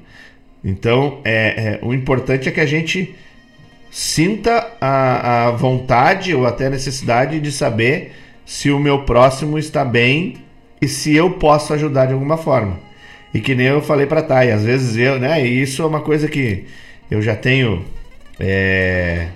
Então, 0.63 1.19
é, 1.23 1.79
é, 1.79 1.79
o 1.81 1.93
importante 1.93 2.49
é 2.49 2.51
que 2.51 2.59
a 2.59 2.65
gente 2.65 3.15
sinta 3.89 4.67
a, 4.81 5.47
a 5.47 5.51
vontade 5.51 6.33
ou 6.35 6.45
até 6.45 6.67
a 6.67 6.69
necessidade 6.69 7.39
de 7.39 7.51
saber 7.51 8.13
se 8.45 8.69
o 8.69 8.79
meu 8.79 9.03
próximo 9.03 9.57
está 9.57 9.83
bem 9.83 10.37
e 10.81 10.87
se 10.87 11.15
eu 11.15 11.31
posso 11.31 11.73
ajudar 11.73 12.07
de 12.07 12.13
alguma 12.13 12.37
forma. 12.37 12.79
E 13.33 13.39
que 13.39 13.53
nem 13.53 13.67
eu 13.67 13.81
falei 13.81 14.05
para 14.05 14.21
Thay, 14.21 14.51
às 14.51 14.63
vezes 14.63 14.95
eu, 14.97 15.19
né? 15.19 15.45
E 15.45 15.61
isso 15.61 15.81
é 15.81 15.85
uma 15.85 16.01
coisa 16.01 16.27
que 16.27 16.65
eu 17.09 17.21
já 17.21 17.35
tenho 17.35 17.85
é, 18.39 19.27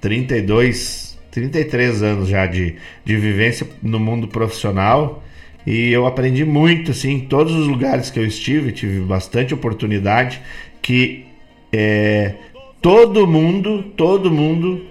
32, 0.00 1.18
33 1.30 2.02
anos 2.02 2.28
já 2.28 2.46
de, 2.46 2.76
de 3.04 3.16
vivência 3.16 3.66
no 3.82 3.98
mundo 3.98 4.28
profissional 4.28 5.22
e 5.70 5.92
eu 5.92 6.06
aprendi 6.06 6.46
muito, 6.46 6.92
assim, 6.92 7.10
em 7.10 7.20
todos 7.20 7.54
os 7.54 7.66
lugares 7.66 8.10
que 8.10 8.18
eu 8.18 8.24
estive, 8.24 8.72
tive 8.72 9.00
bastante 9.00 9.52
oportunidade, 9.52 10.40
que 10.80 11.26
é, 11.70 12.36
todo 12.80 13.26
mundo, 13.26 13.82
todo 13.94 14.30
mundo 14.30 14.86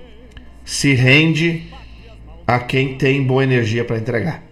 se 0.63 0.93
rende 0.93 1.63
a 2.45 2.59
quem 2.59 2.95
tem 2.95 3.23
boa 3.23 3.43
energia 3.43 3.83
para 3.83 3.97
entregar. 3.97 4.43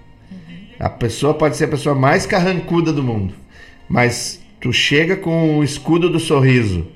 A 0.79 0.89
pessoa 0.89 1.35
pode 1.35 1.57
ser 1.57 1.65
a 1.65 1.67
pessoa 1.67 1.93
mais 1.93 2.25
carrancuda 2.25 2.91
do 2.91 3.03
mundo, 3.03 3.35
mas 3.89 4.41
tu 4.59 4.73
chega 4.73 5.15
com 5.15 5.57
o 5.57 5.63
escudo 5.63 6.09
do 6.09 6.19
sorriso 6.19 6.87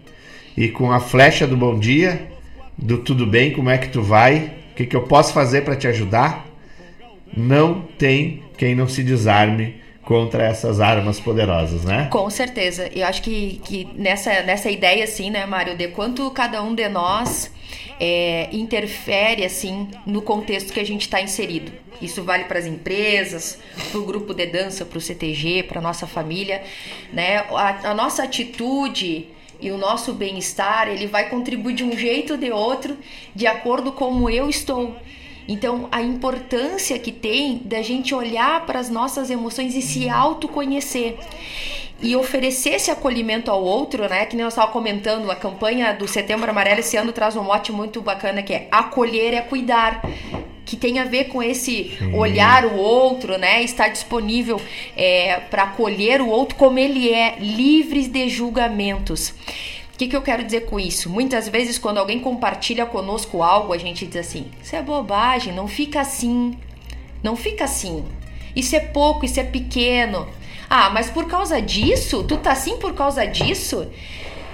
e 0.57 0.67
com 0.69 0.91
a 0.91 0.99
flecha 0.99 1.47
do 1.47 1.55
bom 1.55 1.77
dia, 1.77 2.31
do 2.77 2.97
tudo 2.97 3.25
bem, 3.25 3.51
como 3.51 3.69
é 3.69 3.77
que 3.77 3.89
tu 3.89 4.01
vai, 4.01 4.51
o 4.71 4.75
que, 4.75 4.85
que 4.85 4.95
eu 4.95 5.03
posso 5.03 5.33
fazer 5.33 5.61
para 5.61 5.75
te 5.75 5.87
ajudar, 5.87 6.45
não 7.35 7.81
tem 7.97 8.43
quem 8.57 8.75
não 8.75 8.87
se 8.87 9.03
desarme 9.03 9.75
contra 10.09 10.43
essas 10.43 10.81
armas 10.81 11.19
poderosas, 11.19 11.85
né? 11.85 12.07
Com 12.11 12.27
certeza. 12.31 12.89
Eu 12.95 13.05
acho 13.05 13.21
que, 13.21 13.61
que 13.63 13.87
nessa, 13.93 14.41
nessa 14.41 14.67
ideia, 14.71 15.03
assim, 15.03 15.29
né, 15.29 15.45
Mário, 15.45 15.77
de 15.77 15.87
quanto 15.89 16.31
cada 16.31 16.63
um 16.63 16.73
de 16.73 16.89
nós 16.89 17.51
é, 17.99 18.49
interfere, 18.51 19.45
assim, 19.45 19.87
no 20.07 20.23
contexto 20.23 20.73
que 20.73 20.79
a 20.79 20.83
gente 20.83 21.01
está 21.01 21.21
inserido. 21.21 21.71
Isso 22.01 22.23
vale 22.23 22.45
para 22.45 22.57
as 22.57 22.65
empresas, 22.65 23.59
para 23.91 23.99
o 23.99 24.03
grupo 24.03 24.33
de 24.33 24.47
dança, 24.47 24.83
para 24.83 24.97
o 24.97 25.01
CTG, 25.01 25.61
para 25.61 25.79
nossa 25.79 26.07
família, 26.07 26.63
né? 27.13 27.45
A, 27.51 27.91
a 27.91 27.93
nossa 27.93 28.23
atitude 28.23 29.27
e 29.61 29.69
o 29.69 29.77
nosso 29.77 30.11
bem-estar, 30.13 30.87
ele 30.87 31.05
vai 31.05 31.29
contribuir 31.29 31.75
de 31.75 31.83
um 31.83 31.95
jeito 31.95 32.33
ou 32.33 32.39
de 32.39 32.49
outro, 32.49 32.97
de 33.35 33.45
acordo 33.45 33.91
com 33.91 34.05
como 34.05 34.27
eu 34.27 34.49
estou. 34.49 34.95
Então, 35.51 35.89
a 35.91 35.99
importância 35.99 36.99
que 36.99 37.11
tem 37.11 37.59
da 37.65 37.81
gente 37.81 38.13
olhar 38.13 38.67
para 38.67 38.79
as 38.79 38.87
nossas 38.87 39.31
emoções 39.31 39.75
e 39.75 39.81
se 39.81 40.07
autoconhecer. 40.07 41.17
e 42.01 42.15
oferecer 42.15 42.75
esse 42.75 42.89
acolhimento 42.89 43.51
ao 43.51 43.61
outro, 43.61 44.07
né? 44.07 44.25
Que 44.25 44.33
nem 44.33 44.43
eu 44.43 44.47
estava 44.47 44.71
comentando, 44.71 45.29
a 45.29 45.35
campanha 45.35 45.91
do 45.91 46.07
Setembro 46.07 46.49
Amarelo 46.49 46.79
esse 46.79 46.95
ano 46.95 47.11
traz 47.11 47.35
um 47.35 47.43
mote 47.43 47.73
muito 47.73 47.99
bacana 47.99 48.41
que 48.41 48.53
é 48.53 48.67
acolher 48.71 49.33
é 49.33 49.41
cuidar 49.41 50.01
que 50.65 50.77
tem 50.77 50.99
a 50.99 51.03
ver 51.03 51.25
com 51.25 51.41
esse 51.41 51.97
Sim. 51.97 52.13
olhar 52.13 52.63
o 52.63 52.77
outro, 52.77 53.37
né? 53.39 53.63
Estar 53.63 53.87
disponível 53.89 54.61
é, 54.95 55.41
para 55.49 55.63
acolher 55.63 56.21
o 56.21 56.27
outro 56.29 56.55
como 56.55 56.77
ele 56.77 57.11
é, 57.11 57.37
livres 57.39 58.07
de 58.07 58.29
julgamentos. 58.29 59.33
O 59.99 60.01
que, 60.01 60.07
que 60.07 60.15
eu 60.15 60.21
quero 60.21 60.45
dizer 60.45 60.61
com 60.61 60.79
isso? 60.79 61.09
Muitas 61.09 61.49
vezes, 61.49 61.77
quando 61.77 61.97
alguém 61.97 62.21
compartilha 62.21 62.85
conosco 62.85 63.43
algo, 63.43 63.73
a 63.73 63.77
gente 63.77 64.05
diz 64.05 64.15
assim: 64.15 64.45
Isso 64.63 64.73
é 64.73 64.81
bobagem, 64.81 65.53
não 65.53 65.67
fica 65.67 65.99
assim. 65.99 66.57
Não 67.21 67.35
fica 67.35 67.65
assim. 67.65 68.05
Isso 68.55 68.77
é 68.77 68.79
pouco, 68.79 69.25
isso 69.25 69.41
é 69.41 69.43
pequeno. 69.43 70.25
Ah, 70.69 70.89
mas 70.89 71.09
por 71.09 71.27
causa 71.27 71.61
disso? 71.61 72.23
Tu 72.23 72.37
tá 72.37 72.53
assim 72.53 72.77
por 72.77 72.93
causa 72.93 73.27
disso? 73.27 73.89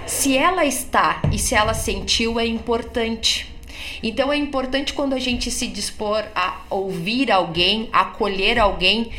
Se 0.04 0.36
ela 0.36 0.66
está 0.66 1.22
e 1.32 1.38
se 1.38 1.54
ela 1.54 1.74
sentiu, 1.74 2.40
é 2.40 2.44
importante. 2.44 3.54
Então 4.02 4.32
é 4.32 4.36
importante 4.36 4.94
quando 4.94 5.12
a 5.12 5.20
gente 5.20 5.52
se 5.52 5.68
dispor 5.68 6.24
a 6.34 6.62
ouvir 6.68 7.30
alguém, 7.30 7.88
acolher 7.92 8.58
alguém, 8.58 9.12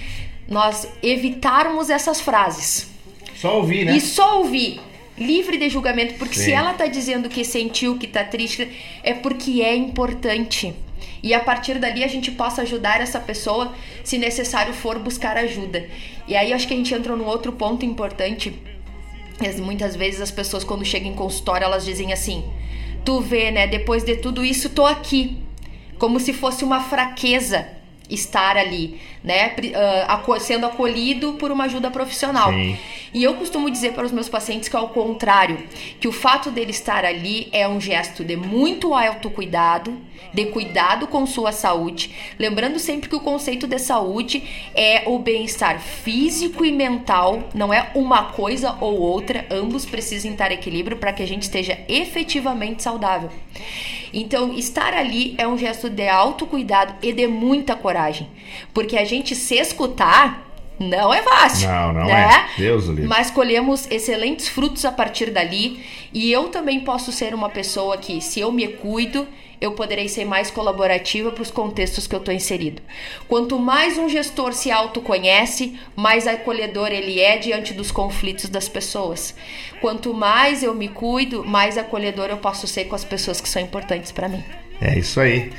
nós 0.45 0.89
evitarmos 1.01 1.89
essas 1.89 2.19
frases. 2.19 2.89
Só 3.33 3.59
ouvir, 3.59 3.85
né? 3.85 3.95
E 3.95 4.01
só 4.01 4.39
ouvir. 4.39 4.81
Livre 5.17 5.57
de 5.57 5.69
julgamento, 5.69 6.13
porque 6.15 6.35
Sim. 6.35 6.45
se 6.45 6.51
ela 6.51 6.73
tá 6.73 6.85
dizendo 6.85 7.27
que 7.27 7.43
sentiu, 7.43 7.97
que 7.97 8.07
tá 8.07 8.23
triste, 8.23 8.69
é 9.03 9.13
porque 9.13 9.61
é 9.61 9.75
importante. 9.75 10.73
E 11.23 11.33
a 11.33 11.39
partir 11.39 11.79
dali 11.79 12.03
a 12.03 12.07
gente 12.07 12.31
possa 12.31 12.61
ajudar 12.61 13.01
essa 13.01 13.19
pessoa, 13.19 13.73
se 14.03 14.17
necessário 14.17 14.73
for, 14.73 14.99
buscar 14.99 15.35
ajuda. 15.35 15.89
E 16.27 16.35
aí 16.35 16.53
acho 16.53 16.67
que 16.67 16.73
a 16.73 16.77
gente 16.77 16.93
entra 16.93 17.15
num 17.15 17.25
outro 17.25 17.51
ponto 17.51 17.85
importante. 17.85 18.53
Muitas 19.59 19.95
vezes 19.95 20.21
as 20.21 20.31
pessoas, 20.31 20.63
quando 20.63 20.85
chegam 20.85 21.11
em 21.11 21.15
consultório, 21.15 21.65
elas 21.65 21.85
dizem 21.85 22.13
assim: 22.13 22.43
Tu 23.05 23.19
vê, 23.21 23.51
né? 23.51 23.67
Depois 23.67 24.03
de 24.03 24.17
tudo 24.17 24.43
isso, 24.43 24.69
tô 24.69 24.85
aqui. 24.85 25.37
Como 25.97 26.19
se 26.19 26.33
fosse 26.33 26.63
uma 26.63 26.81
fraqueza 26.81 27.67
estar 28.09 28.55
ali, 28.55 28.99
né? 29.27 29.53
Uh, 29.57 30.39
sendo 30.39 30.65
acolhido 30.65 31.33
por 31.33 31.51
uma 31.51 31.65
ajuda 31.65 31.91
profissional. 31.91 32.49
Sim. 32.49 32.77
E 33.13 33.23
eu 33.23 33.33
costumo 33.35 33.69
dizer 33.69 33.93
para 33.93 34.05
os 34.05 34.11
meus 34.11 34.29
pacientes 34.29 34.69
que 34.69 34.75
é 34.75 34.79
o 34.79 34.89
contrário, 34.89 35.59
que 35.99 36.07
o 36.07 36.11
fato 36.11 36.49
dele 36.49 36.71
estar 36.71 37.03
ali 37.03 37.49
é 37.51 37.67
um 37.67 37.79
gesto 37.79 38.23
de 38.23 38.35
muito 38.35 38.93
autocuidado, 38.93 39.97
de 40.33 40.45
cuidado 40.47 41.07
com 41.07 41.25
sua 41.25 41.51
saúde, 41.51 42.13
lembrando 42.37 42.79
sempre 42.79 43.09
que 43.09 43.15
o 43.15 43.19
conceito 43.19 43.65
de 43.65 43.79
saúde 43.79 44.43
é 44.75 45.03
o 45.07 45.19
bem-estar 45.19 45.79
físico 45.79 46.65
e 46.65 46.71
mental, 46.71 47.43
não 47.53 47.73
é 47.73 47.89
uma 47.95 48.25
coisa 48.25 48.77
ou 48.79 48.99
outra, 48.99 49.45
ambos 49.49 49.85
precisam 49.85 50.31
estar 50.31 50.51
em 50.51 50.55
equilíbrio 50.55 50.97
para 50.97 51.13
que 51.13 51.23
a 51.23 51.27
gente 51.27 51.43
esteja 51.43 51.79
efetivamente 51.87 52.83
saudável. 52.83 53.29
Então, 54.13 54.53
estar 54.53 54.93
ali 54.93 55.35
é 55.37 55.47
um 55.47 55.57
gesto 55.57 55.89
de 55.89 56.07
autocuidado 56.07 56.95
e 57.01 57.11
de 57.11 57.27
muita 57.27 57.75
coragem, 57.75 58.27
porque 58.73 58.97
a 58.97 59.05
gente 59.05 59.35
se 59.35 59.55
escutar 59.55 60.47
não 60.79 61.13
é 61.13 61.23
fácil. 61.23 61.67
Não, 61.67 61.93
não 61.93 62.05
né? 62.05 62.47
é. 62.55 62.61
Deus 62.61 62.85
livre. 62.85 63.07
Mas 63.07 63.31
colhemos 63.31 63.89
excelentes 63.89 64.47
frutos 64.47 64.85
a 64.85 64.91
partir 64.91 65.31
dali. 65.31 65.83
E 66.13 66.31
eu 66.31 66.49
também 66.49 66.81
posso 66.81 67.11
ser 67.11 67.33
uma 67.33 67.49
pessoa 67.49 67.97
que, 67.97 68.21
se 68.21 68.39
eu 68.39 68.51
me 68.51 68.67
cuido, 68.67 69.27
eu 69.59 69.71
poderei 69.71 70.07
ser 70.07 70.23
mais 70.23 70.51
colaborativa 70.51 71.31
para 71.31 71.41
os 71.41 71.49
contextos 71.49 72.05
que 72.05 72.13
eu 72.13 72.19
estou 72.19 72.33
inserido. 72.33 72.81
Quanto 73.27 73.57
mais 73.57 73.97
um 73.97 74.07
gestor 74.07 74.53
se 74.53 74.69
autoconhece, 74.69 75.79
mais 75.95 76.27
acolhedor 76.27 76.89
ele 76.91 77.19
é 77.19 77.37
diante 77.37 77.73
dos 77.73 77.91
conflitos 77.91 78.49
das 78.49 78.69
pessoas. 78.69 79.35
Quanto 79.81 80.13
mais 80.13 80.61
eu 80.61 80.75
me 80.75 80.87
cuido, 80.87 81.43
mais 81.43 81.75
acolhedor 81.77 82.27
eu 82.29 82.37
posso 82.37 82.67
ser 82.67 82.85
com 82.85 82.95
as 82.95 83.03
pessoas 83.03 83.41
que 83.41 83.49
são 83.49 83.61
importantes 83.61 84.11
para 84.11 84.29
mim. 84.29 84.43
É 84.81 84.97
isso 84.97 85.19
aí. 85.19 85.51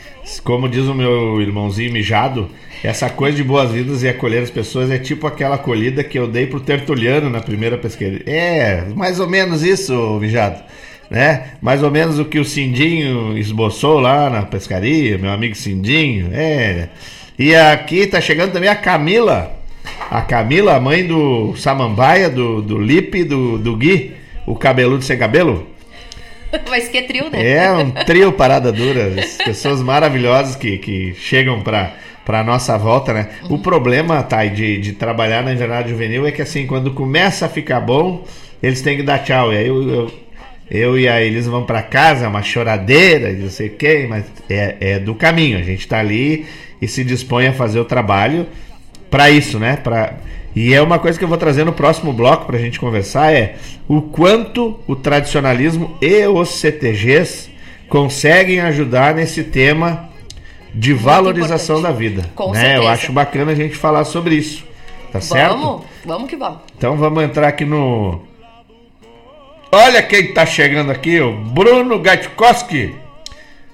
Como 0.44 0.68
diz 0.68 0.84
o 0.84 0.94
meu 0.94 1.40
irmãozinho 1.40 1.92
mijado, 1.92 2.50
essa 2.82 3.10
coisa 3.10 3.36
de 3.36 3.42
boas-vindas 3.42 4.02
e 4.02 4.08
acolher 4.08 4.42
as 4.42 4.50
pessoas 4.50 4.90
é 4.90 4.98
tipo 4.98 5.26
aquela 5.26 5.56
acolhida 5.56 6.04
que 6.04 6.18
eu 6.18 6.28
dei 6.28 6.46
pro 6.46 6.60
Tertuliano 6.60 7.28
na 7.28 7.40
primeira 7.40 7.76
pesqueira. 7.76 8.22
É, 8.26 8.84
mais 8.94 9.18
ou 9.18 9.28
menos 9.28 9.62
isso, 9.62 10.18
mijado. 10.20 10.62
Né? 11.10 11.52
Mais 11.60 11.82
ou 11.82 11.90
menos 11.90 12.18
o 12.18 12.24
que 12.24 12.38
o 12.38 12.44
Cindinho 12.44 13.36
esboçou 13.36 13.98
lá 13.98 14.28
na 14.28 14.42
pescaria, 14.42 15.18
meu 15.18 15.30
amigo 15.30 15.54
Cindinho. 15.54 16.30
É. 16.32 16.88
E 17.38 17.54
aqui 17.54 18.06
tá 18.06 18.20
chegando 18.20 18.52
também 18.52 18.68
a 18.68 18.76
Camila. 18.76 19.56
A 20.10 20.20
Camila, 20.20 20.76
a 20.76 20.80
mãe 20.80 21.06
do 21.06 21.56
Samambaia, 21.56 22.28
do, 22.28 22.60
do 22.60 22.78
Lipe, 22.78 23.24
do, 23.24 23.58
do 23.58 23.76
Gui, 23.76 24.12
o 24.46 24.54
cabeludo 24.54 25.02
sem 25.02 25.18
cabelo. 25.18 25.66
Mas 26.68 26.88
que 26.88 27.02
trio, 27.02 27.30
né? 27.30 27.46
É, 27.46 27.72
um 27.72 27.90
trio 27.90 28.32
parada 28.32 28.72
dura. 28.72 29.10
Pessoas 29.44 29.82
maravilhosas 29.82 30.56
que, 30.56 30.78
que 30.78 31.14
chegam 31.14 31.60
pra, 31.60 31.92
pra 32.24 32.42
nossa 32.42 32.76
volta, 32.78 33.12
né? 33.12 33.28
Uhum. 33.44 33.56
O 33.56 33.58
problema, 33.58 34.22
Thay, 34.22 34.50
de, 34.50 34.78
de 34.78 34.92
trabalhar 34.92 35.42
na 35.42 35.52
invernada 35.52 35.88
juvenil 35.88 36.26
é 36.26 36.32
que 36.32 36.42
assim, 36.42 36.66
quando 36.66 36.92
começa 36.92 37.46
a 37.46 37.48
ficar 37.48 37.80
bom, 37.80 38.24
eles 38.62 38.80
têm 38.82 38.96
que 38.96 39.02
dar 39.02 39.18
tchau. 39.18 39.52
E 39.52 39.56
aí 39.56 39.66
eu, 39.66 39.88
eu, 39.88 40.12
eu 40.70 40.98
e 40.98 41.08
a 41.08 41.22
Elisa 41.22 41.50
vão 41.50 41.64
para 41.64 41.82
casa, 41.82 42.24
é 42.24 42.28
uma 42.28 42.42
choradeira, 42.42 43.32
não 43.32 43.50
sei 43.50 43.68
o 43.68 43.76
quê, 43.76 44.06
mas 44.08 44.24
é, 44.48 44.76
é 44.80 44.98
do 44.98 45.14
caminho. 45.14 45.58
A 45.58 45.62
gente 45.62 45.86
tá 45.86 45.98
ali 45.98 46.46
e 46.80 46.88
se 46.88 47.04
dispõe 47.04 47.46
a 47.46 47.52
fazer 47.52 47.80
o 47.80 47.84
trabalho 47.84 48.46
para 49.10 49.30
isso, 49.30 49.58
né? 49.58 49.76
Pra, 49.76 50.14
e 50.58 50.74
é 50.74 50.82
uma 50.82 50.98
coisa 50.98 51.16
que 51.16 51.24
eu 51.24 51.28
vou 51.28 51.38
trazer 51.38 51.62
no 51.62 51.72
próximo 51.72 52.12
bloco 52.12 52.44
para 52.46 52.56
a 52.56 52.60
gente 52.60 52.80
conversar 52.80 53.32
é 53.32 53.54
o 53.86 54.02
quanto 54.02 54.80
o 54.88 54.96
tradicionalismo 54.96 55.96
e 56.02 56.26
os 56.26 56.48
CTGs 56.48 57.48
conseguem 57.88 58.58
ajudar 58.62 59.14
nesse 59.14 59.44
tema 59.44 60.08
de 60.74 60.92
valorização 60.92 61.80
da 61.80 61.92
vida. 61.92 62.28
Com 62.34 62.50
né? 62.50 62.58
certeza. 62.58 62.82
Eu 62.82 62.88
acho 62.88 63.12
bacana 63.12 63.52
a 63.52 63.54
gente 63.54 63.76
falar 63.76 64.04
sobre 64.04 64.34
isso. 64.34 64.64
Tá 65.12 65.20
certo? 65.20 65.56
Vamos, 65.56 65.82
vamos 66.04 66.28
que 66.28 66.36
vamos. 66.36 66.58
Então 66.76 66.96
vamos 66.96 67.22
entrar 67.22 67.46
aqui 67.46 67.64
no. 67.64 68.20
Olha 69.70 70.02
quem 70.02 70.34
tá 70.34 70.44
chegando 70.44 70.90
aqui, 70.90 71.20
o 71.20 71.32
Bruno 71.34 72.00
Gatkowski. 72.00 72.96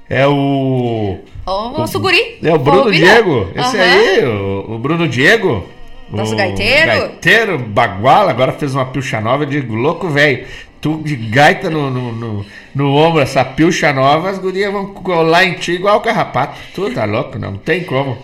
É 0.06 0.26
o. 0.26 1.18
O 1.46 1.70
nosso 1.70 1.98
guri. 1.98 2.38
É 2.42 2.52
o 2.52 2.58
Bruno 2.58 2.92
Diego. 2.92 3.48
Esse 3.54 3.74
uhum. 3.74 3.82
aí, 3.82 4.24
o, 4.26 4.74
o 4.74 4.78
Bruno 4.78 5.08
Diego. 5.08 5.66
Nosso 6.14 6.36
gaiteiro? 6.36 6.86
Gaiteiro, 6.86 7.58
baguala, 7.58 8.30
agora 8.30 8.52
fez 8.52 8.74
uma 8.74 8.86
pilcha 8.86 9.20
nova. 9.20 9.44
Digo, 9.44 9.74
louco, 9.74 10.08
velho. 10.08 10.46
Tu 10.80 11.00
de 11.02 11.16
gaita 11.16 11.70
no, 11.70 11.90
no, 11.90 12.12
no, 12.12 12.46
no, 12.74 12.94
ombro, 12.94 13.20
essa 13.20 13.42
pilcha 13.42 13.90
nova, 13.92 14.28
as 14.28 14.38
gurias 14.38 14.70
vão 14.70 14.88
colar 14.88 15.44
em 15.44 15.54
ti 15.54 15.72
igual 15.72 15.96
o 15.96 16.00
carrapato. 16.00 16.58
Tu 16.74 16.90
tá 16.90 17.06
louco, 17.06 17.38
não 17.38 17.56
tem 17.56 17.84
como. 17.84 18.18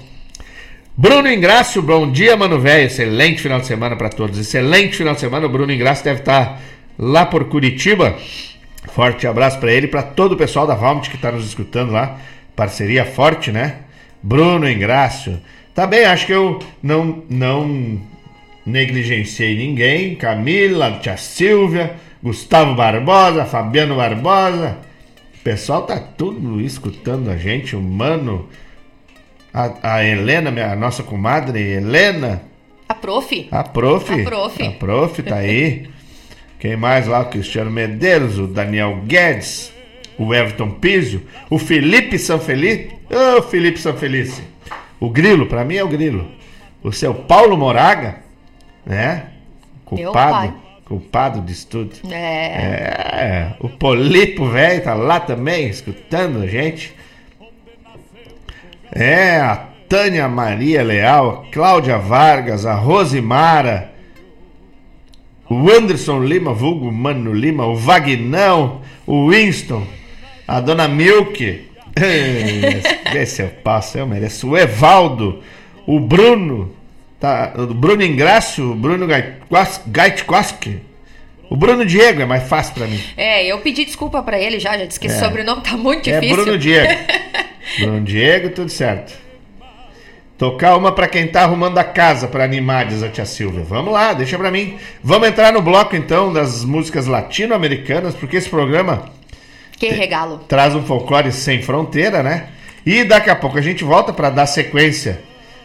Bruno 0.95 1.33
Ingrácio, 1.33 1.81
bom 1.81 2.11
dia, 2.11 2.37
mano 2.37 2.61
velho. 2.61 2.85
Excelente 2.85 3.41
final 3.41 3.61
de 3.61 3.67
semana 3.67 3.97
para 3.97 4.11
todos. 4.11 4.39
Excelente 4.39 4.97
final 4.97 5.15
de 5.15 5.21
semana. 5.21 5.47
O 5.47 5.49
Bruno 5.49 5.73
Ingrácio 5.73 6.05
deve 6.05 6.21
estar 6.21 6.45
tá 6.45 6.59
lá 6.99 7.25
por 7.25 7.45
Curitiba. 7.47 8.17
Forte 8.93 9.27
abraço 9.27 9.59
para 9.59 9.73
ele 9.73 9.87
e 9.87 9.91
para 9.91 10.03
todo 10.03 10.33
o 10.33 10.37
pessoal 10.37 10.67
da 10.67 10.75
Valmont 10.75 11.09
que 11.09 11.17
está 11.17 11.33
nos 11.33 11.47
escutando 11.47 11.93
lá. 11.93 12.19
Parceria 12.55 13.07
forte, 13.07 13.51
né? 13.51 13.77
Bruno 14.23 14.69
Ingrácio. 14.69 15.41
Tá 15.81 15.87
bem, 15.87 16.05
acho 16.05 16.27
que 16.27 16.33
eu 16.35 16.59
não, 16.83 17.23
não 17.31 17.99
negligenciei 18.67 19.57
ninguém. 19.57 20.15
Camila, 20.15 20.99
tia 21.01 21.17
Silvia, 21.17 21.97
Gustavo 22.23 22.75
Barbosa, 22.75 23.47
Fabiano 23.47 23.97
Barbosa. 23.97 24.77
O 25.37 25.43
pessoal 25.43 25.87
tá 25.87 25.99
tudo 25.99 26.61
escutando 26.61 27.31
a 27.31 27.37
gente, 27.39 27.75
o 27.75 27.81
mano. 27.81 28.47
A, 29.55 29.95
a 29.95 30.05
Helena, 30.05 30.51
minha, 30.51 30.71
a 30.71 30.77
nossa 30.77 31.03
comadre 31.03 31.59
Helena. 31.59 32.43
A 32.87 32.95
prof. 32.95 33.49
A 33.51 33.65
prof. 33.65 34.13
A 34.13 34.23
prof. 34.23 34.63
A 34.63 34.71
prof 34.73 35.23
tá 35.23 35.37
aí. 35.37 35.89
Quem 36.59 36.77
mais 36.77 37.07
lá? 37.07 37.21
O 37.21 37.31
Cristiano 37.31 37.71
Medeiros, 37.71 38.39
o 38.39 38.47
Daniel 38.47 39.01
Guedes, 39.07 39.73
o 40.19 40.35
Everton 40.35 40.73
Pizio, 40.73 41.23
o 41.49 41.59
Felipe 41.59 42.19
Sanfelice. 42.19 42.91
Ô, 43.11 43.39
oh, 43.39 43.43
Felipe 43.45 43.81
Sanfelice. 43.81 44.51
O 45.01 45.09
Grilo, 45.09 45.47
para 45.47 45.65
mim 45.65 45.77
é 45.77 45.83
o 45.83 45.89
Grilo. 45.89 46.31
O 46.83 46.93
seu 46.93 47.15
Paulo 47.15 47.57
Moraga, 47.57 48.19
né? 48.85 49.29
Culpado. 49.85 50.55
Culpado 50.85 51.41
de 51.41 51.67
tudo. 51.67 51.93
É. 52.11 52.17
é. 52.17 53.57
O 53.61 53.69
Polipo, 53.69 54.49
velho, 54.49 54.83
tá 54.83 54.95
lá 54.95 55.19
também, 55.19 55.69
escutando 55.69 56.43
a 56.43 56.47
gente. 56.47 56.95
É, 58.93 59.37
a 59.37 59.69
Tânia 59.89 60.29
Maria 60.29 60.83
Leal, 60.83 61.47
a 61.49 61.53
Cláudia 61.53 61.97
Vargas, 61.97 62.67
a 62.67 62.75
Rosimara, 62.75 63.91
o 65.49 65.71
Anderson 65.71 66.23
Lima, 66.23 66.53
vulgo 66.53 66.93
Mano 66.93 67.33
Lima, 67.33 67.67
o 67.67 67.75
Vagnão, 67.75 68.83
o 69.07 69.31
Winston, 69.31 69.85
a 70.47 70.61
Dona 70.61 70.87
Milk, 70.87 71.70
Vê 73.13 73.27
se 73.27 73.43
eu 73.43 73.49
passo, 73.49 73.99
eu 73.99 74.07
mereço. 74.07 74.49
O 74.51 74.57
Evaldo, 74.57 75.43
o 75.87 75.99
Bruno, 76.01 76.75
Tá, 77.19 77.53
o 77.59 77.67
Bruno 77.75 78.03
Ingrácio, 78.03 78.75
Bruno 78.75 79.07
Gaitkowski. 79.87 80.79
O 81.51 81.57
Bruno 81.57 81.85
Diego 81.85 82.23
é 82.23 82.25
mais 82.25 82.45
fácil 82.49 82.73
para 82.75 82.87
mim. 82.87 82.99
É, 83.17 83.45
eu 83.45 83.59
pedi 83.59 83.85
desculpa 83.85 84.23
para 84.23 84.39
ele 84.41 84.59
já, 84.59 84.79
já 84.79 84.87
disse 84.87 84.99
que 84.99 85.07
É. 85.07 85.11
esse 85.11 85.19
sobrenome 85.21 85.63
tá 85.63 85.77
muito 85.77 86.09
É 86.09 86.15
difícil. 86.19 86.37
Bruno 86.45 86.57
Diego. 86.59 86.99
Bruno 87.79 88.01
Diego, 88.03 88.49
tudo 88.51 88.71
certo. 88.71 89.13
Tocar 90.39 90.77
uma 90.77 90.93
pra 90.93 91.07
quem 91.07 91.27
tá 91.27 91.43
arrumando 91.43 91.77
a 91.77 91.85
casa 91.85 92.27
pra 92.27 92.45
animar, 92.45 92.87
diz 92.87 93.03
a 93.03 93.09
tia 93.11 93.27
Silvia. 93.27 93.63
Vamos 93.65 93.93
lá, 93.93 94.15
deixa 94.15 94.39
pra 94.39 94.51
mim. 94.51 94.79
Vamos 95.05 95.29
entrar 95.29 95.53
no 95.53 95.61
bloco 95.61 95.95
então 95.95 96.33
das 96.33 96.65
músicas 96.65 97.07
latino-americanas, 97.07 98.15
porque 98.15 98.39
esse 98.39 98.49
programa 98.49 99.11
Que 99.81 99.89
regalo. 99.89 100.41
traz 100.47 100.75
um 100.75 100.83
folclore 100.83 101.33
sem 101.33 101.63
fronteira, 101.63 102.23
né? 102.23 102.49
E 102.85 103.03
daqui 103.03 103.31
a 103.31 103.35
pouco 103.35 103.57
a 103.57 103.63
gente 103.63 103.83
volta 103.83 104.13
para 104.13 104.29
dar 104.29 104.45
sequência 104.47 105.23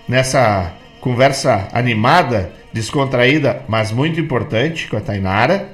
nessa 0.07 0.73
conversa 1.01 1.67
animada, 1.73 2.53
descontraída, 2.71 3.63
mas 3.67 3.91
muito 3.91 4.17
importante 4.19 4.87
com 4.87 4.95
a 4.95 5.01
Tainara. 5.01 5.69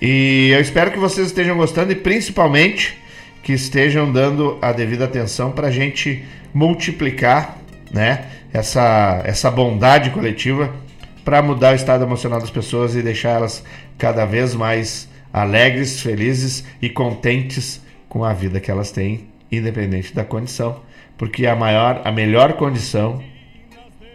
E 0.00 0.50
eu 0.52 0.60
espero 0.60 0.92
que 0.92 0.98
vocês 0.98 1.26
estejam 1.26 1.56
gostando 1.56 1.90
e 1.90 1.96
principalmente 1.96 2.96
que 3.42 3.52
estejam 3.52 4.10
dando 4.10 4.56
a 4.62 4.70
devida 4.70 5.04
atenção 5.04 5.50
para 5.50 5.66
a 5.66 5.70
gente 5.70 6.24
multiplicar, 6.54 7.58
né? 7.92 8.26
Essa, 8.52 9.20
essa 9.24 9.50
bondade 9.50 10.10
coletiva 10.10 10.72
para 11.24 11.42
mudar 11.42 11.72
o 11.72 11.76
estado 11.76 12.04
emocional 12.04 12.38
das 12.38 12.50
pessoas 12.50 12.94
e 12.94 13.02
deixar 13.02 13.30
elas 13.30 13.64
cada 13.98 14.24
vez 14.24 14.54
mais 14.54 15.08
alegres, 15.32 16.00
felizes 16.00 16.64
e 16.80 16.90
contentes 16.90 17.80
com 18.08 18.24
a 18.24 18.32
vida 18.32 18.60
que 18.60 18.70
elas 18.70 18.90
têm, 18.90 19.28
independente 19.50 20.14
da 20.14 20.24
condição, 20.24 20.80
porque 21.16 21.46
a 21.46 21.56
maior, 21.56 22.02
a 22.04 22.12
melhor 22.12 22.54
condição 22.54 23.22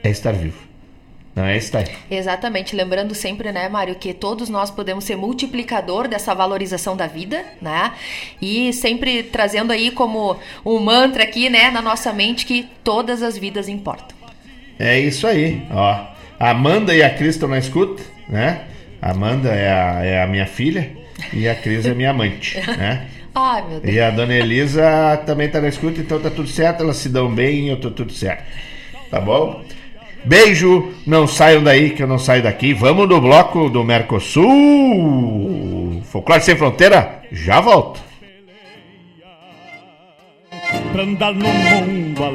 é 0.03 0.09
estar 0.09 0.33
vivo. 0.33 0.67
Não 1.35 1.45
é 1.45 1.55
estar. 1.55 1.83
Exatamente, 2.09 2.75
lembrando 2.75 3.13
sempre, 3.13 3.51
né, 3.51 3.69
Mário, 3.69 3.93
que 3.95 4.11
todos 4.11 4.49
nós 4.49 4.71
podemos 4.71 5.03
ser 5.03 5.15
multiplicador 5.15 6.07
dessa 6.07 6.33
valorização 6.33 6.97
da 6.97 7.05
vida, 7.05 7.45
né? 7.61 7.93
E 8.41 8.73
sempre 8.73 9.21
trazendo 9.21 9.71
aí 9.71 9.91
como 9.91 10.35
um 10.65 10.79
mantra 10.79 11.23
aqui, 11.23 11.47
né, 11.47 11.69
na 11.69 11.79
nossa 11.81 12.11
mente 12.11 12.43
que 12.43 12.67
todas 12.83 13.21
as 13.21 13.37
vidas 13.37 13.69
importam. 13.69 14.17
É 14.79 14.99
isso 14.99 15.27
aí, 15.27 15.61
ó. 15.71 16.07
Amanda 16.39 16.95
e 16.95 17.03
a 17.03 17.09
Cris 17.09 17.35
estão 17.35 17.49
na 17.49 17.59
escuta, 17.59 18.01
né? 18.27 18.63
Amanda 18.99 19.49
é 19.49 19.71
a, 19.71 20.05
é 20.05 20.23
a 20.23 20.27
minha 20.27 20.47
filha 20.47 20.91
e 21.33 21.47
a 21.47 21.55
Cris 21.55 21.85
é 21.85 21.93
minha 21.93 22.11
amante, 22.11 22.59
né? 22.77 23.07
Ai, 23.33 23.63
meu 23.69 23.79
Deus. 23.79 23.95
E 23.95 23.99
a 23.99 24.09
dona 24.09 24.33
Elisa 24.33 25.17
também 25.25 25.47
tá 25.49 25.61
na 25.61 25.67
escuta, 25.67 26.01
então 26.01 26.19
tá 26.19 26.29
tudo 26.29 26.47
certo, 26.47 26.81
elas 26.81 26.97
se 26.97 27.09
dão 27.09 27.33
bem 27.33 27.67
e 27.67 27.69
eu 27.69 27.79
tô 27.79 27.91
tudo 27.91 28.11
certo. 28.11 28.43
Tá 29.11 29.21
bom? 29.21 29.63
Beijo, 30.25 30.91
não 31.05 31.27
saiam 31.27 31.63
daí 31.63 31.91
que 31.91 32.01
eu 32.01 32.07
não 32.07 32.17
saio 32.17 32.41
daqui. 32.43 32.73
Vamos 32.73 33.07
no 33.07 33.21
bloco 33.21 33.69
do 33.69 33.83
Mercosul. 33.83 34.51
Folclore 36.05 36.41
Sem 36.41 36.55
Fronteira, 36.55 37.21
já 37.31 37.61
volto. 37.61 38.07
pra 40.91 41.03
andar 41.03 41.33
no 41.33 41.47
mundo 41.47 42.23
a 42.23 42.29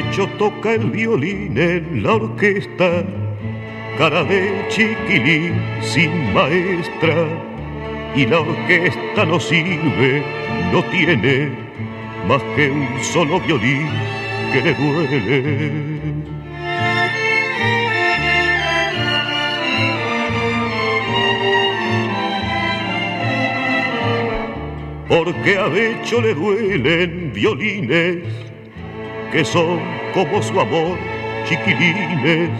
Pecho 0.00 0.26
toca 0.38 0.72
el 0.72 0.90
violín 0.90 1.58
en 1.58 2.02
la 2.02 2.14
orquesta, 2.14 3.04
cara 3.98 4.24
de 4.24 4.50
chiquilín 4.70 5.60
sin 5.82 6.32
maestra. 6.32 7.28
Y 8.16 8.24
la 8.24 8.40
orquesta 8.40 9.26
no 9.26 9.38
sirve, 9.38 10.22
no 10.72 10.82
tiene 10.84 11.50
más 12.26 12.42
que 12.56 12.70
un 12.70 12.88
solo 13.02 13.40
violín 13.40 13.90
que 14.52 14.62
le 14.62 14.74
duele. 14.74 15.72
Porque 25.08 25.58
a 25.58 25.66
Becho 25.66 26.22
le 26.22 26.32
duelen 26.32 27.32
violines 27.34 28.49
que 29.32 29.44
son 29.44 29.80
como 30.12 30.42
su 30.42 30.58
amor, 30.58 30.98
chiquilines. 31.44 32.50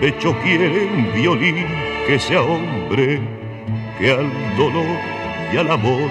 Becho 0.00 0.34
quiere 0.42 0.86
un 0.86 1.12
violín 1.12 1.66
que 2.06 2.18
sea 2.18 2.42
hombre, 2.42 3.20
que 3.98 4.10
al 4.10 4.56
dolor 4.56 4.96
y 5.52 5.56
al 5.56 5.70
amor 5.70 6.10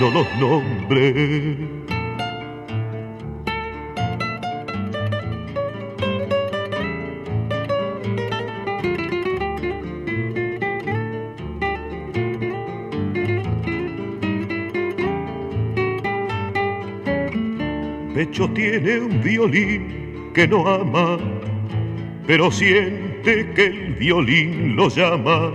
no 0.00 0.10
los 0.10 0.26
nombre. 0.38 1.80
Tiene 18.48 18.98
un 19.00 19.20
violín 19.22 20.30
que 20.32 20.48
no 20.48 20.66
ama, 20.66 21.18
pero 22.26 22.50
siente 22.50 23.50
que 23.54 23.66
el 23.66 23.94
violín 23.94 24.76
lo 24.76 24.88
llama. 24.88 25.52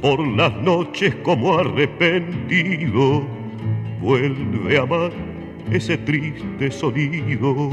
Por 0.00 0.26
las 0.26 0.54
noches 0.62 1.14
como 1.16 1.58
arrepentido, 1.58 3.22
vuelve 4.00 4.78
a 4.78 4.82
amar 4.82 5.12
ese 5.70 5.98
triste 5.98 6.70
sonido. 6.70 7.70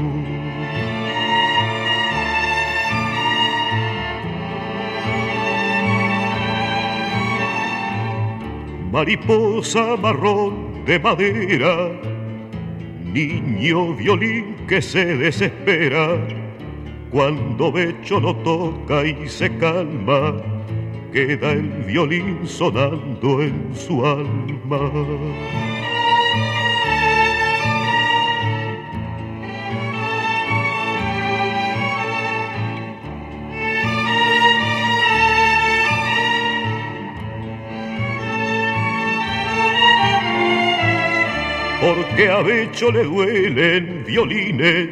Mariposa 8.92 9.96
marrón 9.96 10.84
de 10.84 10.98
madera, 10.98 11.90
niño 13.16 13.94
violín 13.94 14.56
que 14.68 14.82
se 14.82 15.16
desespera 15.16 16.18
cuando 17.10 17.72
Becho 17.72 18.20
lo 18.20 18.36
toca 18.36 19.06
y 19.06 19.26
se 19.26 19.48
calma, 19.56 20.34
queda 21.14 21.52
el 21.52 21.68
violín 21.86 22.40
sonando 22.44 23.40
en 23.40 23.74
su 23.74 24.04
alma. 24.04 25.75
Porque 41.96 42.28
a 42.28 42.42
Becho 42.42 42.90
le 42.90 43.04
duelen 43.04 44.04
violines 44.06 44.90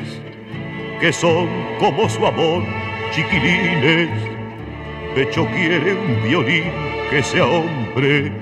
que 1.01 1.13
son 1.13 1.49
como 1.79 2.09
su 2.09 2.27
amor, 2.27 2.63
chiquilines. 3.13 4.11
Becho 5.15 5.47
quiere 5.47 5.93
un 5.95 6.23
violín 6.23 6.73
que 7.11 7.23
sea 7.23 7.45
hombre, 7.45 8.33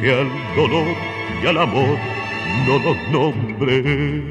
que 0.00 0.10
al 0.12 0.28
dolor 0.56 0.96
y 1.42 1.46
al 1.46 1.58
amor 1.58 1.98
no 2.66 2.78
los 2.78 3.08
nombre. 3.10 4.22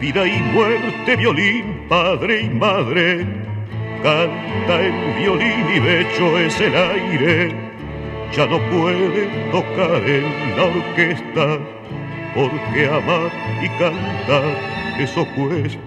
Vida 0.00 0.26
y 0.26 0.42
muerte, 0.52 1.16
violín, 1.16 1.86
padre 1.88 2.42
y 2.42 2.48
madre, 2.48 3.26
canta 4.02 4.84
en 4.84 5.16
violín 5.18 5.66
y 5.74 5.78
becho 5.80 6.38
es 6.38 6.60
el 6.60 6.74
aire. 6.74 7.68
Ya 8.32 8.46
no 8.46 8.58
puede 8.70 9.26
tocar 9.50 10.02
en 10.06 10.56
la 10.56 10.64
orquesta, 10.64 11.58
porque 12.34 12.86
amar 12.86 13.32
y 13.62 13.68
cantar 13.78 14.78
eso 14.98 15.26
cuesta. 15.34 15.78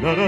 La, 0.00 0.12
la, 0.14 0.26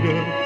la, 0.00 0.45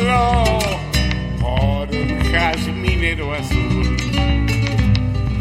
solo 0.00 0.58
por 1.40 1.88
un 1.90 2.18
jazminero 2.32 3.32
azul. 3.34 3.96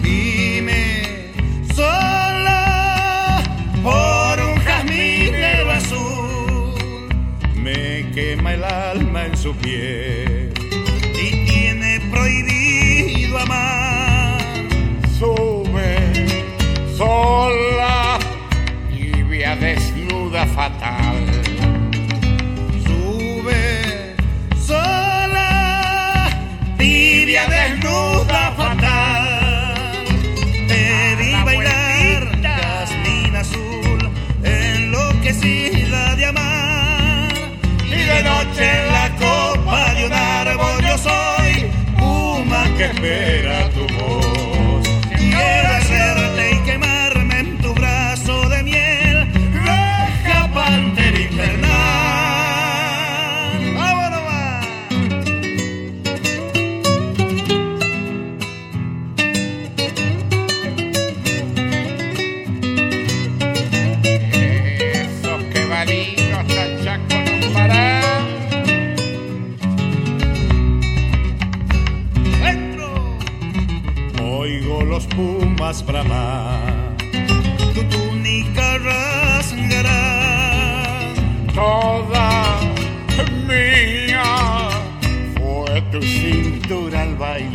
Dime, 0.02 1.32
solo 1.74 2.60
por 3.82 4.40
un 4.40 4.56
jazminero 4.58 5.72
azul, 5.72 7.10
me 7.56 8.12
quema 8.14 8.54
el 8.54 8.64
alma 8.64 9.26
en 9.26 9.38
su 9.38 9.56
piel. 9.56 10.33
primavera. 43.04 43.63
Bramar, 75.82 76.96
tu 77.74 77.84
túnica 77.86 78.78
rasgará. 78.78 80.04
Toda 81.56 82.60
mía 83.48 84.70
fue 85.36 85.82
tu 85.92 86.02
cintura 86.02 87.02
al 87.02 87.16
bailar. 87.16 87.53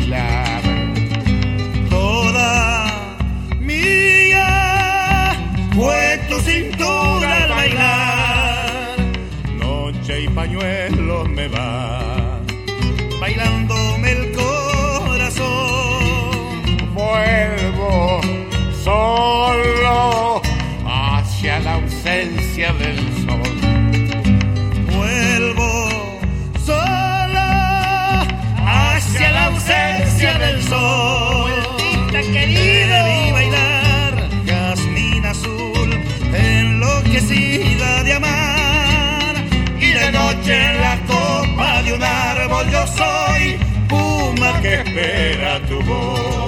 Yo 42.67 42.87
soy 42.87 43.59
puma 43.89 44.61
que 44.61 44.75
espera 44.75 45.61
tu 45.69 45.81
voz. 45.83 46.48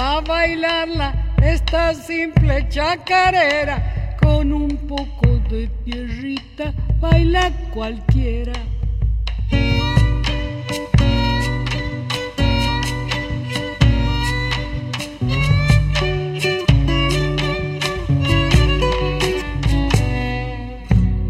Pa' 0.00 0.22
bailarla, 0.22 1.08
esta 1.42 1.92
simple 1.92 2.66
chacarera, 2.70 4.16
con 4.18 4.50
un 4.50 4.70
poco 4.88 5.26
de 5.50 5.68
tierrita, 5.84 6.72
baila 6.98 7.50
cualquiera. 7.74 8.54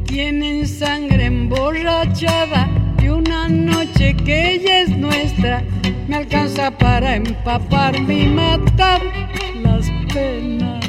Tienen 0.06 0.68
sangre 0.68 1.24
emborrachada 1.24 2.68
y 3.02 3.08
una 3.08 3.48
noche 3.48 4.14
que 4.14 4.52
ella 4.54 4.78
es 4.82 4.90
nuestra 4.90 5.64
me 6.10 6.16
alcanza 6.16 6.72
para 6.72 7.14
empaparme 7.14 8.22
y 8.22 8.26
matar 8.26 9.00
las 9.62 9.88
penas. 10.12 10.84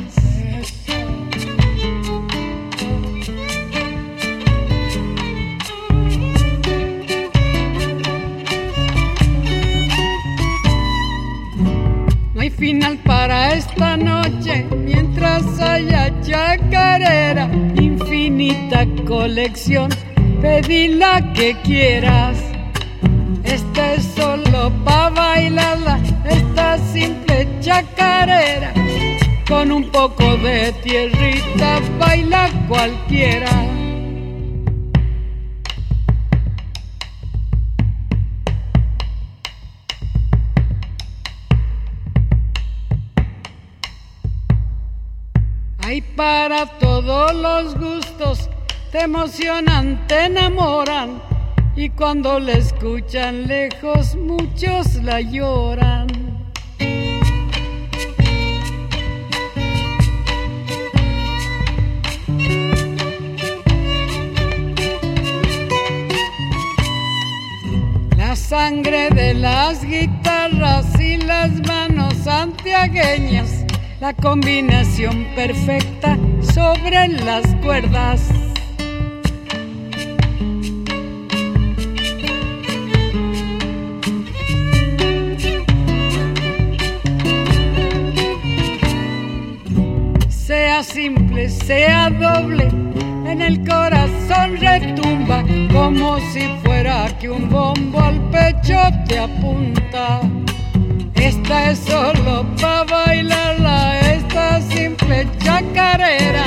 No 12.33 12.41
hay 12.41 12.49
final 12.49 12.97
para 13.05 13.53
esta 13.53 13.97
noche 13.97 14.65
mientras 14.71 15.43
haya 15.59 16.19
chacarera, 16.21 17.47
infinita 17.75 18.87
colección, 19.05 19.91
pedí 20.41 20.87
la 20.87 21.31
que 21.33 21.55
quieras. 21.63 22.50
Esta 23.51 23.95
es 23.95 24.05
solo 24.15 24.71
pa' 24.85 25.09
bailarla, 25.09 25.99
esta 26.23 26.77
simple 26.77 27.45
chacarera. 27.59 28.73
Con 29.45 29.73
un 29.73 29.91
poco 29.91 30.37
de 30.37 30.71
tierrita 30.81 31.81
baila 31.99 32.49
cualquiera. 32.69 33.49
Hay 45.83 46.01
para 46.15 46.67
todos 46.79 47.35
los 47.35 47.77
gustos, 47.77 48.49
te 48.93 49.01
emocionan, 49.01 50.07
te 50.07 50.27
enamoran. 50.27 51.30
Y 51.75 51.89
cuando 51.89 52.37
la 52.39 52.51
escuchan 52.53 53.47
lejos, 53.47 54.15
muchos 54.15 54.95
la 54.95 55.21
lloran. 55.21 56.07
La 68.17 68.35
sangre 68.35 69.09
de 69.09 69.33
las 69.33 69.85
guitarras 69.85 70.99
y 70.99 71.17
las 71.17 71.51
manos 71.65 72.13
santiagueñas, 72.15 73.65
la 74.01 74.13
combinación 74.13 75.25
perfecta 75.35 76.17
sobre 76.53 77.07
las 77.07 77.47
cuerdas. 77.63 78.50
simple, 90.83 91.49
sea 91.49 92.09
doble, 92.09 92.67
en 93.25 93.41
el 93.41 93.59
corazón 93.67 94.57
retumba 94.57 95.43
como 95.71 96.19
si 96.31 96.41
fuera 96.63 97.07
que 97.19 97.29
un 97.29 97.49
bombo 97.49 97.99
al 97.99 98.19
pecho 98.29 98.79
te 99.07 99.19
apunta. 99.19 100.21
Esta 101.15 101.71
es 101.71 101.79
solo 101.79 102.45
para 102.59 102.83
bailarla, 102.83 103.99
esta 103.99 104.61
simple 104.61 105.27
chacarera, 105.43 106.45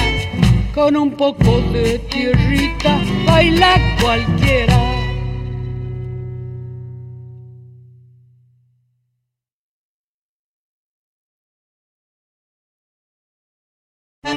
con 0.75 0.97
un 0.97 1.13
poco 1.13 1.61
de 1.73 1.99
tierrita 2.11 3.01
baila 3.27 3.77
cualquiera. 4.01 4.94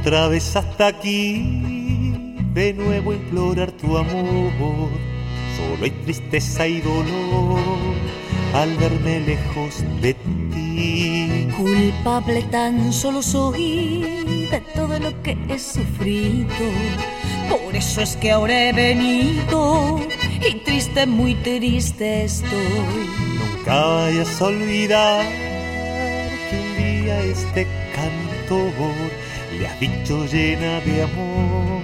otra 0.00 0.28
vez 0.28 0.54
hasta 0.56 0.88
aquí, 0.88 1.42
de 2.54 2.72
nuevo 2.72 3.12
implorar 3.12 3.72
tu 3.72 3.96
amor. 3.96 4.90
Solo 5.56 5.84
hay 5.84 5.90
tristeza 5.90 6.66
y 6.66 6.80
dolor 6.80 7.58
al 8.54 8.76
verme 8.76 9.20
lejos 9.20 9.84
de 10.00 10.14
ti. 10.14 11.48
Culpable 11.56 12.42
tan 12.50 12.92
solo 12.92 13.22
soy 13.22 14.46
de 14.50 14.62
todo 14.74 14.98
lo 14.98 15.22
que 15.22 15.36
he 15.48 15.58
sufrido. 15.58 16.48
Por 17.48 17.74
eso 17.74 18.02
es 18.02 18.16
que 18.16 18.30
ahora 18.30 18.68
he 18.68 18.72
venido 18.72 20.00
y 20.48 20.54
triste, 20.60 21.06
muy 21.06 21.34
triste 21.34 22.24
estoy. 22.24 22.50
Nunca 23.56 23.84
vayas 23.84 24.40
a 24.40 24.44
olvidar 24.44 25.26
que 26.48 26.56
un 26.56 26.76
día 26.76 27.20
este 27.24 27.66
cantor 27.94 28.72
le 29.68 29.74
ha 29.74 29.76
dicho 29.80 30.26
llena 30.26 30.80
de 30.80 31.02
amor. 31.02 31.82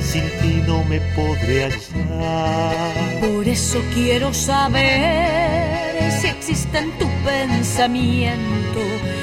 Sin 0.00 0.22
ti 0.40 0.62
no 0.66 0.84
me 0.84 1.00
podré 1.14 1.64
hallar. 1.64 3.20
Por 3.20 3.48
eso 3.48 3.82
quiero 3.94 4.32
saber 4.32 6.12
si 6.20 6.28
existe 6.28 6.78
en 6.78 6.90
tu 6.98 7.08
pensamiento 7.24 8.80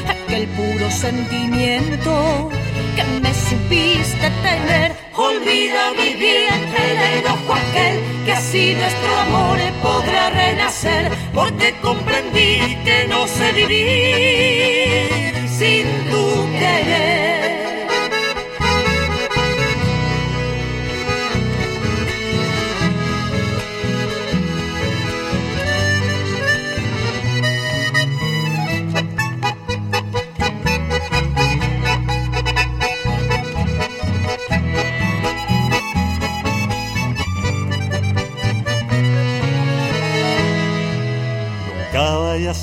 aquel 0.08 0.48
puro 0.50 0.92
sentimiento 0.92 2.50
que 2.96 3.04
me 3.22 3.34
supiste 3.34 4.30
tener. 4.44 4.96
Olvida 5.14 5.92
mi 5.98 6.14
bien 6.14 6.74
el 6.78 7.20
enojo 7.20 7.54
aquel 7.54 8.00
que 8.26 8.34
así 8.34 8.76
nuestro 8.76 9.16
amor 9.28 9.58
podrá 9.82 10.30
renacer, 10.30 11.12
porque 11.34 11.74
comprendí 11.82 12.76
que 12.84 13.08
no 13.08 13.28
sé 13.28 13.52
vivir 13.54 15.34
sin 15.48 15.86
tu 16.12 16.46
querer. 16.60 17.25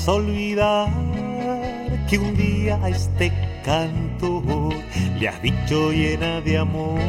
Olvidar 0.05 0.89
que 2.09 2.17
un 2.17 2.35
día 2.35 2.77
a 2.83 2.89
este 2.89 3.31
canto 3.63 4.43
le 5.17 5.29
has 5.29 5.41
dicho 5.41 5.91
llena 5.91 6.41
de 6.41 6.57
amor. 6.57 6.99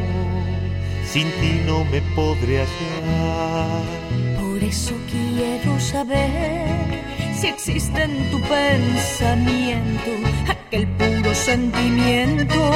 Sin 1.04 1.28
ti 1.40 1.60
no 1.66 1.84
me 1.86 2.00
podré 2.14 2.58
hallar. 2.58 3.82
Por 4.40 4.62
eso 4.62 4.94
quiero 5.10 5.80
saber 5.80 7.02
si 7.34 7.48
existe 7.48 8.04
en 8.04 8.30
tu 8.30 8.40
pensamiento 8.42 10.10
aquel 10.48 10.86
puro 10.86 11.34
sentimiento 11.34 12.70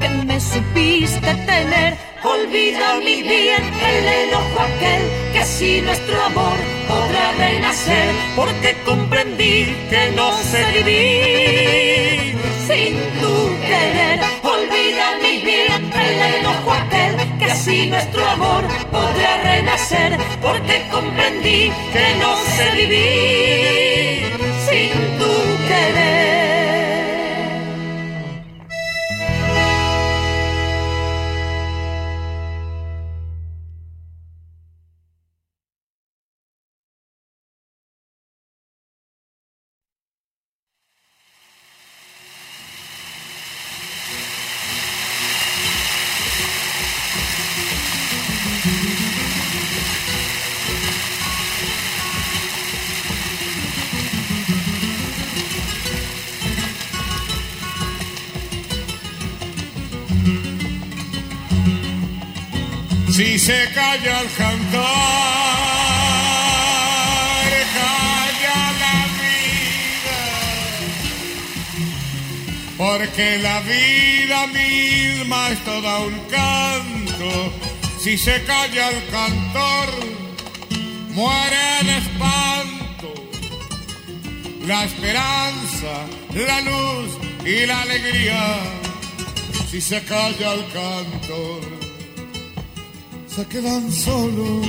que 0.00 0.08
me 0.26 0.38
supiste 0.40 1.34
tener. 1.44 1.98
Olvida 2.22 3.00
mi 3.00 3.22
bien 3.22 3.62
el 3.64 4.04
enojo 4.28 4.60
aquel 4.60 5.02
que 5.32 5.40
así 5.40 5.80
nuestro 5.80 6.22
amor 6.22 6.79
podrá 6.90 7.32
renacer, 7.38 8.08
porque 8.36 8.76
comprendí 8.84 9.56
que 9.90 10.12
no 10.16 10.26
sé 10.50 10.60
vivir 10.76 12.36
sin 12.68 12.92
tu 13.20 13.34
querer. 13.70 14.18
Olvida 14.42 15.06
mi 15.22 15.34
bien 15.50 15.82
el 16.06 16.18
enojo 16.38 16.72
aquel 16.72 17.14
que 17.38 17.46
así 17.46 17.86
nuestro 17.86 18.22
amor 18.36 18.62
podrá 18.90 19.32
renacer, 19.42 20.18
porque 20.42 20.76
comprendí 20.90 21.72
que 21.94 22.06
no 22.22 22.30
sé 22.54 22.66
vivir 22.80 24.22
sin 24.68 25.09
se 63.50 63.62
calla 63.74 64.20
el 64.20 64.28
cantar, 64.34 64.80
calla 67.78 68.60
la 68.84 68.98
vida. 69.20 70.20
Porque 72.78 73.26
la 73.48 73.58
vida 73.72 74.46
misma 74.60 75.40
es 75.48 75.58
toda 75.64 75.92
un 76.08 76.16
canto. 76.36 77.30
Si 77.98 78.16
se 78.16 78.36
calla 78.44 78.84
el 78.94 79.00
cantor, 79.16 79.88
muere 81.18 81.62
el 81.80 81.88
espanto. 82.02 83.08
La 84.64 84.84
esperanza, 84.84 85.94
la 86.48 86.60
luz 86.70 87.10
y 87.44 87.66
la 87.66 87.82
alegría. 87.82 88.42
Si 89.70 89.80
se 89.80 89.98
calla 90.04 90.54
el 90.54 90.64
cantor 90.72 91.79
se 93.34 93.46
quedan 93.46 93.92
solos 93.92 94.66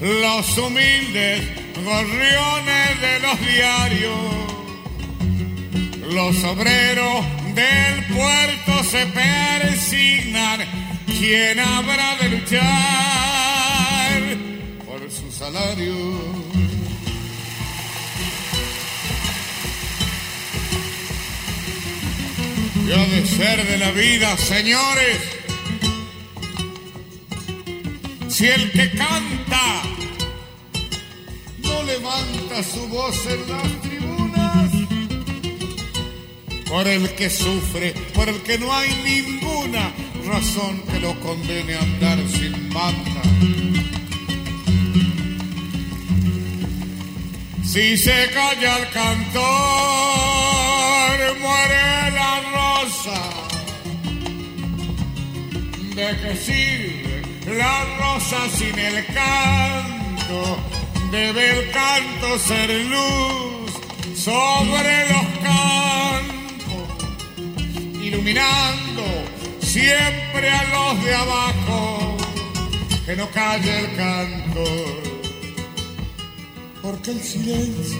los 0.00 0.58
humildes 0.58 1.42
gorriones 1.82 3.00
de 3.00 3.20
los 3.20 3.40
diarios. 3.40 4.18
Los 6.12 6.44
obreros 6.44 7.24
del 7.54 8.04
puerto 8.14 8.84
se 8.84 9.06
persignan. 9.06 10.60
¿Quién 11.06 11.58
habrá 11.58 12.16
de 12.16 12.28
luchar 12.28 12.60
por 14.86 15.10
su 15.10 15.32
salario? 15.32 15.96
Y 22.86 22.92
ha 22.92 23.06
de 23.06 23.26
ser 23.26 23.66
de 23.66 23.78
la 23.78 23.90
vida, 23.92 24.36
señores 24.36 25.37
si 28.28 28.46
el 28.46 28.70
que 28.72 28.90
canta 28.90 29.82
no 31.62 31.82
levanta 31.82 32.62
su 32.62 32.86
voz 32.88 33.26
en 33.26 33.48
las 33.48 33.80
tribunas, 33.80 34.70
por 36.68 36.86
el 36.86 37.08
que 37.14 37.30
sufre, 37.30 37.94
por 38.14 38.28
el 38.28 38.42
que 38.42 38.58
no 38.58 38.72
hay 38.72 38.90
ninguna 39.04 39.92
razón 40.26 40.82
que 40.90 41.00
lo 41.00 41.18
condene 41.20 41.74
a 41.74 41.80
andar 41.80 42.18
sin 42.28 42.68
manta. 42.68 43.22
Si 47.64 47.96
se 47.96 48.30
calla 48.32 48.78
el 48.78 48.88
cantor, 48.90 49.42
muere 51.38 52.10
la 52.10 52.40
rosa. 52.52 53.20
¿De 55.94 56.16
qué 56.22 56.36
sirve? 56.36 57.07
La 57.56 57.84
rosa 57.98 58.36
sin 58.54 58.78
el 58.78 59.06
canto, 59.06 60.58
debe 61.10 61.50
el 61.50 61.70
canto 61.70 62.38
ser 62.38 62.68
luz 62.68 63.72
sobre 64.14 65.08
los 65.08 65.26
campos, 65.42 66.84
iluminando 68.02 69.02
siempre 69.60 70.50
a 70.50 70.64
los 70.64 71.04
de 71.04 71.14
abajo, 71.14 72.16
que 73.06 73.16
no 73.16 73.30
calle 73.30 73.78
el 73.78 73.96
canto, 73.96 74.64
porque 76.82 77.12
el 77.12 77.22
silencio 77.22 77.98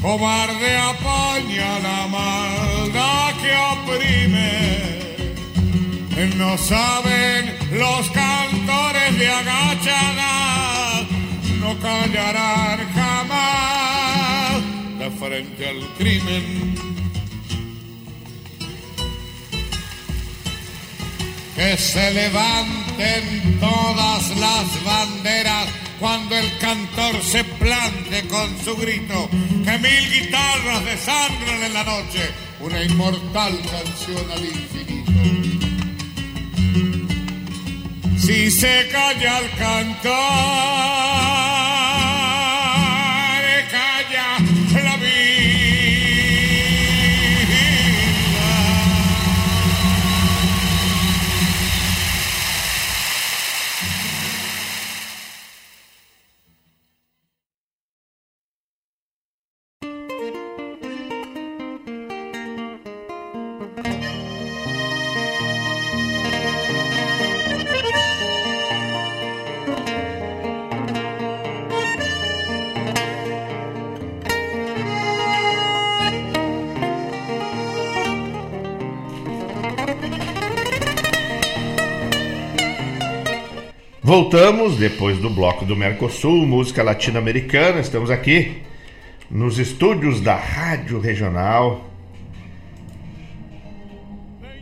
cobarde 0.00 0.76
apaña 0.76 1.78
la 1.80 2.06
maldad 2.06 3.34
que 3.42 3.52
oprime. 3.72 4.99
No 6.28 6.58
saben 6.58 7.56
los 7.72 8.10
cantores 8.10 9.18
de 9.18 9.26
agachada, 9.26 11.06
no 11.60 11.78
callarán 11.78 12.92
jamás 12.92 14.62
de 14.98 15.10
frente 15.12 15.66
al 15.66 15.80
crimen. 15.96 16.74
Que 21.56 21.78
se 21.78 22.10
levanten 22.10 23.58
todas 23.58 24.28
las 24.36 24.84
banderas 24.84 25.68
cuando 25.98 26.36
el 26.36 26.58
cantor 26.58 27.22
se 27.22 27.44
plante 27.44 28.28
con 28.28 28.62
su 28.62 28.76
grito, 28.76 29.30
que 29.64 29.78
mil 29.78 30.12
guitarras 30.12 30.84
desangren 30.84 31.62
en 31.62 31.72
la 31.72 31.84
noche 31.84 32.30
una 32.60 32.82
inmortal 32.82 33.58
canción 33.70 34.30
al 34.30 34.44
infinito. 34.44 35.09
Si 38.30 38.48
se 38.48 38.86
calla 38.92 39.40
el 39.40 39.50
cantar, 39.58 41.39
Voltamos 84.10 84.76
depois 84.76 85.18
do 85.18 85.30
bloco 85.30 85.64
do 85.64 85.76
Mercosul, 85.76 86.44
música 86.44 86.82
latino-americana. 86.82 87.78
Estamos 87.78 88.10
aqui 88.10 88.60
nos 89.30 89.56
estúdios 89.56 90.20
da 90.20 90.34
Rádio 90.34 90.98
Regional. 90.98 91.88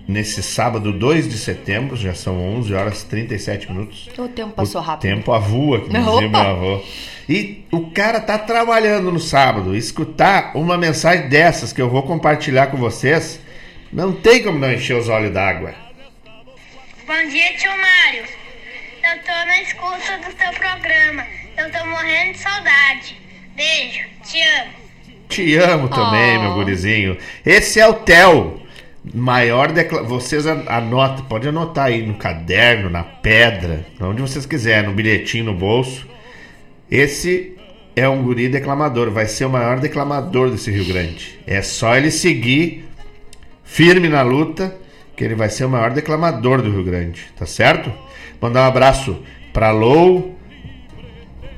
Nesse 0.06 0.42
sábado 0.42 0.92
2 0.92 1.30
de 1.30 1.38
setembro, 1.38 1.96
já 1.96 2.12
são 2.12 2.38
11 2.58 2.74
horas 2.74 3.00
e 3.00 3.06
37 3.06 3.72
minutos. 3.72 4.10
O 4.18 4.28
tempo 4.28 4.52
passou 4.52 4.82
rápido. 4.82 5.10
Tempo 5.10 5.32
avua, 5.32 5.80
que 5.80 5.88
dizia 5.96 6.10
Opa! 6.10 6.28
meu 6.28 6.40
avô. 6.40 6.82
E 7.26 7.64
o 7.72 7.90
cara 7.90 8.20
tá 8.20 8.36
trabalhando 8.36 9.10
no 9.10 9.18
sábado. 9.18 9.74
Escutar 9.74 10.54
uma 10.58 10.76
mensagem 10.76 11.26
dessas 11.26 11.72
que 11.72 11.80
eu 11.80 11.88
vou 11.88 12.02
compartilhar 12.02 12.66
com 12.66 12.76
vocês, 12.76 13.40
não 13.90 14.12
tem 14.12 14.42
como 14.42 14.58
não 14.58 14.70
encher 14.70 14.98
os 14.98 15.08
olhos 15.08 15.32
d'água. 15.32 15.72
Bom 17.06 17.28
dia, 17.30 17.56
tio 17.56 17.70
Mário. 17.70 18.37
Eu 19.10 19.22
tô 19.22 19.32
na 19.46 19.62
escuta 19.62 20.18
do 20.18 20.36
seu 20.36 20.52
programa. 20.58 21.24
Eu 21.56 21.70
tô 21.70 21.86
morrendo 21.86 22.32
de 22.32 22.38
saudade. 22.38 23.16
Beijo, 23.56 24.00
te 24.24 24.40
amo. 24.42 24.72
Te 25.28 25.56
amo 25.56 25.88
também, 25.88 26.36
Oh. 26.38 26.42
meu 26.42 26.54
gurizinho. 26.54 27.16
Esse 27.44 27.80
é 27.80 27.86
o 27.86 27.94
Theo. 27.94 28.62
Maior 29.14 29.72
decla... 29.72 30.02
Vocês 30.02 30.46
an- 30.46 30.64
anotam, 30.68 31.24
pode 31.24 31.48
anotar 31.48 31.86
aí 31.86 32.02
no 32.06 32.14
caderno, 32.14 32.90
na 32.90 33.02
pedra, 33.02 33.86
onde 34.00 34.20
vocês 34.20 34.44
quiserem, 34.44 34.88
no 34.90 34.94
bilhetinho 34.94 35.44
no 35.44 35.54
bolso. 35.54 36.06
Esse 36.90 37.56
é 37.96 38.08
um 38.08 38.22
guri 38.22 38.48
declamador, 38.48 39.10
vai 39.10 39.26
ser 39.26 39.44
o 39.46 39.50
maior 39.50 39.80
declamador 39.80 40.50
desse 40.50 40.70
Rio 40.70 40.84
Grande. 40.84 41.38
É 41.46 41.62
só 41.62 41.96
ele 41.96 42.10
seguir 42.10 42.86
firme 43.64 44.08
na 44.08 44.22
luta, 44.22 44.76
que 45.16 45.24
ele 45.24 45.34
vai 45.34 45.48
ser 45.48 45.64
o 45.64 45.68
maior 45.68 45.90
declamador 45.90 46.60
do 46.62 46.70
Rio 46.70 46.84
Grande, 46.84 47.22
tá 47.38 47.46
certo? 47.46 47.92
Mandar 48.40 48.62
um 48.62 48.68
abraço 48.68 49.16
pra 49.52 49.70
Lou, 49.70 50.36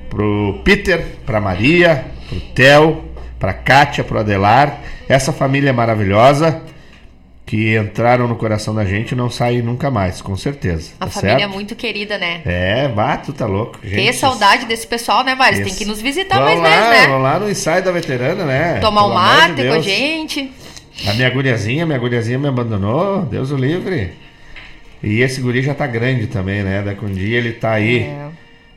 pro 0.08 0.60
Peter, 0.64 1.04
pra 1.26 1.40
Maria, 1.40 2.06
pro 2.28 2.40
Theo, 2.54 3.04
pra 3.38 3.52
Kátia, 3.52 4.04
pro 4.04 4.18
Adelar, 4.18 4.80
essa 5.08 5.32
família 5.32 5.72
maravilhosa 5.72 6.62
que 7.50 7.76
entraram 7.76 8.28
no 8.28 8.36
coração 8.36 8.72
da 8.72 8.84
gente 8.84 9.10
e 9.10 9.14
não 9.16 9.28
saem 9.28 9.60
nunca 9.60 9.90
mais, 9.90 10.22
com 10.22 10.36
certeza. 10.36 10.92
A 11.00 11.06
tá 11.06 11.10
família 11.10 11.34
é 11.34 11.38
certo? 11.40 11.52
muito 11.52 11.74
querida, 11.74 12.16
né? 12.16 12.42
É, 12.44 12.86
bato, 12.86 13.32
tá 13.32 13.44
louco. 13.44 13.78
Ter 13.78 13.88
Gente, 13.88 14.16
saudade 14.18 14.66
desse 14.66 14.86
pessoal, 14.86 15.24
né, 15.24 15.34
Vários? 15.34 15.66
Tem 15.66 15.74
que 15.74 15.84
nos 15.84 16.00
visitar 16.00 16.38
Vamos 16.38 16.60
mais 16.60 16.62
lá, 16.62 16.80
vezes, 16.80 17.00
né? 17.00 17.06
Vamos 17.08 17.22
lá 17.24 17.38
no 17.40 17.50
ensaio 17.50 17.82
da 17.82 17.90
veterana, 17.90 18.44
né? 18.44 18.78
Tomar 18.78 19.04
um 19.04 19.18
amor 19.18 19.54
de 19.56 19.64
mate 19.64 19.68
com 19.68 19.74
a 19.74 19.80
gente. 19.80 20.52
A 21.08 21.14
minha 21.14 21.28
guriazinha, 21.30 21.84
minha 21.84 21.98
guriazinha 21.98 22.38
me 22.38 22.46
abandonou, 22.46 23.22
Deus 23.22 23.50
o 23.50 23.56
livre. 23.56 24.12
E 25.02 25.20
esse 25.20 25.40
guri 25.40 25.62
já 25.62 25.74
tá 25.74 25.86
grande 25.86 26.26
também, 26.26 26.62
né? 26.62 26.82
Daqui 26.82 27.04
um 27.04 27.12
dia 27.12 27.38
ele 27.38 27.52
tá 27.52 27.72
aí 27.72 28.00
É. 28.00 28.28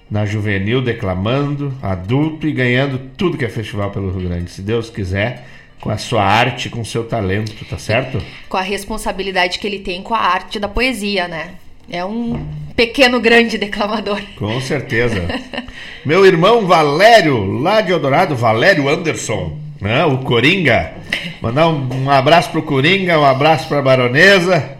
na 0.09 0.25
juvenil 0.25 0.81
declamando, 0.81 1.73
adulto 1.81 2.47
e 2.47 2.51
ganhando 2.51 2.97
tudo 3.17 3.37
que 3.37 3.45
é 3.45 3.49
festival 3.49 3.91
pelo 3.91 4.11
Rio 4.17 4.29
Grande. 4.29 4.49
Se 4.51 4.61
Deus 4.61 4.89
quiser, 4.89 5.45
com 5.81 5.89
a 5.89 5.97
sua 5.97 6.23
arte, 6.23 6.69
com 6.69 6.79
o 6.81 6.85
seu 6.85 7.03
talento, 7.03 7.65
tá 7.65 7.77
certo? 7.77 8.21
Com 8.47 8.55
a 8.57 8.61
responsabilidade 8.61 9.59
que 9.59 9.67
ele 9.67 9.79
tem 9.79 10.01
com 10.01 10.13
a 10.13 10.19
arte 10.19 10.59
da 10.59 10.67
poesia, 10.67 11.27
né? 11.27 11.51
É 11.89 12.05
um 12.05 12.45
pequeno 12.75 13.19
grande 13.19 13.57
declamador. 13.57 14.21
Com 14.37 14.61
certeza. 14.61 15.27
Meu 16.05 16.25
irmão 16.25 16.65
Valério, 16.65 17.59
lá 17.59 17.81
de 17.81 17.91
Eldorado, 17.91 18.33
Valério 18.35 18.87
Anderson, 18.87 19.57
né? 19.81 20.05
o 20.05 20.19
Coringa. 20.19 20.93
Mandar 21.41 21.67
um, 21.67 22.05
um 22.05 22.09
abraço 22.09 22.49
pro 22.51 22.61
Coringa, 22.61 23.19
um 23.19 23.25
abraço 23.25 23.67
pra 23.67 23.81
Baronesa. 23.81 24.77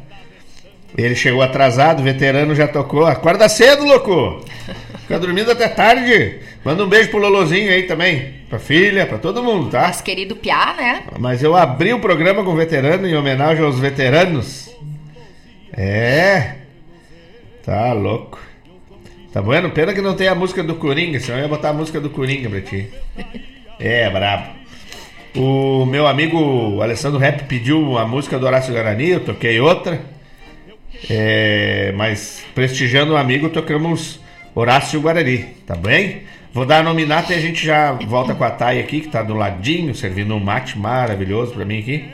Ele 0.97 1.15
chegou 1.15 1.41
atrasado, 1.41 2.01
o 2.01 2.03
veterano 2.03 2.53
já 2.53 2.67
tocou. 2.67 3.05
Acorda 3.05 3.49
cedo, 3.49 3.83
louco! 3.83 4.45
Fica 5.01 5.19
dormindo 5.19 5.51
até 5.51 5.67
tarde. 5.67 6.39
Manda 6.63 6.83
um 6.83 6.87
beijo 6.87 7.09
pro 7.09 7.19
Lolozinho 7.19 7.71
aí 7.71 7.83
também. 7.83 8.35
Pra 8.49 8.59
filha, 8.59 9.05
pra 9.05 9.17
todo 9.17 9.43
mundo, 9.43 9.69
tá? 9.69 9.87
Nosso 9.87 10.03
querido 10.03 10.35
Piá, 10.35 10.75
né? 10.77 11.03
Mas 11.19 11.43
eu 11.43 11.55
abri 11.55 11.93
o 11.93 11.99
programa 11.99 12.43
com 12.43 12.51
o 12.51 12.55
veterano 12.55 13.07
em 13.07 13.15
homenagem 13.15 13.65
aos 13.65 13.79
veteranos. 13.79 14.73
É. 15.75 16.55
Tá 17.65 17.91
louco. 17.93 18.39
Tá 19.33 19.41
bueno? 19.41 19.71
Pena 19.71 19.93
que 19.93 20.01
não 20.01 20.15
tem 20.15 20.27
a 20.27 20.35
música 20.35 20.63
do 20.63 20.75
Coringa, 20.75 21.19
senão 21.19 21.39
eu 21.39 21.43
ia 21.43 21.49
botar 21.49 21.69
a 21.69 21.73
música 21.73 21.99
do 21.99 22.09
Coringa 22.09 22.49
pra 22.49 22.61
ti. 22.61 22.89
É, 23.79 24.07
brabo. 24.07 24.49
O 25.35 25.83
meu 25.87 26.05
amigo 26.05 26.79
Alessandro 26.81 27.19
Rap 27.19 27.43
pediu 27.45 27.97
a 27.97 28.07
música 28.07 28.37
do 28.37 28.45
Horácio 28.45 28.71
Guarani, 28.71 29.09
eu 29.09 29.19
toquei 29.19 29.59
outra. 29.59 29.99
É, 31.09 31.93
mas 31.95 32.43
prestigiando 32.55 33.13
o 33.13 33.17
amigo, 33.17 33.49
tocamos 33.49 34.19
Horácio 34.55 35.01
Guarani, 35.01 35.39
tá 35.65 35.75
bem? 35.75 36.23
Vou 36.53 36.65
dar 36.65 36.79
a 36.79 36.83
nominata 36.83 37.33
e 37.33 37.35
a 37.35 37.41
gente 37.41 37.65
já 37.65 37.93
volta 37.93 38.35
com 38.35 38.43
a 38.43 38.51
Thay 38.51 38.79
aqui, 38.79 39.01
que 39.01 39.07
tá 39.09 39.23
do 39.23 39.33
ladinho, 39.33 39.95
servindo 39.95 40.35
um 40.35 40.39
mate 40.39 40.77
maravilhoso 40.77 41.53
pra 41.53 41.65
mim 41.65 41.79
aqui. 41.79 42.05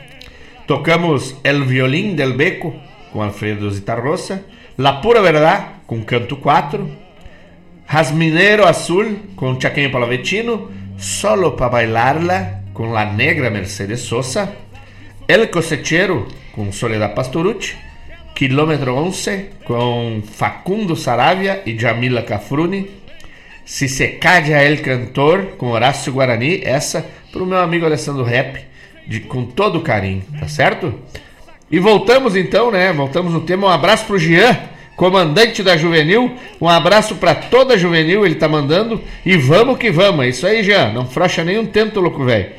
Tocamos 0.66 1.36
El 1.44 1.64
Violín 1.64 2.14
del 2.14 2.32
Beco, 2.32 2.74
com 3.12 3.22
Alfredo 3.22 3.70
Zitarrosa. 3.70 4.44
La 4.78 5.00
Pura 5.02 5.20
Verdad, 5.20 5.82
com 5.86 6.02
Canto 6.02 6.36
4. 6.36 6.88
Rasminero 7.86 8.66
Azul, 8.66 9.18
com 9.36 9.60
Chaqueño 9.60 9.90
Palavetino. 9.90 10.70
Solo 10.96 11.56
pa 11.56 11.68
Bailarla, 11.68 12.62
com 12.72 12.92
La 12.92 13.04
Negra 13.04 13.50
Mercedes 13.50 14.00
Sosa. 14.00 14.54
El 15.28 15.50
Cosechero, 15.50 16.26
com 16.52 16.72
Soledad 16.72 17.14
Pastorucci. 17.14 17.89
Quilômetro 18.40 18.94
11, 18.94 19.50
com 19.66 20.22
Facundo 20.24 20.96
Saravia 20.96 21.62
e 21.66 21.78
Jamila 21.78 22.22
Cafruni. 22.22 22.88
Se 23.66 23.86
se 23.86 24.08
calla 24.12 24.64
el 24.64 24.80
cantor, 24.80 25.56
com 25.58 25.66
Horácio 25.66 26.10
Guarani. 26.10 26.62
Essa 26.64 27.04
pro 27.30 27.44
meu 27.44 27.58
amigo 27.58 27.84
Alessandro 27.84 28.24
Rap, 28.24 28.64
de, 29.06 29.20
com 29.20 29.44
todo 29.44 29.82
carinho, 29.82 30.22
tá 30.40 30.48
certo? 30.48 30.94
E 31.70 31.78
voltamos 31.78 32.34
então, 32.34 32.70
né? 32.70 32.90
Voltamos 32.94 33.34
no 33.34 33.42
tema. 33.42 33.66
Um 33.66 33.70
abraço 33.70 34.06
pro 34.06 34.18
Jean, 34.18 34.58
comandante 34.96 35.62
da 35.62 35.76
Juvenil. 35.76 36.34
Um 36.58 36.66
abraço 36.66 37.16
pra 37.16 37.34
toda 37.34 37.74
a 37.74 37.76
Juvenil, 37.76 38.24
ele 38.24 38.36
tá 38.36 38.48
mandando. 38.48 39.02
E 39.22 39.36
vamos 39.36 39.76
que 39.76 39.90
vamos. 39.90 40.24
É 40.24 40.28
isso 40.30 40.46
aí, 40.46 40.62
Jean. 40.62 40.94
Não 40.94 41.04
frouxa 41.04 41.44
nenhum 41.44 41.66
tento, 41.66 42.00
louco, 42.00 42.24
velho. 42.24 42.54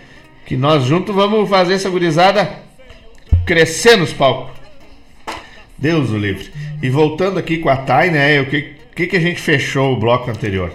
Que 0.45 0.55
nós 0.55 0.83
juntos 0.83 1.15
vamos 1.15 1.49
fazer 1.49 1.73
essa 1.73 1.89
gurizada 1.89 2.47
crescer 3.47 3.97
nos 3.97 4.13
palcos. 4.13 4.60
Deus 5.81 6.11
o 6.11 6.17
livre. 6.17 6.49
E 6.81 6.89
voltando 6.89 7.39
aqui 7.39 7.57
com 7.57 7.69
a 7.69 7.75
Thay, 7.75 8.11
né? 8.11 8.39
O 8.39 8.45
que, 8.45 8.75
que, 8.95 9.07
que 9.07 9.17
a 9.17 9.19
gente 9.19 9.41
fechou 9.41 9.93
o 9.93 9.99
bloco 9.99 10.29
anterior? 10.29 10.71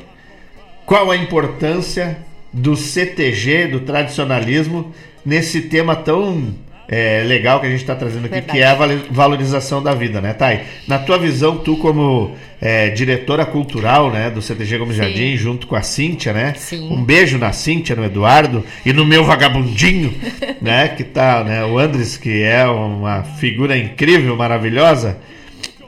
Qual 0.85 1.11
a 1.11 1.17
importância 1.17 2.19
do 2.53 2.77
CTG, 2.77 3.69
do 3.69 3.81
tradicionalismo, 3.81 4.93
nesse 5.25 5.63
tema 5.63 5.95
tão 5.95 6.55
é, 6.89 7.23
legal 7.25 7.61
que 7.61 7.67
a 7.67 7.71
gente 7.71 7.81
está 7.81 7.95
trazendo 7.95 8.27
aqui, 8.27 8.35
Verdade. 8.35 8.59
que 8.59 8.63
é 8.63 8.67
a 8.67 8.77
valorização 9.11 9.83
da 9.83 9.95
vida, 9.95 10.21
né, 10.21 10.33
Thay? 10.33 10.61
Na 10.87 10.99
tua 10.99 11.19
visão, 11.19 11.59
tu 11.59 11.77
como 11.77 12.37
é, 12.61 12.91
diretora 12.91 13.45
cultural 13.45 14.11
né, 14.11 14.31
do 14.31 14.41
CTG 14.41 14.79
Gomes 14.79 14.97
Sim. 14.97 15.03
Jardim, 15.03 15.37
junto 15.37 15.67
com 15.67 15.75
a 15.75 15.83
Cíntia, 15.83 16.33
né? 16.33 16.55
Sim. 16.57 16.93
Um 16.93 17.03
beijo 17.03 17.39
na 17.39 17.53
Cíntia, 17.53 17.97
no 17.97 18.05
Eduardo 18.05 18.65
e 18.85 18.93
no 18.93 19.05
meu 19.05 19.25
vagabundinho, 19.25 20.15
né? 20.63 20.89
Que 20.89 21.05
tá, 21.05 21.43
né? 21.43 21.65
O 21.65 21.79
Andres, 21.79 22.17
que 22.17 22.43
é 22.43 22.67
uma 22.67 23.23
figura 23.23 23.77
incrível, 23.77 24.37
maravilhosa. 24.37 25.19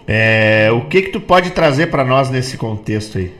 É, 0.06 0.68
o 0.72 0.82
que 0.82 1.02
que 1.02 1.10
tu 1.10 1.20
pode 1.20 1.50
trazer 1.50 1.88
para 1.88 2.04
nós 2.04 2.30
nesse 2.30 2.56
contexto 2.56 3.18
aí? 3.18 3.30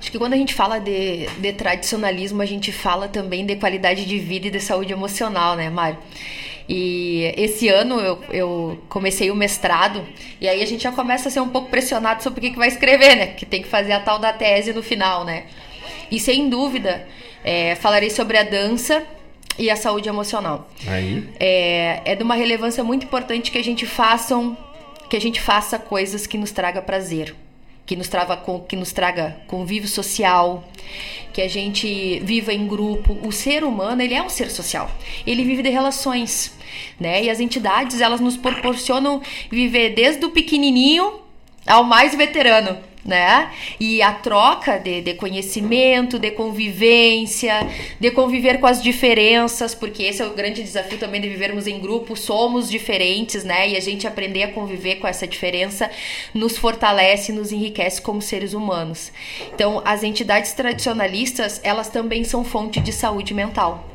Acho 0.00 0.12
que 0.12 0.18
quando 0.18 0.32
a 0.32 0.36
gente 0.36 0.54
fala 0.54 0.78
de, 0.78 1.26
de 1.38 1.52
tradicionalismo, 1.52 2.40
a 2.40 2.46
gente 2.46 2.70
fala 2.72 3.08
também 3.08 3.44
de 3.44 3.56
qualidade 3.56 4.04
de 4.04 4.18
vida 4.18 4.46
e 4.46 4.50
de 4.50 4.60
saúde 4.60 4.92
emocional, 4.92 5.56
né, 5.56 5.68
Mário? 5.68 5.98
E 6.68 7.32
esse 7.36 7.68
ano 7.68 7.98
eu, 7.98 8.18
eu 8.30 8.78
comecei 8.90 9.30
o 9.30 9.34
mestrado, 9.34 10.06
e 10.38 10.46
aí 10.46 10.62
a 10.62 10.66
gente 10.66 10.82
já 10.82 10.92
começa 10.92 11.28
a 11.28 11.32
ser 11.32 11.40
um 11.40 11.48
pouco 11.48 11.70
pressionado 11.70 12.22
sobre 12.22 12.40
o 12.40 12.42
que, 12.42 12.50
que 12.50 12.58
vai 12.58 12.68
escrever, 12.68 13.16
né? 13.16 13.26
Que 13.28 13.46
tem 13.46 13.62
que 13.62 13.68
fazer 13.68 13.92
a 13.92 14.00
tal 14.00 14.18
da 14.18 14.32
tese 14.32 14.72
no 14.72 14.82
final, 14.82 15.24
né? 15.24 15.44
E 16.10 16.20
sem 16.20 16.48
dúvida, 16.50 17.08
é, 17.42 17.74
falarei 17.74 18.10
sobre 18.10 18.36
a 18.36 18.42
dança 18.42 19.02
e 19.58 19.70
a 19.70 19.76
saúde 19.76 20.08
emocional. 20.08 20.70
Aí. 20.86 21.26
É, 21.40 22.02
é 22.04 22.14
de 22.14 22.22
uma 22.22 22.34
relevância 22.34 22.84
muito 22.84 23.04
importante 23.04 23.50
que 23.50 23.58
a 23.58 23.64
gente 23.64 23.86
façam, 23.86 24.56
que 25.08 25.16
a 25.16 25.20
gente 25.20 25.40
faça 25.40 25.78
coisas 25.78 26.26
que 26.26 26.36
nos 26.36 26.52
traga 26.52 26.82
prazer, 26.82 27.34
que 27.88 27.96
nos 27.96 28.06
traga 28.06 28.36
com, 28.36 28.60
que 28.60 28.76
nos 28.76 28.92
traga 28.92 29.38
convívio 29.46 29.88
social, 29.88 30.62
que 31.32 31.40
a 31.40 31.48
gente 31.48 32.20
viva 32.20 32.52
em 32.52 32.68
grupo. 32.68 33.18
O 33.26 33.32
ser 33.32 33.64
humano, 33.64 34.02
ele 34.02 34.12
é 34.12 34.22
um 34.22 34.28
ser 34.28 34.50
social. 34.50 34.90
Ele 35.26 35.42
vive 35.42 35.62
de 35.62 35.70
relações, 35.70 36.54
né? 37.00 37.24
E 37.24 37.30
as 37.30 37.40
entidades, 37.40 38.02
elas 38.02 38.20
nos 38.20 38.36
proporcionam 38.36 39.22
viver 39.50 39.94
desde 39.94 40.22
o 40.22 40.30
pequenininho 40.30 41.14
ao 41.66 41.82
mais 41.82 42.14
veterano 42.14 42.76
né? 43.08 43.50
E 43.80 44.02
a 44.02 44.12
troca 44.12 44.78
de, 44.78 45.00
de 45.00 45.14
conhecimento, 45.14 46.18
de 46.18 46.30
convivência, 46.30 47.66
de 47.98 48.10
conviver 48.10 48.60
com 48.60 48.66
as 48.66 48.82
diferenças, 48.82 49.74
porque 49.74 50.02
esse 50.02 50.22
é 50.22 50.26
o 50.26 50.34
grande 50.34 50.62
desafio 50.62 50.98
também 50.98 51.20
de 51.20 51.28
vivermos 51.28 51.66
em 51.66 51.80
grupo, 51.80 52.14
somos 52.14 52.68
diferentes, 52.70 53.42
né? 53.42 53.70
E 53.70 53.76
a 53.76 53.80
gente 53.80 54.06
aprender 54.06 54.42
a 54.42 54.52
conviver 54.52 54.96
com 54.96 55.08
essa 55.08 55.26
diferença 55.26 55.90
nos 56.34 56.58
fortalece, 56.58 57.32
nos 57.32 57.50
enriquece 57.50 58.00
como 58.02 58.20
seres 58.20 58.52
humanos. 58.52 59.10
Então, 59.54 59.80
as 59.84 60.04
entidades 60.04 60.52
tradicionalistas, 60.52 61.60
elas 61.64 61.88
também 61.88 62.24
são 62.24 62.44
fonte 62.44 62.78
de 62.78 62.92
saúde 62.92 63.32
mental 63.32 63.88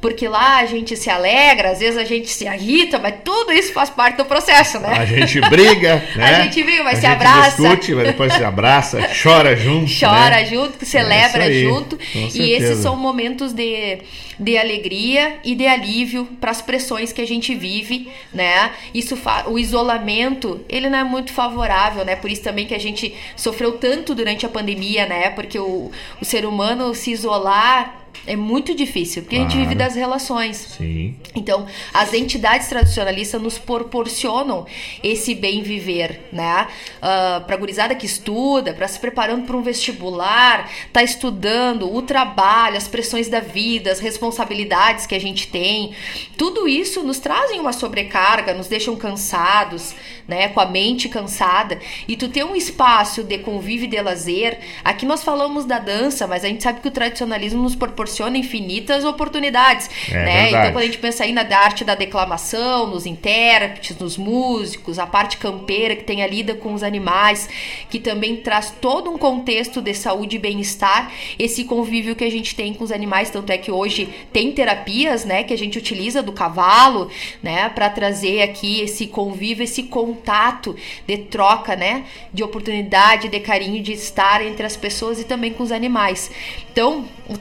porque 0.00 0.28
lá 0.28 0.58
a 0.58 0.66
gente 0.66 0.96
se 0.96 1.10
alegra, 1.10 1.70
às 1.70 1.80
vezes 1.80 1.96
a 1.96 2.04
gente 2.04 2.28
se 2.28 2.44
irrita, 2.44 2.98
mas 2.98 3.16
tudo 3.24 3.52
isso 3.52 3.72
faz 3.72 3.90
parte 3.90 4.16
do 4.16 4.24
processo, 4.24 4.78
né? 4.78 4.92
A 4.92 5.04
gente 5.04 5.40
briga, 5.40 6.02
né? 6.14 6.24
A 6.24 6.42
gente 6.42 6.62
briga, 6.62 6.84
mas 6.84 6.98
a 6.98 7.00
se 7.00 7.06
gente 7.06 7.16
abraça. 7.16 7.62
discute, 7.62 7.94
mas 7.94 8.06
depois 8.06 8.32
se 8.32 8.44
abraça, 8.44 9.00
chora 9.22 9.56
junto. 9.56 9.90
Chora 9.98 10.36
né? 10.36 10.44
junto, 10.44 10.84
celebra 10.84 11.44
É 11.44 11.50
isso 11.50 11.58
aí, 11.58 11.64
junto. 11.64 11.98
E 12.14 12.52
esses 12.52 12.78
são 12.78 12.96
momentos 12.96 13.52
de, 13.52 13.98
de 14.38 14.56
alegria 14.56 15.38
e 15.42 15.56
de 15.56 15.66
alívio 15.66 16.26
para 16.40 16.52
as 16.52 16.62
pressões 16.62 17.12
que 17.12 17.20
a 17.20 17.26
gente 17.26 17.54
vive, 17.56 18.08
né? 18.32 18.70
Isso 18.94 19.18
o 19.46 19.58
isolamento, 19.58 20.64
ele 20.68 20.88
não 20.88 20.98
é 20.98 21.04
muito 21.04 21.32
favorável, 21.32 22.04
né? 22.04 22.14
Por 22.14 22.30
isso 22.30 22.42
também 22.42 22.66
que 22.66 22.74
a 22.74 22.80
gente 22.80 23.12
sofreu 23.34 23.72
tanto 23.72 24.14
durante 24.14 24.46
a 24.46 24.48
pandemia, 24.48 25.06
né? 25.06 25.30
Porque 25.30 25.58
o, 25.58 25.90
o 26.20 26.24
ser 26.24 26.46
humano 26.46 26.94
se 26.94 27.10
isolar 27.10 28.07
é 28.26 28.36
muito 28.36 28.74
difícil, 28.74 29.22
porque 29.22 29.36
a 29.36 29.40
gente 29.40 29.52
Claro. 29.52 29.68
vive 29.68 29.74
das 29.74 29.94
relações. 29.94 30.56
Sim. 30.76 31.16
Então, 31.34 31.66
as 31.92 32.12
entidades 32.12 32.68
tradicionalistas 32.68 33.40
nos 33.40 33.58
proporcionam 33.58 34.66
esse 35.02 35.34
bem 35.34 35.62
viver, 35.62 36.28
né? 36.32 36.68
Uh, 36.98 37.44
para 37.44 37.56
gurizada 37.56 37.94
que 37.94 38.06
estuda, 38.06 38.72
para 38.74 38.86
se 38.88 38.98
preparando 38.98 39.46
para 39.46 39.56
um 39.56 39.62
vestibular, 39.62 40.70
tá 40.92 41.02
estudando, 41.02 41.92
o 41.94 42.02
trabalho, 42.02 42.76
as 42.76 42.88
pressões 42.88 43.28
da 43.28 43.40
vida, 43.40 43.90
as 43.90 44.00
responsabilidades 44.00 45.06
que 45.06 45.14
a 45.14 45.20
gente 45.20 45.48
tem, 45.48 45.92
tudo 46.36 46.68
isso 46.68 47.02
nos 47.02 47.18
trazem 47.18 47.60
uma 47.60 47.72
sobrecarga, 47.72 48.52
nos 48.54 48.68
deixam 48.68 48.96
cansados, 48.96 49.94
né? 50.26 50.48
Com 50.48 50.60
a 50.60 50.66
mente 50.66 51.08
cansada. 51.08 51.78
E 52.06 52.16
tu 52.16 52.28
ter 52.28 52.44
um 52.44 52.54
espaço 52.56 53.22
de 53.22 53.38
convívio 53.38 53.84
e 53.84 53.88
de 53.88 54.00
lazer. 54.00 54.58
Aqui 54.84 55.06
nós 55.06 55.22
falamos 55.22 55.64
da 55.64 55.78
dança, 55.78 56.26
mas 56.26 56.44
a 56.44 56.48
gente 56.48 56.62
sabe 56.62 56.80
que 56.80 56.88
o 56.88 56.90
tradicionalismo 56.90 57.62
nos 57.62 57.74
proporciona 57.74 58.07
infinitas 58.36 59.04
oportunidades, 59.04 59.88
É 60.10 60.14
né? 60.14 60.42
verdade. 60.42 60.48
Então, 60.48 60.72
quando 60.72 60.82
a 60.82 60.86
gente 60.86 60.98
pensa 60.98 61.24
aí 61.24 61.32
na 61.32 61.42
da 61.42 61.58
arte 61.58 61.84
da 61.84 61.94
declamação, 61.94 62.86
nos 62.86 63.06
intérpretes, 63.06 63.96
nos 63.98 64.16
músicos, 64.16 64.98
a 64.98 65.06
parte 65.06 65.36
campeira 65.36 65.96
que 65.96 66.04
tem 66.04 66.22
a 66.22 66.26
lida 66.26 66.54
com 66.54 66.74
os 66.74 66.82
animais, 66.82 67.48
que 67.90 67.98
também 67.98 68.36
traz 68.36 68.72
todo 68.80 69.10
um 69.10 69.18
contexto 69.18 69.80
de 69.80 69.94
saúde 69.94 70.36
e 70.36 70.38
bem-estar, 70.38 71.12
esse 71.38 71.64
convívio 71.64 72.14
que 72.16 72.24
a 72.24 72.30
gente 72.30 72.54
tem 72.54 72.74
com 72.74 72.84
os 72.84 72.92
animais, 72.92 73.30
tanto 73.30 73.50
é 73.50 73.58
que 73.58 73.70
hoje 73.70 74.08
tem 74.32 74.52
terapias, 74.52 75.24
né, 75.24 75.42
que 75.42 75.54
a 75.54 75.58
gente 75.58 75.78
utiliza 75.78 76.22
do 76.22 76.32
cavalo, 76.32 77.10
né, 77.42 77.68
para 77.68 77.88
trazer 77.88 78.42
aqui 78.42 78.80
esse 78.80 79.06
convívio, 79.06 79.64
esse 79.64 79.84
contato 79.84 80.76
de 81.06 81.18
troca, 81.18 81.76
né, 81.76 82.04
de 82.32 82.42
oportunidade, 82.42 83.28
de 83.28 83.40
carinho, 83.40 83.82
de 83.82 83.92
estar 83.92 84.44
entre 84.44 84.66
as 84.66 84.76
pessoas 84.76 85.20
e 85.20 85.24
também 85.24 85.52
com 85.52 85.62
os 85.62 85.72
animais. 85.72 86.30
Então, 86.70 87.06
o 87.28 87.36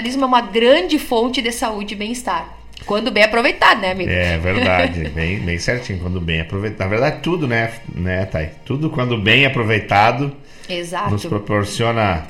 tradicionalismo 0.00 0.24
é 0.24 0.26
uma 0.26 0.40
grande 0.40 0.98
fonte 0.98 1.42
de 1.42 1.52
saúde 1.52 1.94
e 1.94 1.96
bem-estar. 1.96 2.58
Quando 2.86 3.10
bem 3.10 3.24
aproveitado, 3.24 3.80
né, 3.80 3.92
amigo? 3.92 4.10
É 4.10 4.38
verdade, 4.38 5.08
bem, 5.14 5.38
bem 5.38 5.58
certinho, 5.58 5.98
quando 6.00 6.20
bem 6.20 6.40
aproveitado. 6.40 6.80
Na 6.80 6.86
verdade, 6.88 7.22
tudo, 7.22 7.46
né, 7.46 7.72
né, 7.94 8.24
Thay? 8.24 8.50
Tudo 8.64 8.88
quando 8.88 9.18
bem 9.18 9.44
aproveitado 9.44 10.34
Exato. 10.68 11.10
nos 11.10 11.24
proporciona 11.26 12.26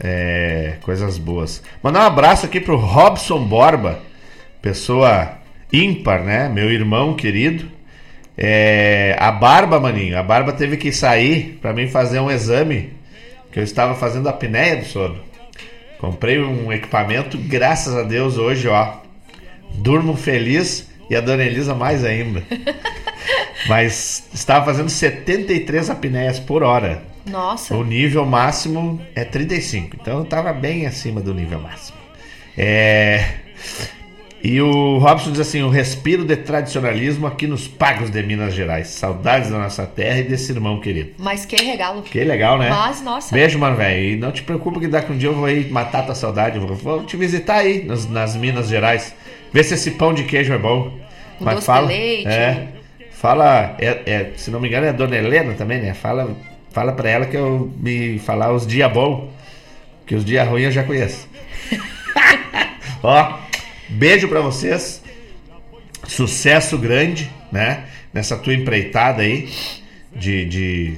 é, 0.00 0.74
coisas 0.82 1.18
boas. 1.18 1.62
Mandar 1.82 2.00
um 2.00 2.06
abraço 2.06 2.46
aqui 2.46 2.60
pro 2.60 2.76
Robson 2.76 3.44
Borba, 3.44 4.00
pessoa 4.60 5.38
ímpar, 5.72 6.24
né? 6.24 6.48
Meu 6.48 6.70
irmão 6.70 7.14
querido. 7.14 7.70
É, 8.36 9.16
a 9.18 9.30
Barba, 9.30 9.80
maninho, 9.80 10.18
a 10.18 10.22
Barba 10.22 10.52
teve 10.52 10.76
que 10.76 10.92
sair 10.92 11.58
para 11.62 11.72
mim 11.72 11.88
fazer 11.88 12.20
um 12.20 12.30
exame 12.30 12.90
que 13.50 13.58
eu 13.58 13.64
estava 13.64 13.94
fazendo 13.94 14.26
a 14.26 14.30
apneia 14.30 14.76
do 14.76 14.84
sono. 14.84 15.25
Comprei 15.98 16.38
um 16.38 16.72
equipamento, 16.72 17.38
graças 17.38 17.94
a 17.94 18.02
Deus, 18.02 18.36
hoje, 18.36 18.68
ó. 18.68 18.98
Durmo 19.74 20.16
feliz 20.16 20.88
e 21.08 21.16
a 21.16 21.20
Dona 21.20 21.44
Elisa 21.44 21.74
mais 21.74 22.04
ainda. 22.04 22.42
Mas 23.68 24.28
estava 24.32 24.64
fazendo 24.64 24.88
73 24.88 25.90
apneias 25.90 26.38
por 26.38 26.62
hora. 26.62 27.02
Nossa. 27.26 27.74
O 27.74 27.82
nível 27.82 28.24
máximo 28.24 29.00
é 29.14 29.24
35. 29.24 29.96
Então 30.00 30.18
eu 30.18 30.22
estava 30.24 30.52
bem 30.52 30.86
acima 30.86 31.20
do 31.20 31.34
nível 31.34 31.60
máximo. 31.60 31.98
É... 32.56 33.40
E 34.48 34.60
o 34.60 34.98
Robson 34.98 35.32
diz 35.32 35.40
assim: 35.40 35.60
o 35.62 35.68
respiro 35.68 36.24
de 36.24 36.36
tradicionalismo 36.36 37.26
aqui 37.26 37.48
nos 37.48 37.66
pagos 37.66 38.10
de 38.10 38.22
Minas 38.22 38.54
Gerais. 38.54 38.86
Saudades 38.86 39.50
da 39.50 39.58
nossa 39.58 39.84
terra 39.84 40.20
e 40.20 40.22
desse 40.22 40.52
irmão 40.52 40.78
querido. 40.78 41.14
Mas 41.18 41.44
que 41.44 41.56
regalo. 41.56 42.02
Que 42.02 42.22
legal, 42.22 42.56
né? 42.56 42.70
Mas, 42.70 43.02
nossa. 43.02 43.34
Beijo, 43.34 43.58
mano, 43.58 43.76
velho. 43.76 44.04
E 44.04 44.14
não 44.14 44.30
te 44.30 44.44
preocupa 44.44 44.78
que 44.78 44.86
daqui 44.86 45.12
um 45.12 45.18
dia 45.18 45.30
eu 45.30 45.34
vou 45.34 45.46
aí 45.46 45.68
matar 45.68 46.06
tua 46.06 46.14
saudade. 46.14 46.60
Vou, 46.60 46.76
vou 46.76 47.02
te 47.02 47.16
visitar 47.16 47.56
aí 47.56 47.82
nas, 47.82 48.08
nas 48.08 48.36
Minas 48.36 48.68
Gerais. 48.68 49.12
Ver 49.52 49.64
se 49.64 49.74
esse 49.74 49.90
pão 49.90 50.14
de 50.14 50.22
queijo 50.22 50.52
é 50.52 50.58
bom. 50.58 50.96
Um 51.40 51.44
Mas 51.44 51.56
doce 51.56 51.66
fala. 51.66 51.88
de 51.88 51.92
leite. 51.92 52.28
É, 52.28 52.68
fala. 53.10 53.74
É, 53.80 54.02
é, 54.06 54.30
se 54.36 54.48
não 54.52 54.60
me 54.60 54.68
engano, 54.68 54.86
é 54.86 54.90
a 54.90 54.92
dona 54.92 55.16
Helena 55.16 55.54
também, 55.54 55.82
né? 55.82 55.92
Fala, 55.92 56.36
fala 56.70 56.92
pra 56.92 57.10
ela 57.10 57.26
que 57.26 57.36
eu 57.36 57.72
me 57.80 58.20
falar 58.20 58.52
os 58.52 58.64
dias 58.64 58.92
bons. 58.92 59.28
Que 60.06 60.14
os 60.14 60.24
dias 60.24 60.46
ruins 60.46 60.66
eu 60.66 60.70
já 60.70 60.84
conheço. 60.84 61.28
Ó, 63.02 63.45
beijo 63.88 64.28
pra 64.28 64.40
vocês. 64.40 65.02
Sucesso 66.06 66.78
grande, 66.78 67.30
né? 67.50 67.84
Nessa 68.12 68.36
tua 68.36 68.54
empreitada 68.54 69.22
aí 69.22 69.48
de, 70.14 70.44
de 70.44 70.96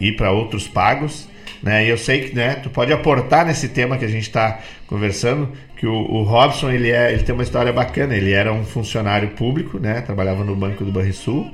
ir 0.00 0.12
para 0.16 0.30
outros 0.30 0.66
pagos, 0.68 1.28
né? 1.62 1.84
E 1.84 1.88
eu 1.88 1.98
sei 1.98 2.28
que, 2.28 2.34
né, 2.34 2.54
tu 2.54 2.70
pode 2.70 2.92
aportar 2.92 3.44
nesse 3.44 3.68
tema 3.68 3.98
que 3.98 4.04
a 4.04 4.08
gente 4.08 4.22
está 4.22 4.60
conversando, 4.86 5.52
que 5.76 5.86
o, 5.86 5.92
o 5.92 6.22
Robson, 6.22 6.70
ele 6.70 6.90
é, 6.90 7.12
ele 7.12 7.22
tem 7.22 7.34
uma 7.34 7.42
história 7.42 7.72
bacana, 7.72 8.16
ele 8.16 8.32
era 8.32 8.52
um 8.52 8.64
funcionário 8.64 9.30
público, 9.30 9.78
né? 9.78 10.00
Trabalhava 10.00 10.44
no 10.44 10.54
Banco 10.54 10.84
do 10.84 10.92
Banrisul. 10.92 11.50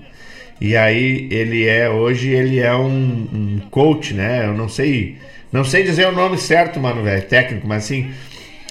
E 0.60 0.76
aí 0.76 1.28
ele 1.30 1.66
é 1.66 1.90
hoje 1.90 2.28
ele 2.28 2.60
é 2.60 2.74
um, 2.74 2.88
um 3.32 3.60
coach, 3.70 4.14
né? 4.14 4.46
Eu 4.46 4.54
não 4.54 4.68
sei, 4.68 5.16
não 5.50 5.64
sei 5.64 5.82
dizer 5.82 6.06
o 6.06 6.12
nome 6.12 6.38
certo, 6.38 6.78
mano, 6.78 7.02
velho, 7.02 7.22
técnico, 7.22 7.66
mas 7.66 7.84
assim, 7.84 8.12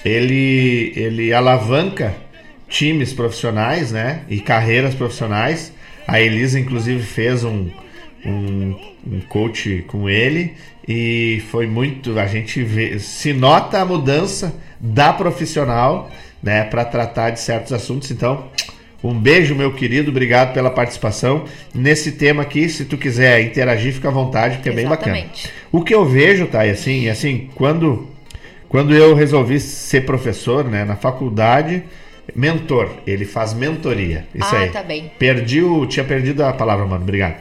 ele 0.04 0.92
ele 0.96 1.32
alavanca 1.32 2.14
times 2.72 3.12
profissionais, 3.12 3.92
né? 3.92 4.22
E 4.28 4.40
carreiras 4.40 4.94
profissionais. 4.94 5.72
A 6.08 6.20
Elisa, 6.20 6.58
inclusive, 6.58 7.02
fez 7.02 7.44
um, 7.44 7.68
um, 8.24 8.74
um 9.06 9.20
coach 9.28 9.84
com 9.86 10.08
ele 10.08 10.54
e 10.88 11.42
foi 11.50 11.66
muito. 11.66 12.18
A 12.18 12.26
gente 12.26 12.62
vê, 12.62 12.98
se 12.98 13.32
nota 13.32 13.80
a 13.80 13.84
mudança 13.84 14.54
da 14.80 15.12
profissional, 15.12 16.10
né? 16.42 16.64
Para 16.64 16.84
tratar 16.84 17.30
de 17.30 17.40
certos 17.40 17.72
assuntos. 17.72 18.10
Então, 18.10 18.48
um 19.04 19.14
beijo, 19.14 19.54
meu 19.54 19.72
querido. 19.74 20.10
Obrigado 20.10 20.54
pela 20.54 20.70
participação 20.70 21.44
nesse 21.74 22.12
tema 22.12 22.42
aqui. 22.42 22.68
Se 22.68 22.84
tu 22.84 22.96
quiser 22.96 23.42
interagir, 23.42 23.92
fica 23.92 24.08
à 24.08 24.12
vontade, 24.12 24.56
porque 24.56 24.70
é 24.70 24.72
bem 24.72 24.88
bacana. 24.88 25.18
Exatamente. 25.18 25.52
O 25.70 25.82
que 25.82 25.94
eu 25.94 26.04
vejo, 26.04 26.46
tá? 26.46 26.66
E 26.66 26.70
assim, 26.70 27.08
assim, 27.08 27.50
quando 27.54 28.08
quando 28.72 28.94
eu 28.94 29.14
resolvi 29.14 29.60
ser 29.60 30.06
professor, 30.06 30.64
né, 30.64 30.82
na 30.82 30.96
faculdade, 30.96 31.84
mentor, 32.34 32.88
ele 33.06 33.26
faz 33.26 33.52
mentoria. 33.52 34.26
Isso 34.34 34.56
Ah, 34.56 34.60
aí. 34.60 34.70
tá 34.70 34.82
bem. 34.82 35.12
Perdi 35.18 35.62
o, 35.62 35.84
tinha 35.86 36.04
perdido 36.04 36.42
a 36.42 36.54
palavra, 36.54 36.86
mano. 36.86 37.02
Obrigado. 37.02 37.36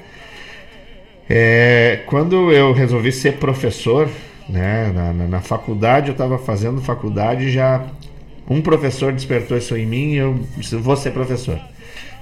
É, 1.30 2.02
quando 2.06 2.52
eu 2.52 2.74
resolvi 2.74 3.14
ser 3.14 3.38
professor, 3.38 4.10
né? 4.50 4.92
Na, 4.94 5.14
na, 5.14 5.28
na 5.28 5.40
faculdade, 5.40 6.10
eu 6.10 6.12
estava 6.12 6.38
fazendo 6.38 6.82
faculdade 6.82 7.50
já. 7.50 7.82
Um 8.50 8.62
professor 8.62 9.14
despertou 9.14 9.58
isso 9.58 9.78
em 9.78 9.86
mim 9.86 10.12
e 10.12 10.18
eu 10.18 10.38
disse, 10.58 10.76
vou 10.76 10.98
ser 10.98 11.12
professor. 11.12 11.58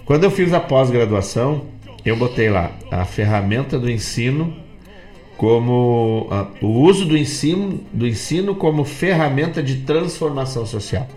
Quando 0.06 0.24
eu 0.26 0.30
fiz 0.30 0.54
a 0.54 0.60
pós-graduação, 0.60 1.66
eu 2.06 2.16
botei 2.16 2.48
lá 2.48 2.70
a 2.92 3.04
ferramenta 3.06 3.80
do 3.80 3.90
ensino 3.90 4.56
como 5.40 6.28
o 6.62 6.68
uso 6.68 7.06
do 7.06 7.18
ensino, 7.18 7.80
do 7.94 8.06
ensino 8.06 8.54
como 8.54 8.84
ferramenta 8.84 9.64
de 9.64 9.78
transformação 9.78 10.66
social. 10.66 11.08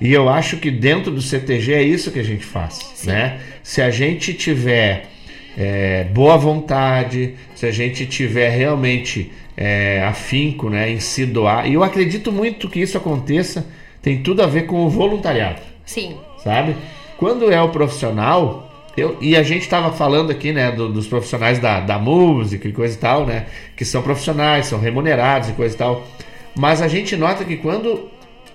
E 0.00 0.10
eu 0.10 0.26
acho 0.26 0.56
que 0.56 0.70
dentro 0.70 1.12
do 1.12 1.20
CTG 1.20 1.74
é 1.74 1.82
isso 1.82 2.10
que 2.10 2.18
a 2.18 2.22
gente 2.22 2.46
faz, 2.46 3.02
né? 3.04 3.38
Se 3.62 3.82
a 3.82 3.90
gente 3.90 4.32
tiver 4.32 5.10
é, 5.54 6.04
boa 6.04 6.38
vontade, 6.38 7.34
se 7.54 7.66
a 7.66 7.70
gente 7.70 8.06
tiver 8.06 8.48
realmente 8.48 9.30
é, 9.54 10.02
afinco 10.02 10.70
né, 10.70 10.90
em 10.90 10.98
se 10.98 11.26
doar, 11.26 11.68
e 11.68 11.74
eu 11.74 11.84
acredito 11.84 12.32
muito 12.32 12.70
que 12.70 12.80
isso 12.80 12.96
aconteça, 12.96 13.66
tem 14.00 14.22
tudo 14.22 14.42
a 14.42 14.46
ver 14.46 14.62
com 14.62 14.86
o 14.86 14.88
voluntariado. 14.88 15.60
Sim. 15.84 16.16
Sabe? 16.42 16.74
Quando 17.18 17.52
é 17.52 17.60
o 17.60 17.68
profissional, 17.68 18.65
eu, 18.96 19.16
e 19.20 19.36
a 19.36 19.42
gente 19.42 19.62
estava 19.62 19.92
falando 19.92 20.30
aqui, 20.30 20.52
né, 20.52 20.72
do- 20.72 20.88
dos 20.88 21.06
profissionais 21.06 21.58
da, 21.58 21.80
da 21.80 21.98
música 21.98 22.66
e 22.68 22.72
coisa 22.72 22.94
e 22.94 22.98
tal, 22.98 23.26
né, 23.26 23.46
que 23.76 23.84
são 23.84 24.02
profissionais, 24.02 24.66
são 24.66 24.78
remunerados 24.80 25.48
e 25.50 25.52
coisa 25.52 25.74
e 25.74 25.78
tal. 25.78 26.06
Mas 26.54 26.80
a 26.80 26.88
gente 26.88 27.16
nota 27.16 27.44
que 27.44 27.56
quando 27.56 28.08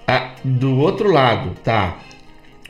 a- 0.08 0.32
do 0.44 0.78
outro 0.80 1.12
lado 1.12 1.52
tá 1.64 1.98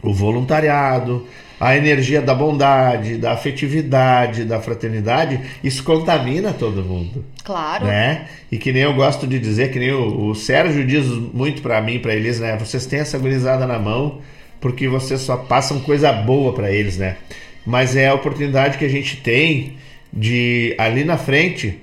o 0.03 0.14
voluntariado, 0.14 1.26
a 1.60 1.77
energia 1.77 2.22
da 2.22 2.34
bondade, 2.34 3.18
da 3.18 3.34
afetividade, 3.34 4.43
da 4.45 4.60
fraternidade, 4.60 5.39
isso 5.64 5.84
contamina 5.84 6.52
todo 6.52 6.84
mundo. 6.84 7.23
Claro. 7.43 7.85
Né? 7.85 8.26
E 8.52 8.57
que 8.57 8.72
nem 8.73 8.81
eu 8.81 8.95
gosto 8.95 9.27
de 9.27 9.38
dizer, 9.39 9.72
que 9.72 9.77
nem 9.77 9.91
o, 9.91 10.30
o 10.30 10.35
Sérgio 10.35 10.85
diz 10.85 11.06
muito 11.07 11.61
pra 11.61 11.80
mim, 11.80 11.99
pra 11.99 12.15
eles, 12.15 12.39
né? 12.39 12.57
Vocês 12.57 12.88
têm 12.88 12.99
essa 12.99 13.18
gurizada 13.19 13.68
na 13.68 13.77
mão 13.77 14.19
porque 14.60 14.88
vocês 14.88 15.22
só 15.22 15.38
passam 15.38 15.80
coisa 15.80 16.11
boa 16.11 16.52
pra 16.53 16.72
eles, 16.72 16.98
né? 16.98 17.18
Mas 17.65 17.95
é 17.95 18.07
a 18.07 18.13
oportunidade 18.13 18.77
que 18.77 18.85
a 18.85 18.89
gente 18.89 19.17
tem 19.17 19.77
de 20.11 20.75
ali 20.77 21.03
na 21.03 21.17
frente 21.17 21.79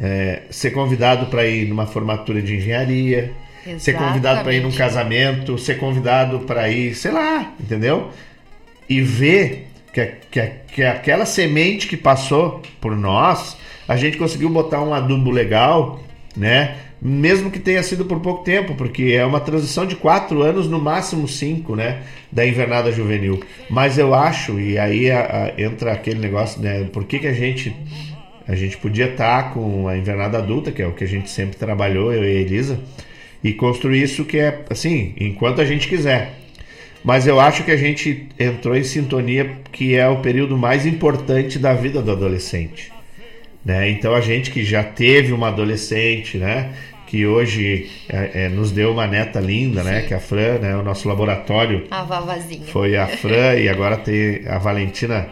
é, 0.00 0.42
ser 0.50 0.70
convidado 0.72 1.26
para 1.26 1.46
ir 1.46 1.68
numa 1.68 1.86
formatura 1.86 2.42
de 2.42 2.56
engenharia, 2.56 3.32
ser 3.78 3.94
convidado 3.94 4.42
para 4.42 4.52
ir 4.52 4.60
num 4.60 4.68
Exatamente. 4.68 4.76
casamento, 4.76 5.58
ser 5.58 5.78
convidado 5.78 6.40
para 6.40 6.68
ir, 6.68 6.94
sei 6.94 7.12
lá, 7.12 7.52
entendeu? 7.58 8.10
E 8.88 9.00
ver 9.00 9.68
que, 9.92 10.06
que, 10.30 10.50
que 10.72 10.82
aquela 10.82 11.24
semente 11.24 11.86
que 11.86 11.96
passou 11.96 12.60
por 12.80 12.96
nós, 12.96 13.56
a 13.86 13.96
gente 13.96 14.16
conseguiu 14.16 14.50
botar 14.50 14.82
um 14.82 14.92
adubo 14.92 15.30
legal, 15.30 16.02
né? 16.36 16.76
Mesmo 17.02 17.50
que 17.50 17.58
tenha 17.58 17.82
sido 17.82 18.04
por 18.06 18.20
pouco 18.20 18.42
tempo, 18.44 18.74
porque 18.74 19.12
é 19.12 19.24
uma 19.26 19.40
transição 19.40 19.84
de 19.86 19.94
quatro 19.94 20.42
anos, 20.42 20.66
no 20.68 20.80
máximo 20.80 21.28
cinco, 21.28 21.76
né? 21.76 22.02
Da 22.32 22.46
invernada 22.46 22.90
juvenil. 22.90 23.40
Mas 23.68 23.98
eu 23.98 24.14
acho, 24.14 24.58
e 24.58 24.78
aí 24.78 25.10
a- 25.10 25.52
a- 25.56 25.60
entra 25.60 25.92
aquele 25.92 26.18
negócio, 26.20 26.62
né? 26.62 26.84
Por 26.92 27.04
que, 27.04 27.18
que 27.18 27.26
a 27.26 27.32
gente 27.34 27.74
a 28.46 28.54
gente 28.54 28.76
podia 28.76 29.06
estar 29.06 29.54
com 29.54 29.88
a 29.88 29.96
invernada 29.96 30.36
adulta, 30.36 30.70
que 30.70 30.82
é 30.82 30.86
o 30.86 30.92
que 30.92 31.02
a 31.02 31.08
gente 31.08 31.30
sempre 31.30 31.56
trabalhou, 31.56 32.12
eu 32.12 32.22
e 32.22 32.26
a 32.26 32.40
Elisa, 32.40 32.78
e 33.42 33.54
construir 33.54 34.02
isso 34.02 34.22
que 34.24 34.38
é 34.38 34.60
assim, 34.68 35.14
enquanto 35.18 35.62
a 35.62 35.64
gente 35.64 35.88
quiser. 35.88 36.34
Mas 37.02 37.26
eu 37.26 37.40
acho 37.40 37.64
que 37.64 37.70
a 37.70 37.76
gente 37.76 38.28
entrou 38.38 38.76
em 38.76 38.84
sintonia, 38.84 39.50
que 39.72 39.94
é 39.94 40.06
o 40.08 40.16
período 40.20 40.56
mais 40.58 40.84
importante 40.86 41.58
da 41.58 41.72
vida 41.74 42.02
do 42.02 42.10
adolescente. 42.12 42.92
Né? 43.64 43.90
Então 43.90 44.14
a 44.14 44.20
gente 44.20 44.50
que 44.50 44.62
já 44.64 44.82
teve 44.84 45.32
uma 45.32 45.48
adolescente, 45.48 46.36
né? 46.36 46.70
Que 47.06 47.24
hoje 47.26 47.90
é, 48.08 48.44
é, 48.44 48.48
nos 48.48 48.70
deu 48.72 48.92
uma 48.92 49.06
neta 49.06 49.40
linda, 49.40 49.82
né? 49.82 50.02
Que 50.02 50.12
é 50.12 50.16
a 50.16 50.20
Fran, 50.20 50.58
né? 50.58 50.76
O 50.76 50.82
nosso 50.82 51.08
laboratório 51.08 51.84
A 51.90 52.02
vavazinha. 52.02 52.66
foi 52.66 52.96
a 52.96 53.06
Fran 53.06 53.54
e 53.54 53.68
agora 53.68 53.96
tem 53.96 54.42
a 54.48 54.58
Valentina 54.58 55.28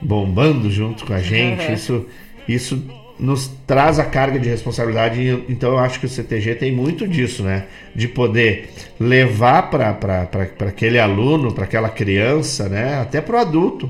bombando 0.00 0.70
junto 0.70 1.04
com 1.06 1.12
a 1.14 1.20
gente. 1.20 1.64
Uhum. 1.66 1.74
Isso, 1.74 2.06
isso 2.48 2.84
nos 3.20 3.46
traz 3.66 3.98
a 4.00 4.04
carga 4.04 4.38
de 4.38 4.48
responsabilidade. 4.48 5.20
e- 5.20 5.44
Então 5.48 5.70
eu 5.72 5.78
acho 5.78 6.00
que 6.00 6.06
o 6.06 6.08
CTG 6.08 6.56
tem 6.56 6.72
muito 6.72 7.06
disso, 7.06 7.42
né? 7.44 7.64
De 7.94 8.08
poder 8.08 8.68
levar 8.98 9.70
para 9.70 10.28
aquele 10.68 10.98
aluno, 10.98 11.52
para 11.52 11.64
aquela 11.64 11.88
criança, 11.88 12.68
né? 12.68 13.00
Até 13.00 13.20
para 13.20 13.36
o 13.36 13.38
adulto, 13.38 13.88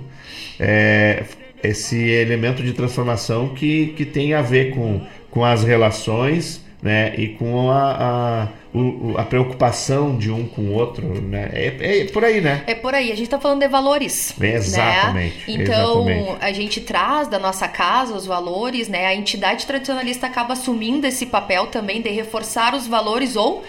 é, 0.61 1.23
esse 1.62 1.97
elemento 2.10 2.62
de 2.62 2.72
transformação 2.72 3.51
que, 3.51 3.89
que 3.97 4.05
tem 4.05 4.34
a 4.34 4.43
ver 4.43 4.74
com, 4.74 5.01
com 5.30 5.44
as 5.44 5.62
relações. 5.64 6.60
Né, 6.82 7.14
e 7.16 7.28
com 7.28 7.70
a, 7.70 8.48
a, 8.74 8.76
o- 8.76 9.14
a 9.16 9.22
preocupação 9.22 10.18
de 10.18 10.32
um 10.32 10.44
com 10.48 10.62
o 10.62 10.72
outro, 10.72 11.06
né? 11.22 11.48
É, 11.52 12.01
é 12.01 12.05
por 12.06 12.24
aí, 12.24 12.40
né? 12.40 12.64
É 12.66 12.74
por 12.74 12.93
aí, 12.93 13.12
a 13.12 13.14
gente 13.14 13.30
tá 13.30 13.39
falando 13.39 13.60
de 13.60 13.68
valores. 13.68 14.34
Exatamente, 14.40 15.36
Né? 15.56 15.62
Então, 15.62 16.10
exatamente. 16.10 16.44
a 16.44 16.52
gente 16.52 16.80
traz 16.80 17.28
da 17.28 17.39
nossa 17.39 17.68
casa 17.68 18.12
os 18.14 18.26
valores, 18.26 18.89
né? 18.89 19.06
A 19.06 19.14
entidade 19.14 19.64
tradicionalista 19.64 20.26
acaba 20.26 20.55
assumindo 20.55 21.06
esse 21.06 21.26
papel 21.26 21.68
também 21.68 22.02
de 22.02 22.10
reforçar 22.10 22.74
os 22.74 22.89
valores 22.89 23.36
ou 23.36 23.62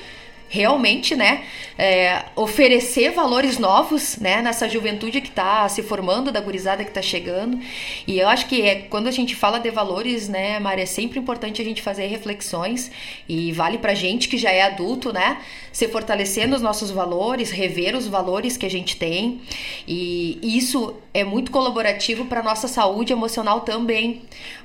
realmente, 0.53 1.15
né, 1.15 1.45
é, 1.79 2.25
oferecer 2.35 3.09
valores 3.09 3.57
novos, 3.57 4.17
né, 4.17 4.39
nessa 4.39 4.69
juventude 4.69 5.19
que 5.19 5.29
está 5.29 5.67
se 5.67 5.81
formando, 5.81 6.31
da 6.31 6.39
gurizada 6.39 6.83
que 6.83 6.91
está 6.91 7.01
chegando. 7.01 7.59
E 8.05 8.19
eu 8.19 8.29
acho 8.29 8.45
que 8.45 8.61
é, 8.61 8.75
quando 8.81 9.07
a 9.07 9.11
gente 9.11 9.35
fala 9.35 9.57
de 9.57 9.71
valores, 9.71 10.29
né, 10.29 10.59
Mari, 10.59 10.83
é 10.83 10.85
sempre 10.85 11.17
importante 11.17 11.59
a 11.59 11.65
gente 11.65 11.81
fazer 11.81 12.05
reflexões 12.05 12.91
e 13.27 13.51
vale 13.51 13.79
pra 13.79 13.95
gente 13.95 14.29
que 14.29 14.37
já 14.37 14.51
é 14.51 14.61
adulto, 14.61 15.11
né, 15.11 15.41
se 15.71 15.87
fortalecer 15.87 16.47
nos 16.47 16.61
nossos 16.61 16.91
valores, 16.91 17.49
rever 17.49 17.95
os 17.95 18.07
valores 18.07 18.55
que 18.55 18.67
a 18.67 18.69
gente 18.69 18.95
tem. 18.95 19.41
E 19.87 20.37
isso 20.43 20.93
é 21.15 21.23
muito 21.23 21.49
colaborativo 21.49 22.25
para 22.25 22.43
nossa 22.43 22.67
saúde 22.67 23.11
emocional 23.11 23.61
também. 23.61 24.21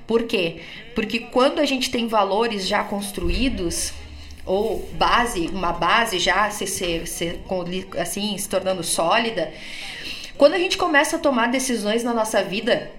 Por 0.06 0.24
quê? 0.24 0.56
Porque 0.94 1.18
quando 1.18 1.60
a 1.60 1.64
gente 1.64 1.90
tem 1.90 2.06
valores 2.06 2.68
já 2.68 2.84
construídos, 2.84 3.94
ou 4.48 4.88
base, 4.94 5.46
uma 5.48 5.72
base 5.72 6.18
já 6.18 6.50
se, 6.50 6.66
se, 6.66 7.06
se- 7.06 7.38
assim, 7.98 8.36
se 8.38 8.48
tornando 8.48 8.82
sólida, 8.82 9.52
quando 10.36 10.54
a 10.54 10.58
gente 10.58 10.78
começa 10.78 11.16
a 11.16 11.18
tomar 11.18 11.48
decisões 11.48 12.02
na 12.02 12.14
nossa 12.14 12.42
vida 12.42 12.90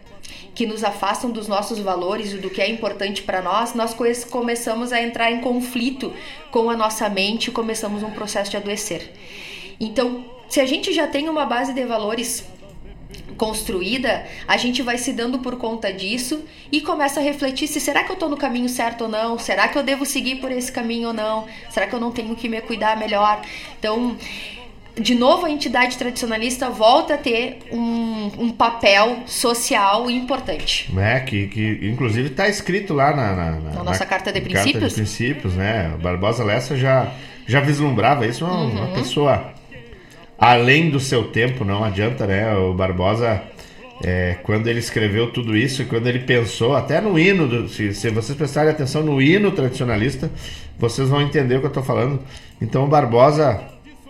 que 0.53 0.65
nos 0.65 0.83
afastam 0.83 1.31
dos 1.31 1.47
nossos 1.47 1.79
valores 1.79 2.33
e 2.33 2.37
do 2.37 2.49
que 2.49 2.61
é 2.61 2.69
importante 2.69 3.21
para 3.23 3.41
nós, 3.41 3.73
nós 3.73 3.95
começamos 4.29 4.91
a 4.91 5.01
entrar 5.01 5.31
em 5.31 5.39
conflito 5.39 6.13
com 6.51 6.69
a 6.69 6.75
nossa 6.75 7.07
mente 7.09 7.47
e 7.47 7.51
começamos 7.51 8.03
um 8.03 8.11
processo 8.11 8.51
de 8.51 8.57
adoecer. 8.57 9.11
Então, 9.79 10.25
se 10.49 10.59
a 10.59 10.65
gente 10.65 10.91
já 10.93 11.07
tem 11.07 11.29
uma 11.29 11.45
base 11.45 11.73
de 11.73 11.85
valores 11.85 12.45
construída, 13.39 14.25
a 14.47 14.57
gente 14.57 14.81
vai 14.83 14.97
se 14.97 15.11
dando 15.13 15.39
por 15.39 15.55
conta 15.55 15.91
disso 15.91 16.43
e 16.71 16.81
começa 16.81 17.19
a 17.19 17.23
refletir 17.23 17.67
se 17.67 17.79
será 17.79 18.03
que 18.03 18.11
eu 18.11 18.15
tô 18.17 18.27
no 18.29 18.37
caminho 18.37 18.69
certo 18.69 19.05
ou 19.05 19.09
não? 19.09 19.39
Será 19.39 19.67
que 19.69 19.77
eu 19.77 19.81
devo 19.83 20.05
seguir 20.05 20.35
por 20.35 20.51
esse 20.51 20.71
caminho 20.71 21.07
ou 21.07 21.13
não? 21.13 21.47
Será 21.71 21.87
que 21.87 21.93
eu 21.95 21.99
não 21.99 22.11
tenho 22.11 22.35
que 22.35 22.47
me 22.47 22.61
cuidar 22.61 22.97
melhor? 22.97 23.41
Então, 23.79 24.15
de 24.99 25.15
novo, 25.15 25.45
a 25.45 25.49
entidade 25.49 25.97
tradicionalista 25.97 26.69
volta 26.69 27.13
a 27.13 27.17
ter 27.17 27.59
um, 27.71 28.29
um 28.37 28.49
papel 28.51 29.19
social 29.25 30.11
importante. 30.11 30.93
né? 30.93 31.21
Que, 31.21 31.47
que 31.47 31.79
inclusive 31.83 32.27
está 32.27 32.49
escrito 32.49 32.93
lá 32.93 33.15
na, 33.15 33.33
na, 33.35 33.51
na- 33.51 33.71
Na 33.75 33.83
nossa 33.83 34.05
carta 34.05 34.31
de 34.33 34.41
Carta 34.41 34.59
princípios? 34.61 34.89
de 34.89 34.95
princípios, 34.95 35.53
né? 35.53 35.95
Barbosa 36.01 36.43
Lessa 36.43 36.75
já, 36.75 37.13
já 37.47 37.61
vislumbrava 37.61 38.27
isso, 38.27 38.43
uma, 38.43 38.57
uma 38.59 38.85
Uhum. 38.87 38.93
pessoa 38.93 39.53
além 40.39 40.89
do 40.89 40.99
seu 40.99 41.25
tempo, 41.25 41.63
não 41.65 41.83
adianta, 41.83 42.25
né? 42.25 42.53
O 42.55 42.73
Barbosa, 42.73 43.41
é, 44.03 44.37
quando 44.43 44.67
ele 44.67 44.79
escreveu 44.79 45.31
tudo 45.31 45.55
isso, 45.57 45.81
e 45.81 45.85
quando 45.85 46.07
ele 46.07 46.19
pensou, 46.19 46.75
até 46.75 47.01
no 47.01 47.17
hino, 47.19 47.47
do- 47.47 47.67
se, 47.69 47.93
se 47.93 48.09
vocês 48.09 48.37
prestarem 48.37 48.71
atenção 48.71 49.03
no 49.03 49.21
hino 49.21 49.51
tradicionalista, 49.51 50.31
vocês 50.77 51.09
vão 51.09 51.21
entender 51.21 51.55
o 51.57 51.59
que 51.59 51.65
eu 51.65 51.69
estou 51.69 51.83
falando. 51.83 52.21
Então 52.61 52.85
o 52.85 52.87
Barbosa, 52.87 53.61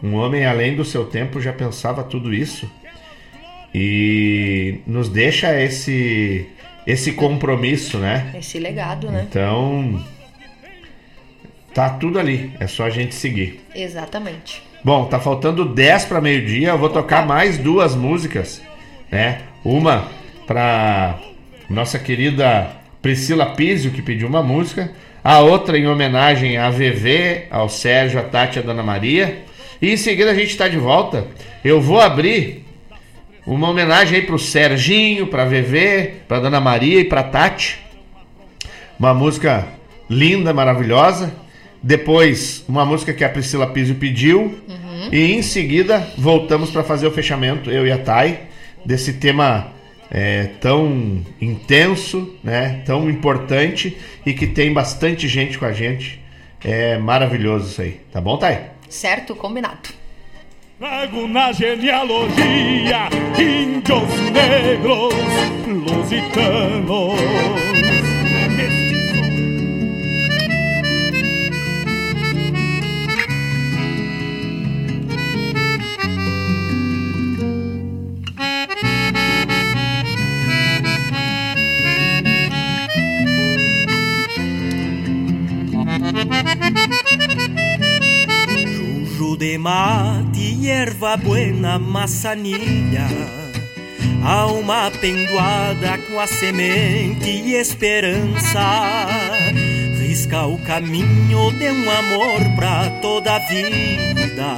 um 0.04 0.16
homem 0.16 0.46
além 0.46 0.76
do 0.76 0.86
seu 0.86 1.06
tempo, 1.06 1.42
já 1.42 1.52
pensava 1.52 2.04
tudo 2.04 2.34
isso 2.34 2.70
e 3.74 4.80
nos 4.88 5.10
deixa 5.10 5.60
esse 5.62 6.48
esse 6.88 7.12
compromisso, 7.12 7.98
né? 8.00 8.34
Esse 8.38 8.58
legado, 8.58 9.12
né? 9.12 9.28
Então 9.30 10.04
tá 11.74 11.90
tudo 11.92 12.18
ali, 12.18 12.52
é 12.60 12.66
só 12.68 12.86
a 12.86 12.90
gente 12.90 13.14
seguir. 13.14 13.62
Exatamente. 13.76 14.64
Bom, 14.84 15.06
tá 15.06 15.20
faltando 15.20 15.66
10 15.66 16.06
para 16.06 16.22
meio-dia, 16.22 16.70
eu 16.70 16.78
vou 16.78 16.90
tocar 16.90 17.26
mais 17.26 17.58
duas 17.58 17.96
músicas, 17.96 18.62
né? 19.12 19.42
Uma 19.64 20.08
para 20.48 21.20
nossa 21.70 22.00
querida 22.00 22.72
Priscila 23.02 23.48
Pizio, 23.48 23.92
que 23.92 24.02
pediu 24.02 24.28
uma 24.28 24.42
música, 24.42 24.92
a 25.22 25.40
outra 25.40 25.78
em 25.78 25.86
homenagem 25.86 26.58
a 26.58 26.70
VV, 26.70 27.48
ao 27.52 27.68
Sérgio, 27.68 28.22
a 28.22 28.24
Tati 28.24 28.58
e 28.58 28.62
a 28.62 28.66
Dona 28.66 28.82
Maria. 28.82 29.44
E 29.82 29.92
em 29.92 29.98
seguida 29.98 30.32
a 30.32 30.36
gente 30.36 30.56
tá 30.56 30.68
de 30.68 30.78
volta. 30.78 31.28
Eu 31.64 31.82
vou 31.82 32.00
abrir 32.00 32.66
uma 33.46 33.70
homenagem 33.70 34.20
aí 34.20 34.26
pro 34.26 34.40
Serginho, 34.40 35.28
pra 35.28 35.44
VV, 35.44 36.14
pra 36.26 36.40
Dona 36.40 36.62
Maria 36.62 37.02
e 37.02 37.06
pra 37.06 37.22
Tati. 37.24 37.80
Uma 38.98 39.14
música 39.14 39.68
linda, 40.10 40.54
maravilhosa. 40.54 41.34
Depois, 41.82 42.64
uma 42.68 42.86
música 42.86 43.14
que 43.14 43.24
a 43.24 43.30
Priscila 43.30 43.68
Pizio 43.68 43.96
pediu. 43.96 44.60
E 45.12 45.32
em 45.32 45.42
seguida, 45.42 46.08
voltamos 46.18 46.70
para 46.70 46.84
fazer 46.84 47.08
o 47.08 47.12
fechamento, 47.12 47.72
eu 47.72 47.88
e 47.88 47.92
a 47.92 47.98
Thay, 47.98 48.42
desse 48.86 49.14
tema 49.14 49.74
é, 50.12 50.50
tão 50.60 51.26
intenso, 51.40 52.36
né, 52.44 52.82
tão 52.86 53.10
importante 53.10 53.98
e 54.26 54.34
que 54.34 54.46
tem 54.48 54.74
bastante 54.74 55.28
gente 55.28 55.58
com 55.58 55.66
a 55.66 55.72
gente. 55.72 56.22
É 56.64 56.98
maravilhoso 56.98 57.70
isso 57.70 57.82
aí. 57.82 58.02
Tá 58.12 58.20
bom, 58.20 58.38
Thay? 58.38 58.60
Certo, 58.90 59.36
combinado. 59.36 59.90
Trago 60.78 61.28
na 61.28 61.52
genealogia 61.52 63.10
índios 63.38 64.32
negros 64.32 65.14
lusitanos. 65.68 67.20
De 89.40 89.58
mate, 89.58 90.54
hierba 90.60 91.16
buena, 91.16 91.80
maçanilha. 91.80 93.08
Alma 94.22 94.92
pendoada 95.00 95.98
com 95.98 96.20
a 96.20 96.28
semente 96.28 97.30
e 97.30 97.54
esperança. 97.54 99.08
Risca 99.98 100.46
o 100.46 100.58
caminho 100.58 101.54
de 101.54 101.70
um 101.70 101.90
amor 101.90 102.56
pra 102.58 102.90
toda 103.02 103.38
a 103.38 103.40
vida. 103.40 104.58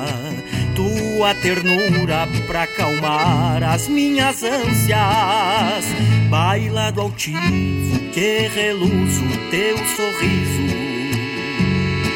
Tua 0.76 1.36
ternura 1.36 2.28
pra 2.48 2.64
acalmar 2.64 3.62
as 3.64 3.88
minhas 3.88 4.42
ânsias. 4.42 5.86
Baila 6.28 6.92
do 6.92 7.02
altivo 7.02 8.00
que 8.12 8.50
reluz 8.56 9.20
o 9.20 9.52
teu 9.52 9.78
sorriso 9.78 10.81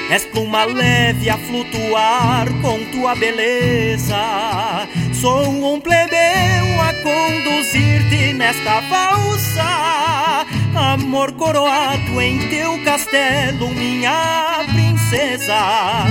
És 0.10 0.24
pluma 0.26 0.66
leve 0.66 1.30
a 1.30 1.38
flutuar 1.38 2.48
com 2.62 2.80
tua 2.92 3.16
beleza. 3.16 4.88
Sou 5.14 5.74
um 5.76 5.80
plebeu 5.80 6.82
a 6.82 6.94
conduzir-te 7.02 8.34
nesta 8.34 8.82
valsa. 8.82 10.46
Amor 10.76 11.32
coroado 11.34 12.22
em 12.22 12.48
teu 12.50 12.84
castelo, 12.84 13.70
minha 13.70 14.64
princesa. 14.72 16.06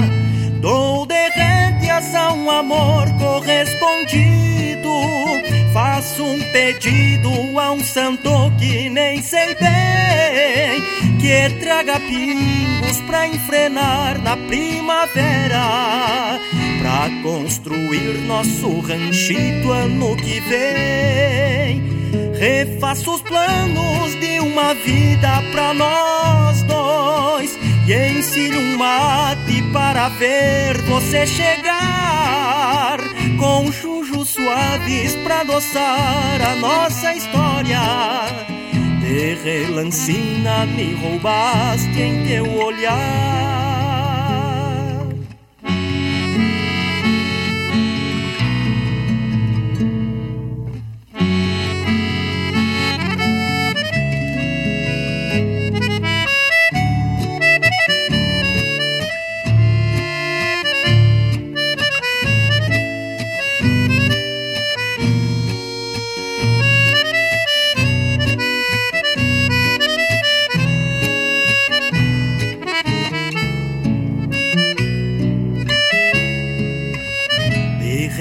Dou 0.60 1.06
de 1.06 1.28
rédeas 1.28 2.14
a 2.14 2.32
um 2.32 2.50
amor 2.50 3.06
correspondido. 3.18 4.90
Faço 5.74 6.22
um 6.22 6.38
pedido 6.52 7.58
a 7.58 7.72
um 7.72 7.82
santo 7.82 8.30
que 8.60 8.88
nem 8.88 9.20
sei 9.20 9.56
bem 9.56 10.80
que 11.18 11.50
traga 11.58 11.98
pingos 11.98 13.00
pra 13.08 13.26
enfrenar 13.26 14.22
na 14.22 14.36
primavera, 14.36 15.58
pra 16.80 17.10
construir 17.24 18.18
nosso 18.20 18.78
ranchito 18.78 19.72
ano 19.72 20.16
que 20.16 20.38
vem. 20.42 21.82
Refaço 22.38 23.12
os 23.12 23.22
planos 23.22 24.14
de 24.20 24.38
uma 24.38 24.74
vida 24.74 25.42
pra 25.50 25.74
nós 25.74 26.62
dois 26.62 27.58
e 27.88 28.16
ensino 28.16 28.60
um 28.60 28.78
mate 28.78 29.60
para 29.72 30.08
ver 30.10 30.80
você 30.82 31.26
chegar 31.26 32.14
com 33.38 33.72
chujos 33.72 34.30
suaves 34.30 35.14
pra 35.16 35.40
adoçar 35.40 36.42
a 36.42 36.54
nossa 36.56 37.14
história. 37.14 37.80
De 39.00 39.34
relancina 39.34 40.66
me 40.66 40.94
roubaste 40.94 42.00
em 42.00 42.26
teu 42.26 42.50
olhar. 42.54 43.73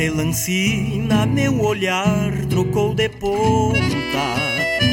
De 0.04 0.10
relancina 0.10 1.26
meu 1.26 1.62
olhar 1.62 2.30
trocou 2.50 2.94
de 2.94 3.08
ponta. 3.08 4.36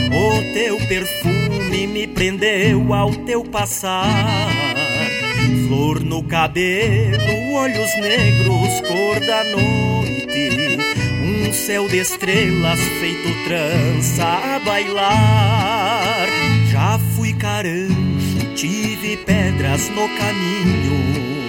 O 0.06 0.54
teu 0.54 0.76
perfume 0.86 1.86
me 1.88 2.06
prendeu 2.06 2.94
ao 2.94 3.10
teu 3.10 3.42
passar. 3.42 4.06
Flor 5.66 5.98
no 6.04 6.22
cabelo, 6.22 7.54
olhos 7.54 7.92
negros, 7.96 8.80
cor 8.86 9.18
da 9.26 9.42
noite. 9.42 10.78
Um 11.24 11.52
céu 11.52 11.88
de 11.88 11.98
estrelas 11.98 12.78
feito 13.00 13.44
trança 13.48 14.24
a 14.24 14.60
bailar. 14.60 16.28
Já 16.70 17.00
fui 17.16 17.32
caranjo, 17.32 18.54
tive 18.54 19.16
pedras 19.16 19.88
no 19.88 20.08
caminho. 20.16 21.39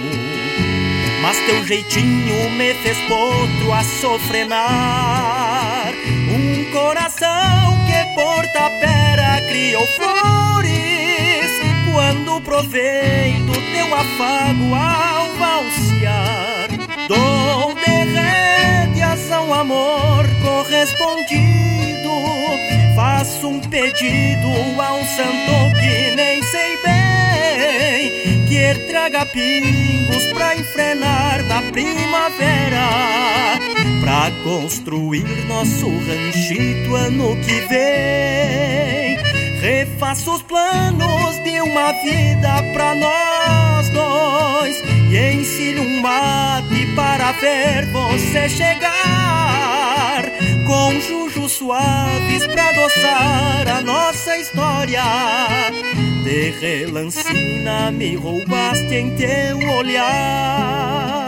Mas 1.22 1.38
teu 1.46 1.64
jeitinho 1.64 2.50
me 2.50 2.74
fez 2.74 2.98
potro 3.08 3.72
a 3.72 3.84
sofrenar. 4.00 5.92
Um 6.28 6.64
coração 6.72 7.78
que 7.86 8.14
por 8.14 8.46
tapera 8.52 9.40
criou 9.48 9.86
flores. 9.86 11.52
Quando 11.92 12.40
provei 12.40 13.34
do 13.46 13.52
teu 13.52 13.94
afago 13.94 14.74
ao 14.74 15.28
valsear 15.36 16.68
Dou 17.08 17.74
de 17.74 18.04
rédeas 18.14 19.30
a 19.30 19.42
um 19.42 19.52
amor 19.52 20.26
correspondido. 20.42 22.10
Faço 22.96 23.48
um 23.48 23.60
pedido 23.60 24.48
a 24.80 24.94
um 24.94 25.04
santo 25.04 25.80
que 25.80 26.16
nem 26.16 26.42
sei 26.42 26.71
traga 28.86 29.26
pingos 29.26 30.26
pra 30.32 30.56
enfrenar 30.56 31.42
na 31.44 31.62
primavera 31.70 32.88
Pra 34.00 34.30
construir 34.42 35.24
nosso 35.46 35.88
ranchito 35.88 36.94
ano 36.94 37.36
que 37.36 37.60
vem. 37.68 39.18
Refaço 39.60 40.34
os 40.34 40.42
planos 40.42 41.36
de 41.44 41.60
uma 41.60 41.92
vida 42.02 42.62
pra 42.72 42.94
nós 42.94 43.88
dois 43.90 44.76
E 45.10 45.32
ensino 45.34 45.82
um 45.82 46.00
mate 46.00 46.86
para 46.96 47.32
ver 47.32 47.86
você 47.92 48.48
chegar 48.48 50.01
Com 50.72 50.98
jujos 51.02 51.52
suaves 51.52 52.46
pra 52.46 52.70
adoçar 52.70 53.68
a 53.76 53.82
nossa 53.82 54.38
história. 54.38 55.02
De 56.24 56.48
relancina 56.48 57.92
me 57.92 58.16
roubaste 58.16 58.94
em 58.94 59.14
teu 59.14 59.58
olhar 59.76 61.21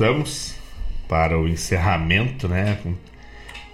voltamos 0.00 0.54
para 1.06 1.38
o 1.38 1.46
encerramento, 1.46 2.48
né? 2.48 2.78
Com, 2.82 2.94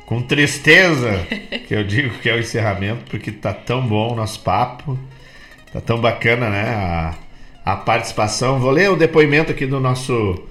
com 0.07 0.23
tristeza 0.23 1.25
que 1.69 1.73
eu 1.75 1.85
digo 1.85 2.19
que 2.19 2.29
é 2.29 2.35
o 2.35 2.41
encerramento, 2.41 3.05
porque 3.09 3.31
tá 3.31 3.53
tão 3.53 3.87
bom 3.87 4.13
o 4.13 4.17
nosso 4.17 4.41
papo, 4.41 4.99
tá 5.73 5.81
tão 5.81 6.01
bacana, 6.01 6.51
né? 6.51 6.69
A, 6.69 7.15
a 7.65 7.77
participação. 7.77 8.59
Vou 8.59 8.73
ler 8.73 8.91
o 8.91 8.97
depoimento 8.97 9.53
aqui 9.53 9.67
do 9.67 9.79
nosso 9.79 10.43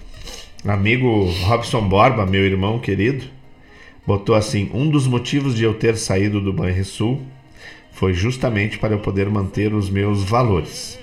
amigo 0.66 1.26
Robson 1.44 1.82
Borba, 1.82 2.26
meu 2.26 2.46
irmão 2.46 2.80
querido. 2.80 3.26
Botou 4.08 4.34
assim: 4.34 4.72
um 4.74 4.90
dos 4.90 5.06
motivos 5.08 5.58
de 5.58 5.66
eu 5.66 5.74
ter 5.74 5.98
saído 5.98 6.40
do 6.40 6.54
Banrisul 6.54 7.22
foi 7.92 8.14
justamente 8.14 8.78
para 8.78 8.94
eu 8.94 9.00
poder 9.00 9.30
manter 9.30 9.74
os 9.74 9.90
meus 9.90 10.24
valores. 10.24 10.98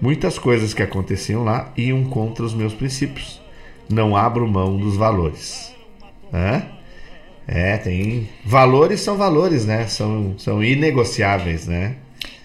Muitas 0.00 0.40
coisas 0.40 0.74
que 0.74 0.82
aconteciam 0.82 1.44
lá 1.44 1.72
iam 1.76 2.02
contra 2.04 2.44
os 2.44 2.54
meus 2.54 2.74
princípios 2.74 3.40
não 3.88 4.16
abro 4.16 4.46
mão 4.46 4.76
dos 4.76 4.96
valores. 4.96 5.74
Hã? 6.32 6.62
É, 7.46 7.78
tem. 7.78 8.28
Valores 8.44 9.00
são 9.00 9.16
valores, 9.16 9.64
né? 9.64 9.86
São, 9.86 10.34
são 10.38 10.62
inegociáveis, 10.62 11.66
né? 11.66 11.96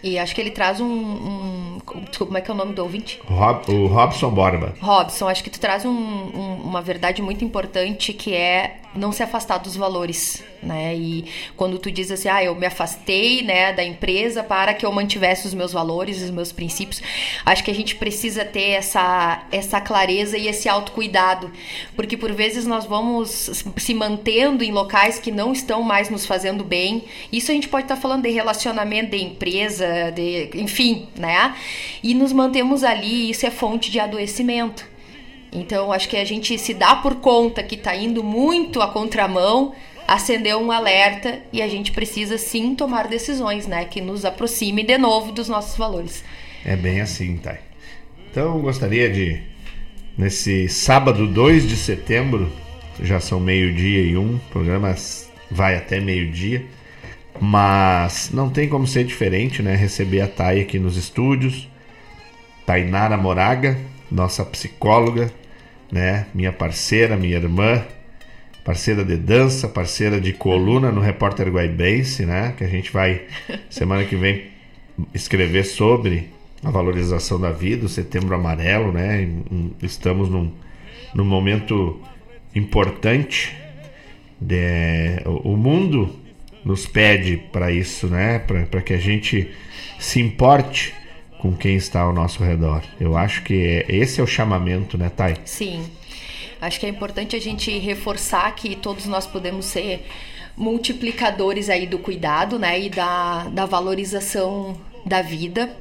E 0.04 0.20
acho 0.20 0.36
que 0.36 0.42
ele 0.42 0.52
traz 0.52 0.82
um, 0.82 0.86
um. 0.86 1.80
Desculpa, 2.10 2.26
como 2.26 2.38
é 2.38 2.42
que 2.42 2.52
é 2.52 2.54
o 2.54 2.58
nome 2.58 2.74
do 2.74 2.84
ouvinte? 2.84 3.22
Rob, 3.26 3.72
o 3.72 3.88
Robson 3.88 4.30
Borba. 4.30 4.76
Robson, 4.82 5.30
acho 5.30 5.44
que 5.44 5.50
tu 5.50 5.60
traz 5.60 5.86
um, 5.86 5.90
um, 5.90 6.56
uma 6.64 6.82
verdade 6.82 7.22
muito 7.22 7.44
importante 7.44 8.12
que 8.14 8.34
é 8.34 8.80
não 8.96 9.12
se 9.12 9.24
afastar 9.24 9.58
dos 9.58 9.76
valores, 9.76 10.44
né? 10.62 10.96
E 10.96 11.26
quando 11.58 11.80
tu 11.80 11.92
diz 11.92 12.12
assim, 12.12 12.30
ah, 12.30 12.44
eu 12.44 12.54
me 12.56 12.66
afastei, 12.66 13.42
né, 13.42 13.74
da 13.74 13.84
empresa 13.84 14.44
para 14.44 14.74
que 14.74 14.86
eu 14.86 14.92
mantivesse 14.92 15.48
os 15.48 15.54
meus 15.54 15.74
valores, 15.74 16.22
os 16.22 16.30
meus 16.30 16.52
princípios, 16.52 17.02
acho 17.46 17.64
que 17.64 17.72
a 17.72 17.76
gente 17.76 17.96
precisa 17.96 18.46
ter 18.46 18.72
essa 18.72 19.44
essa 19.52 19.82
clareza 19.82 20.38
e 20.38 20.48
esse 20.48 20.70
autocuidado, 20.70 21.52
porque 21.96 22.16
por 22.16 22.32
vezes 22.32 22.66
nós 22.66 22.86
vamos 22.86 23.64
se 23.78 23.94
mantendo 23.94 24.64
em 24.64 24.72
locais 24.72 25.20
que 25.20 25.32
não 25.32 25.52
estão 25.52 25.82
mais 25.82 26.10
nos 26.10 26.26
fazendo 26.26 26.64
bem. 26.64 27.06
Isso 27.32 27.52
a 27.52 27.54
gente 27.54 27.68
pode 27.68 27.86
estar 27.86 27.96
falando 27.96 28.24
de 28.24 28.30
relacionamento 28.30 29.12
de 29.12 29.24
empresa, 29.24 29.86
de, 30.12 30.50
enfim, 30.56 31.08
né? 31.16 31.56
E 32.02 32.14
nos 32.14 32.34
mantemos 32.34 32.84
ali, 32.84 33.30
isso 33.30 33.46
é 33.46 33.52
fonte 33.52 33.92
de 33.92 34.00
adoecimento. 34.00 34.86
Então, 35.52 35.92
acho 35.92 36.10
que 36.10 36.18
a 36.18 36.26
gente 36.26 36.58
se 36.58 36.74
dá 36.74 36.96
por 36.96 37.16
conta 37.16 37.62
que 37.62 37.76
está 37.76 37.96
indo 37.96 38.24
muito 38.24 38.82
à 38.82 38.88
contramão, 38.88 39.74
acendeu 40.08 40.60
um 40.60 40.72
alerta 40.72 41.40
e 41.52 41.62
a 41.62 41.68
gente 41.68 41.92
precisa 41.92 42.38
sim 42.38 42.74
tomar 42.74 43.08
decisões, 43.08 43.68
né, 43.68 43.86
que 43.86 44.02
nos 44.02 44.26
aproxime 44.26 44.84
de 44.84 44.98
novo 44.98 45.32
dos 45.32 45.48
nossos 45.48 45.78
valores. 45.78 46.24
É 46.66 46.76
bem 46.76 47.02
assim, 47.02 47.38
Thay. 47.38 47.60
Então, 48.32 48.60
gostaria 48.62 49.10
de 49.10 49.42
nesse 50.18 50.68
sábado 50.68 51.28
2 51.28 51.68
de 51.68 51.76
setembro, 51.76 52.52
já 53.02 53.20
são 53.20 53.40
meio-dia 53.40 54.02
e 54.02 54.18
um, 54.18 54.36
o 54.36 54.42
programa 54.52 54.96
vai 55.50 55.76
até 55.76 56.00
meio-dia, 56.00 56.66
mas 57.40 58.32
não 58.32 58.50
tem 58.50 58.68
como 58.70 58.88
ser 58.88 59.04
diferente, 59.04 59.62
né? 59.62 59.76
Receber 59.76 60.22
a 60.22 60.28
Thay 60.28 60.62
aqui 60.62 60.80
nos 60.80 60.98
estúdios, 60.98 61.68
Tainara 62.66 63.18
Moraga, 63.18 63.78
nossa 64.10 64.46
psicóloga, 64.46 65.32
né? 65.92 66.28
Minha 66.34 66.52
parceira, 66.52 67.18
minha 67.18 67.36
irmã, 67.36 67.84
parceira 68.64 69.04
de 69.04 69.18
dança, 69.18 69.68
parceira 69.68 70.22
de 70.22 70.34
coluna 70.34 70.92
no 70.92 71.02
Repórter 71.02 71.50
Guaibense, 71.50 72.26
né? 72.26 72.54
Que 72.58 72.64
a 72.64 72.68
gente 72.68 72.92
vai 72.92 73.24
semana 73.70 74.06
que 74.06 74.16
vem 74.16 74.46
escrever 75.14 75.64
sobre 75.64 76.30
a 76.64 76.72
valorização 76.72 77.40
da 77.40 77.52
vida, 77.52 77.86
o 77.86 77.90
Setembro 77.90 78.36
Amarelo, 78.36 78.92
né? 78.92 79.28
Estamos 79.82 80.30
num, 80.30 80.52
num 81.14 81.26
momento 81.26 82.00
importante. 82.56 83.56
De, 84.40 85.22
o 85.26 85.56
mundo 85.56 86.23
nos 86.64 86.86
pede 86.86 87.38
para 87.52 87.72
isso, 87.72 88.08
né? 88.08 88.40
Para 88.40 88.82
que 88.82 88.94
a 88.94 88.98
gente 88.98 89.52
se 90.00 90.20
importe 90.20 90.94
com 91.40 91.54
quem 91.56 91.76
está 91.76 92.02
ao 92.02 92.14
nosso 92.14 92.44
redor. 92.44 92.82
Eu 93.00 93.18
acho 93.18 93.44
que 93.44 93.86
esse 93.90 94.22
é 94.22 94.24
o 94.24 94.28
chamamento, 94.28 94.98
né, 94.98 95.10
Thay? 95.10 95.36
Sim. 95.44 95.86
Acho 96.62 96.80
que 96.80 96.86
é 96.86 96.90
importante 96.90 97.36
a 97.36 97.42
gente 97.42 97.78
reforçar 97.80 98.56
que 98.56 98.76
todos 98.76 99.06
nós 99.06 99.28
podemos 99.28 99.66
ser 99.66 100.06
multiplicadores 100.56 101.70
aí 101.70 101.86
do 101.86 102.00
cuidado, 102.00 102.58
né, 102.58 102.80
e 102.80 102.90
da, 102.90 103.46
da 103.50 103.66
valorização 103.66 104.78
da 105.06 105.22
vida. 105.22 105.76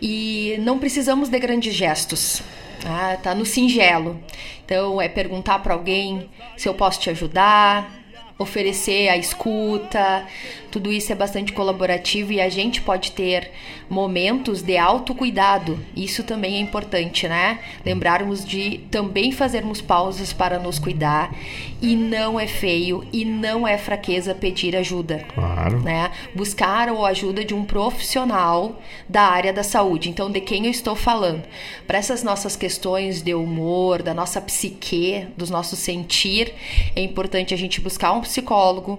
E 0.00 0.56
não 0.60 0.78
precisamos 0.78 1.28
de 1.28 1.38
grandes 1.38 1.74
gestos. 1.74 2.42
Ah, 2.86 3.18
tá 3.22 3.34
no 3.34 3.44
singelo. 3.44 4.18
Então 4.64 5.00
é 5.00 5.08
perguntar 5.08 5.58
para 5.58 5.74
alguém 5.74 6.30
se 6.56 6.68
eu 6.68 6.74
posso 6.74 7.00
te 7.00 7.10
ajudar, 7.10 7.97
oferecer 8.38 9.10
a 9.10 9.16
escuta, 9.16 10.26
tudo 10.70 10.92
isso 10.92 11.12
é 11.12 11.14
bastante 11.14 11.52
colaborativo 11.52 12.32
e 12.32 12.40
a 12.40 12.48
gente 12.48 12.80
pode 12.80 13.12
ter 13.12 13.50
momentos 13.88 14.62
de 14.62 14.76
autocuidado. 14.76 15.78
Isso 15.96 16.22
também 16.22 16.56
é 16.56 16.60
importante, 16.60 17.26
né? 17.26 17.58
Lembrarmos 17.84 18.44
de 18.44 18.78
também 18.90 19.32
fazermos 19.32 19.80
pausas 19.80 20.32
para 20.32 20.58
nos 20.58 20.78
cuidar 20.78 21.34
e 21.80 21.96
não 21.96 22.38
é 22.38 22.46
feio 22.46 23.06
e 23.12 23.24
não 23.24 23.66
é 23.66 23.78
fraqueza 23.78 24.34
pedir 24.34 24.76
ajuda. 24.76 25.24
Claro. 25.34 25.80
Né? 25.80 26.10
Buscar 26.34 26.88
a 26.88 27.06
ajuda 27.08 27.44
de 27.44 27.54
um 27.54 27.64
profissional 27.64 28.80
da 29.08 29.22
área 29.22 29.52
da 29.52 29.62
saúde. 29.62 30.10
Então, 30.10 30.30
de 30.30 30.40
quem 30.40 30.66
eu 30.66 30.70
estou 30.70 30.94
falando? 30.94 31.44
Para 31.86 31.98
essas 31.98 32.22
nossas 32.22 32.56
questões 32.56 33.22
de 33.22 33.34
humor, 33.34 34.02
da 34.02 34.12
nossa 34.12 34.40
psique, 34.40 35.26
dos 35.36 35.50
nossos 35.50 35.78
sentir, 35.78 36.52
é 36.94 37.02
importante 37.02 37.54
a 37.54 37.56
gente 37.56 37.80
buscar 37.80 38.12
um 38.12 38.20
psicólogo 38.20 38.98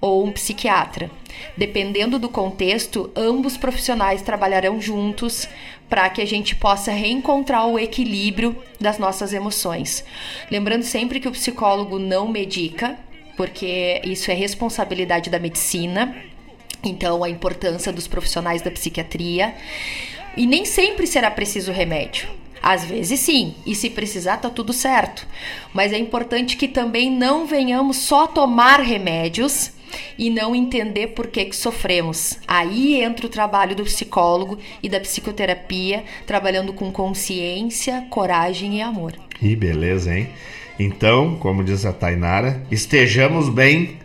ou 0.00 0.24
um 0.24 0.32
psiquiatra. 0.32 1.10
Dependendo 1.56 2.18
do 2.18 2.28
contexto, 2.28 3.10
ambos 3.14 3.56
profissionais 3.56 4.22
trabalharão 4.22 4.80
juntos 4.80 5.48
para 5.88 6.08
que 6.08 6.22
a 6.22 6.26
gente 6.26 6.54
possa 6.54 6.92
reencontrar 6.92 7.66
o 7.66 7.78
equilíbrio 7.78 8.56
das 8.80 8.98
nossas 8.98 9.32
emoções. 9.32 10.04
Lembrando 10.50 10.84
sempre 10.84 11.18
que 11.18 11.28
o 11.28 11.32
psicólogo 11.32 11.98
não 11.98 12.28
medica, 12.28 12.96
porque 13.36 14.00
isso 14.04 14.30
é 14.30 14.34
responsabilidade 14.34 15.28
da 15.28 15.38
medicina. 15.38 16.16
Então, 16.82 17.24
a 17.24 17.28
importância 17.28 17.92
dos 17.92 18.06
profissionais 18.06 18.62
da 18.62 18.70
psiquiatria. 18.70 19.54
E 20.36 20.46
nem 20.46 20.64
sempre 20.64 21.06
será 21.06 21.30
preciso 21.30 21.72
remédio. 21.72 22.28
Às 22.62 22.84
vezes 22.84 23.18
sim, 23.20 23.54
e 23.66 23.74
se 23.74 23.90
precisar 23.90 24.36
tá 24.36 24.50
tudo 24.50 24.72
certo. 24.72 25.26
Mas 25.72 25.92
é 25.92 25.98
importante 25.98 26.56
que 26.56 26.68
também 26.68 27.10
não 27.10 27.46
venhamos 27.46 27.96
só 27.96 28.26
tomar 28.26 28.80
remédios 28.80 29.72
e 30.18 30.30
não 30.30 30.54
entender 30.54 31.08
por 31.08 31.26
que, 31.28 31.44
que 31.46 31.56
sofremos. 31.56 32.38
Aí 32.46 33.02
entra 33.02 33.26
o 33.26 33.30
trabalho 33.30 33.74
do 33.74 33.84
psicólogo 33.84 34.58
e 34.82 34.88
da 34.88 35.00
psicoterapia, 35.00 36.04
trabalhando 36.26 36.72
com 36.72 36.90
consciência, 36.92 38.06
coragem 38.10 38.78
e 38.78 38.82
amor. 38.82 39.14
Que 39.38 39.56
beleza, 39.56 40.16
hein? 40.16 40.28
Então, 40.78 41.36
como 41.36 41.62
diz 41.62 41.84
a 41.84 41.92
Tainara, 41.92 42.62
estejamos 42.70 43.48
bem 43.48 43.98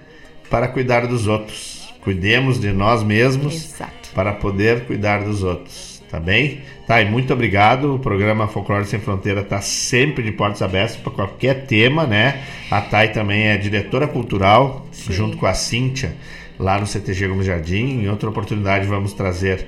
para 0.49 0.67
cuidar 0.67 1.07
dos 1.07 1.27
outros. 1.27 1.93
Cuidemos 2.01 2.59
de 2.59 2.71
nós 2.71 3.01
mesmos 3.01 3.55
Exato. 3.55 4.09
para 4.13 4.33
poder 4.33 4.85
cuidar 4.85 5.23
dos 5.23 5.41
outros. 5.41 6.03
Tá 6.09 6.19
bem? 6.19 6.61
Tá, 6.87 7.01
e 7.01 7.09
muito 7.09 7.33
obrigado. 7.33 7.95
O 7.95 7.99
programa 7.99 8.47
Folclore 8.47 8.85
Sem 8.85 8.99
Fronteira 8.99 9.41
está 9.41 9.59
sempre 9.59 10.23
de 10.23 10.31
portas 10.31 10.61
abertas 10.61 10.95
para 10.95 11.11
qualquer 11.11 11.65
tema, 11.65 12.05
né? 12.05 12.43
A 12.69 12.79
Thay 12.79 13.09
também 13.09 13.47
é 13.47 13.57
diretora 13.57 14.07
cultural, 14.07 14.85
Sim. 14.91 15.11
junto 15.11 15.37
com 15.37 15.47
a 15.47 15.53
Cíntia, 15.55 16.15
lá 16.59 16.79
no 16.79 16.85
CTG 16.85 17.27
Gomes 17.27 17.47
Jardim. 17.47 18.03
Em 18.03 18.07
outra 18.07 18.29
oportunidade 18.29 18.85
vamos 18.85 19.13
trazer, 19.13 19.65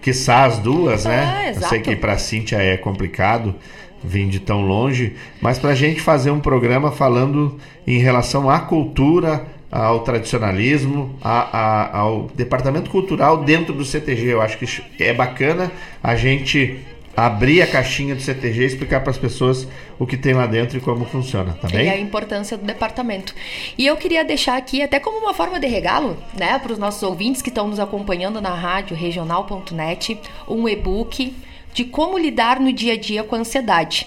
quiçá 0.00 0.44
as 0.44 0.60
duas, 0.60 1.04
né? 1.06 1.24
Ah, 1.24 1.48
Eu 1.48 1.68
sei 1.68 1.80
que 1.80 1.96
para 1.96 2.12
a 2.12 2.18
Cíntia 2.18 2.56
é 2.56 2.76
complicado 2.76 3.54
vir 4.02 4.28
de 4.28 4.38
tão 4.38 4.62
longe, 4.62 5.14
mas 5.42 5.58
para 5.58 5.70
a 5.70 5.74
gente 5.74 6.00
fazer 6.00 6.30
um 6.30 6.40
programa 6.40 6.90
falando 6.92 7.58
em 7.86 7.98
relação 7.98 8.48
à 8.48 8.60
cultura, 8.60 9.44
ao 9.70 10.00
tradicionalismo, 10.00 11.14
a- 11.22 11.58
a- 11.58 11.98
ao 11.98 12.22
departamento 12.34 12.90
cultural 12.90 13.44
dentro 13.44 13.72
do 13.72 13.84
CTG. 13.84 14.26
Eu 14.32 14.40
acho 14.42 14.58
que 14.58 14.66
é 15.02 15.12
bacana 15.14 15.70
a 16.02 16.16
gente 16.16 16.80
abrir 17.16 17.60
a 17.60 17.66
caixinha 17.66 18.14
do 18.14 18.22
CTG 18.22 18.62
e 18.62 18.66
explicar 18.66 19.00
para 19.00 19.10
as 19.10 19.18
pessoas 19.18 19.68
o 19.98 20.06
que 20.06 20.16
tem 20.16 20.32
lá 20.32 20.46
dentro 20.46 20.78
e 20.78 20.80
como 20.80 21.04
funciona, 21.04 21.52
tá 21.60 21.68
E 21.72 21.88
a 21.88 21.92
bem? 21.92 22.02
importância 22.02 22.56
do 22.56 22.64
departamento. 22.64 23.34
E 23.76 23.84
eu 23.86 23.96
queria 23.96 24.24
deixar 24.24 24.56
aqui, 24.56 24.80
até 24.82 24.98
como 24.98 25.18
uma 25.18 25.34
forma 25.34 25.60
de 25.60 25.66
regalo, 25.66 26.16
né, 26.38 26.58
para 26.58 26.72
os 26.72 26.78
nossos 26.78 27.02
ouvintes 27.02 27.42
que 27.42 27.48
estão 27.50 27.68
nos 27.68 27.78
acompanhando 27.80 28.40
na 28.40 28.54
rádio 28.54 28.96
regional.net, 28.96 30.18
um 30.48 30.68
e-book 30.68 31.34
de 31.74 31.84
como 31.84 32.16
lidar 32.18 32.58
no 32.58 32.72
dia 32.72 32.94
a 32.94 32.96
dia 32.96 33.22
com 33.22 33.36
a 33.36 33.38
ansiedade. 33.40 34.06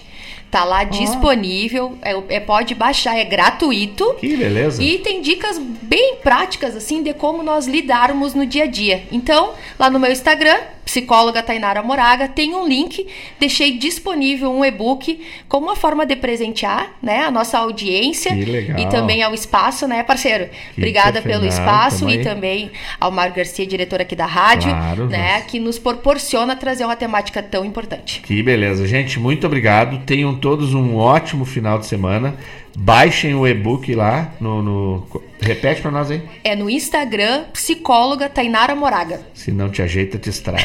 Tá 0.54 0.62
lá 0.62 0.84
disponível, 0.84 1.98
é, 2.00 2.36
é- 2.36 2.38
pode 2.38 2.76
baixar, 2.76 3.18
é 3.18 3.24
gratuito. 3.24 4.14
Que 4.20 4.36
beleza. 4.36 4.80
E 4.80 4.98
tem 4.98 5.20
dicas 5.20 5.58
bem 5.58 6.18
práticas, 6.22 6.76
assim, 6.76 7.02
de 7.02 7.12
como 7.12 7.42
nós 7.42 7.66
lidarmos 7.66 8.34
no 8.34 8.46
dia 8.46 8.62
a 8.62 8.66
dia. 8.68 9.02
Então, 9.10 9.54
lá 9.76 9.90
no 9.90 9.98
meu 9.98 10.12
Instagram, 10.12 10.56
psicóloga 10.84 11.42
Tainara 11.42 11.82
Moraga, 11.82 12.28
tem 12.28 12.54
um 12.54 12.68
link, 12.68 13.06
deixei 13.40 13.76
disponível 13.76 14.52
um 14.52 14.64
e-book 14.64 15.20
como 15.48 15.66
uma 15.66 15.76
forma 15.76 16.04
de 16.06 16.14
presentear, 16.14 16.92
né, 17.02 17.24
a 17.24 17.30
nossa 17.30 17.58
audiência. 17.58 18.32
Que 18.34 18.44
legal. 18.44 18.78
E 18.78 18.86
também 18.88 19.22
ao 19.22 19.34
espaço, 19.34 19.88
né, 19.88 20.02
parceiro? 20.02 20.48
Que 20.74 20.80
Obrigada 20.80 21.22
pelo 21.22 21.46
espaço 21.46 22.08
e 22.08 22.22
também 22.22 22.70
ao 23.00 23.10
Mário 23.10 23.34
Garcia, 23.34 23.66
diretor 23.66 24.00
aqui 24.00 24.14
da 24.14 24.26
rádio, 24.26 24.70
Claro, 24.70 25.06
né, 25.08 25.40
que 25.42 25.58
nos 25.58 25.78
proporciona 25.78 26.54
trazer 26.54 26.84
uma 26.84 26.96
temática 26.96 27.42
tão 27.42 27.64
importante. 27.64 28.20
Que 28.20 28.42
beleza, 28.42 28.86
gente. 28.86 29.18
Muito 29.18 29.46
obrigado. 29.46 29.98
Tenham 30.04 30.34
todos 30.44 30.74
um 30.74 30.94
ótimo 30.96 31.46
final 31.46 31.78
de 31.78 31.86
semana. 31.86 32.34
Baixem 32.76 33.34
o 33.34 33.46
e-book 33.48 33.94
lá 33.94 34.30
no. 34.38 34.62
no- 34.62 35.22
Repete 35.40 35.80
para 35.80 35.90
nós 35.90 36.10
aí. 36.10 36.22
É 36.44 36.54
no 36.54 36.68
Instagram, 36.68 37.44
psicóloga 37.52 38.28
Tainara 38.28 38.74
Moraga. 38.74 39.20
Se 39.32 39.50
não 39.50 39.70
te 39.70 39.80
ajeita, 39.80 40.18
te 40.18 40.28
estraga. 40.28 40.62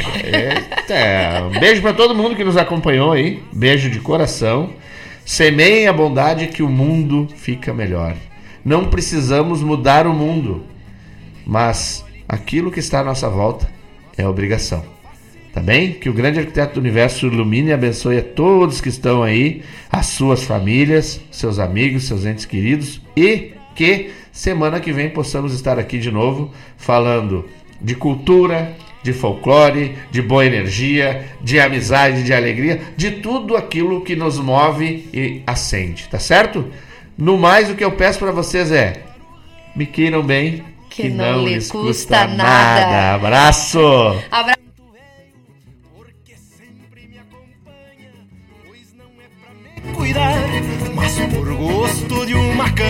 É. 0.90 1.42
um 1.44 1.58
beijo 1.60 1.82
para 1.82 1.94
todo 1.94 2.14
mundo 2.14 2.36
que 2.36 2.44
nos 2.44 2.58
acompanhou 2.58 3.14
aí. 3.14 3.42
Beijo 3.54 3.90
de 3.90 4.00
coração. 4.00 4.72
Semeiem 5.26 5.88
a 5.88 5.94
bondade 5.94 6.48
que 6.48 6.62
o 6.62 6.68
mundo 6.68 7.28
fica 7.38 7.74
melhor. 7.74 8.16
Não 8.66 8.86
precisamos 8.90 9.62
mudar 9.64 10.06
o 10.08 10.14
mundo, 10.14 10.64
mas 11.46 12.04
aquilo 12.28 12.70
que 12.72 12.80
está 12.82 13.00
à 13.00 13.04
nossa 13.04 13.30
volta 13.30 13.70
é 14.18 14.28
obrigação. 14.28 14.84
Tá 15.54 15.62
bem? 15.62 15.94
Que 15.94 16.10
o 16.10 16.14
grande 16.14 16.40
arquiteto 16.40 16.76
do 16.76 16.80
universo 16.80 17.26
ilumine 17.26 17.70
e 17.70 17.74
abençoe 17.74 18.20
a 18.20 18.24
todos 18.24 18.80
que 18.80 18.90
estão 18.90 19.24
aí, 19.24 19.64
as 19.92 20.06
suas 20.08 20.44
famílias, 20.44 21.20
seus 21.32 21.58
amigos, 21.58 22.04
seus 22.04 22.26
entes 22.26 22.46
queridos 22.46 23.02
e 23.18 23.54
que 23.76 24.12
semana 24.32 24.80
que 24.80 24.92
vem 24.92 25.10
possamos 25.10 25.54
estar 25.54 25.80
aqui 25.80 25.98
de 25.98 26.12
novo 26.12 26.52
falando 26.78 27.46
de 27.82 27.96
cultura, 27.96 28.76
de 29.02 29.14
folclore, 29.14 29.96
de 30.12 30.22
boa 30.22 30.46
energia, 30.46 31.26
de 31.42 31.60
amizade, 31.60 32.24
de 32.24 32.34
alegria, 32.34 32.82
de 32.96 33.12
tudo 33.12 33.56
aquilo 33.56 34.02
que 34.02 34.16
nos 34.16 34.38
move 34.38 35.10
e 35.14 35.42
acende, 35.48 36.08
tá 36.10 36.20
certo? 36.20 36.68
No 37.18 37.38
mais, 37.38 37.70
o 37.70 37.76
que 37.76 37.84
eu 37.84 37.92
peço 37.92 38.20
para 38.20 38.32
vocês 38.32 38.72
é 38.72 39.04
me 39.76 39.86
queiram 39.86 40.24
bem, 40.24 40.64
Que 40.90 41.10
não 41.10 41.46
lhes 41.46 41.72
custa 41.72 42.28
nada. 42.28 43.16
Abraço! 43.16 43.80
Abraço. 44.30 44.59
Cuidar, 50.10 50.49
mas 50.95 51.19
por 51.19 51.53
gosto 51.53 52.26
de 52.26 52.34
uma 52.34 52.69
canha. 52.72 52.90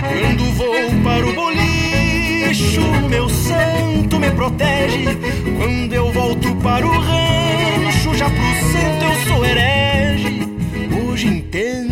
Quando 0.00 0.52
vou 0.54 1.02
para 1.04 1.26
o 1.26 1.34
bolicho, 1.34 2.80
meu 3.10 3.28
santo 3.28 4.18
me 4.18 4.30
protege. 4.30 5.18
Quando 5.58 5.92
eu 5.92 6.10
volto 6.12 6.54
para 6.56 6.86
o 6.86 6.98
rancho, 6.98 8.14
já 8.14 8.30
pro 8.30 8.54
santo 8.72 9.04
eu 9.04 9.14
sou 9.26 9.44
herege. 9.44 10.48
Hoje 11.04 11.26
entendo. 11.26 11.78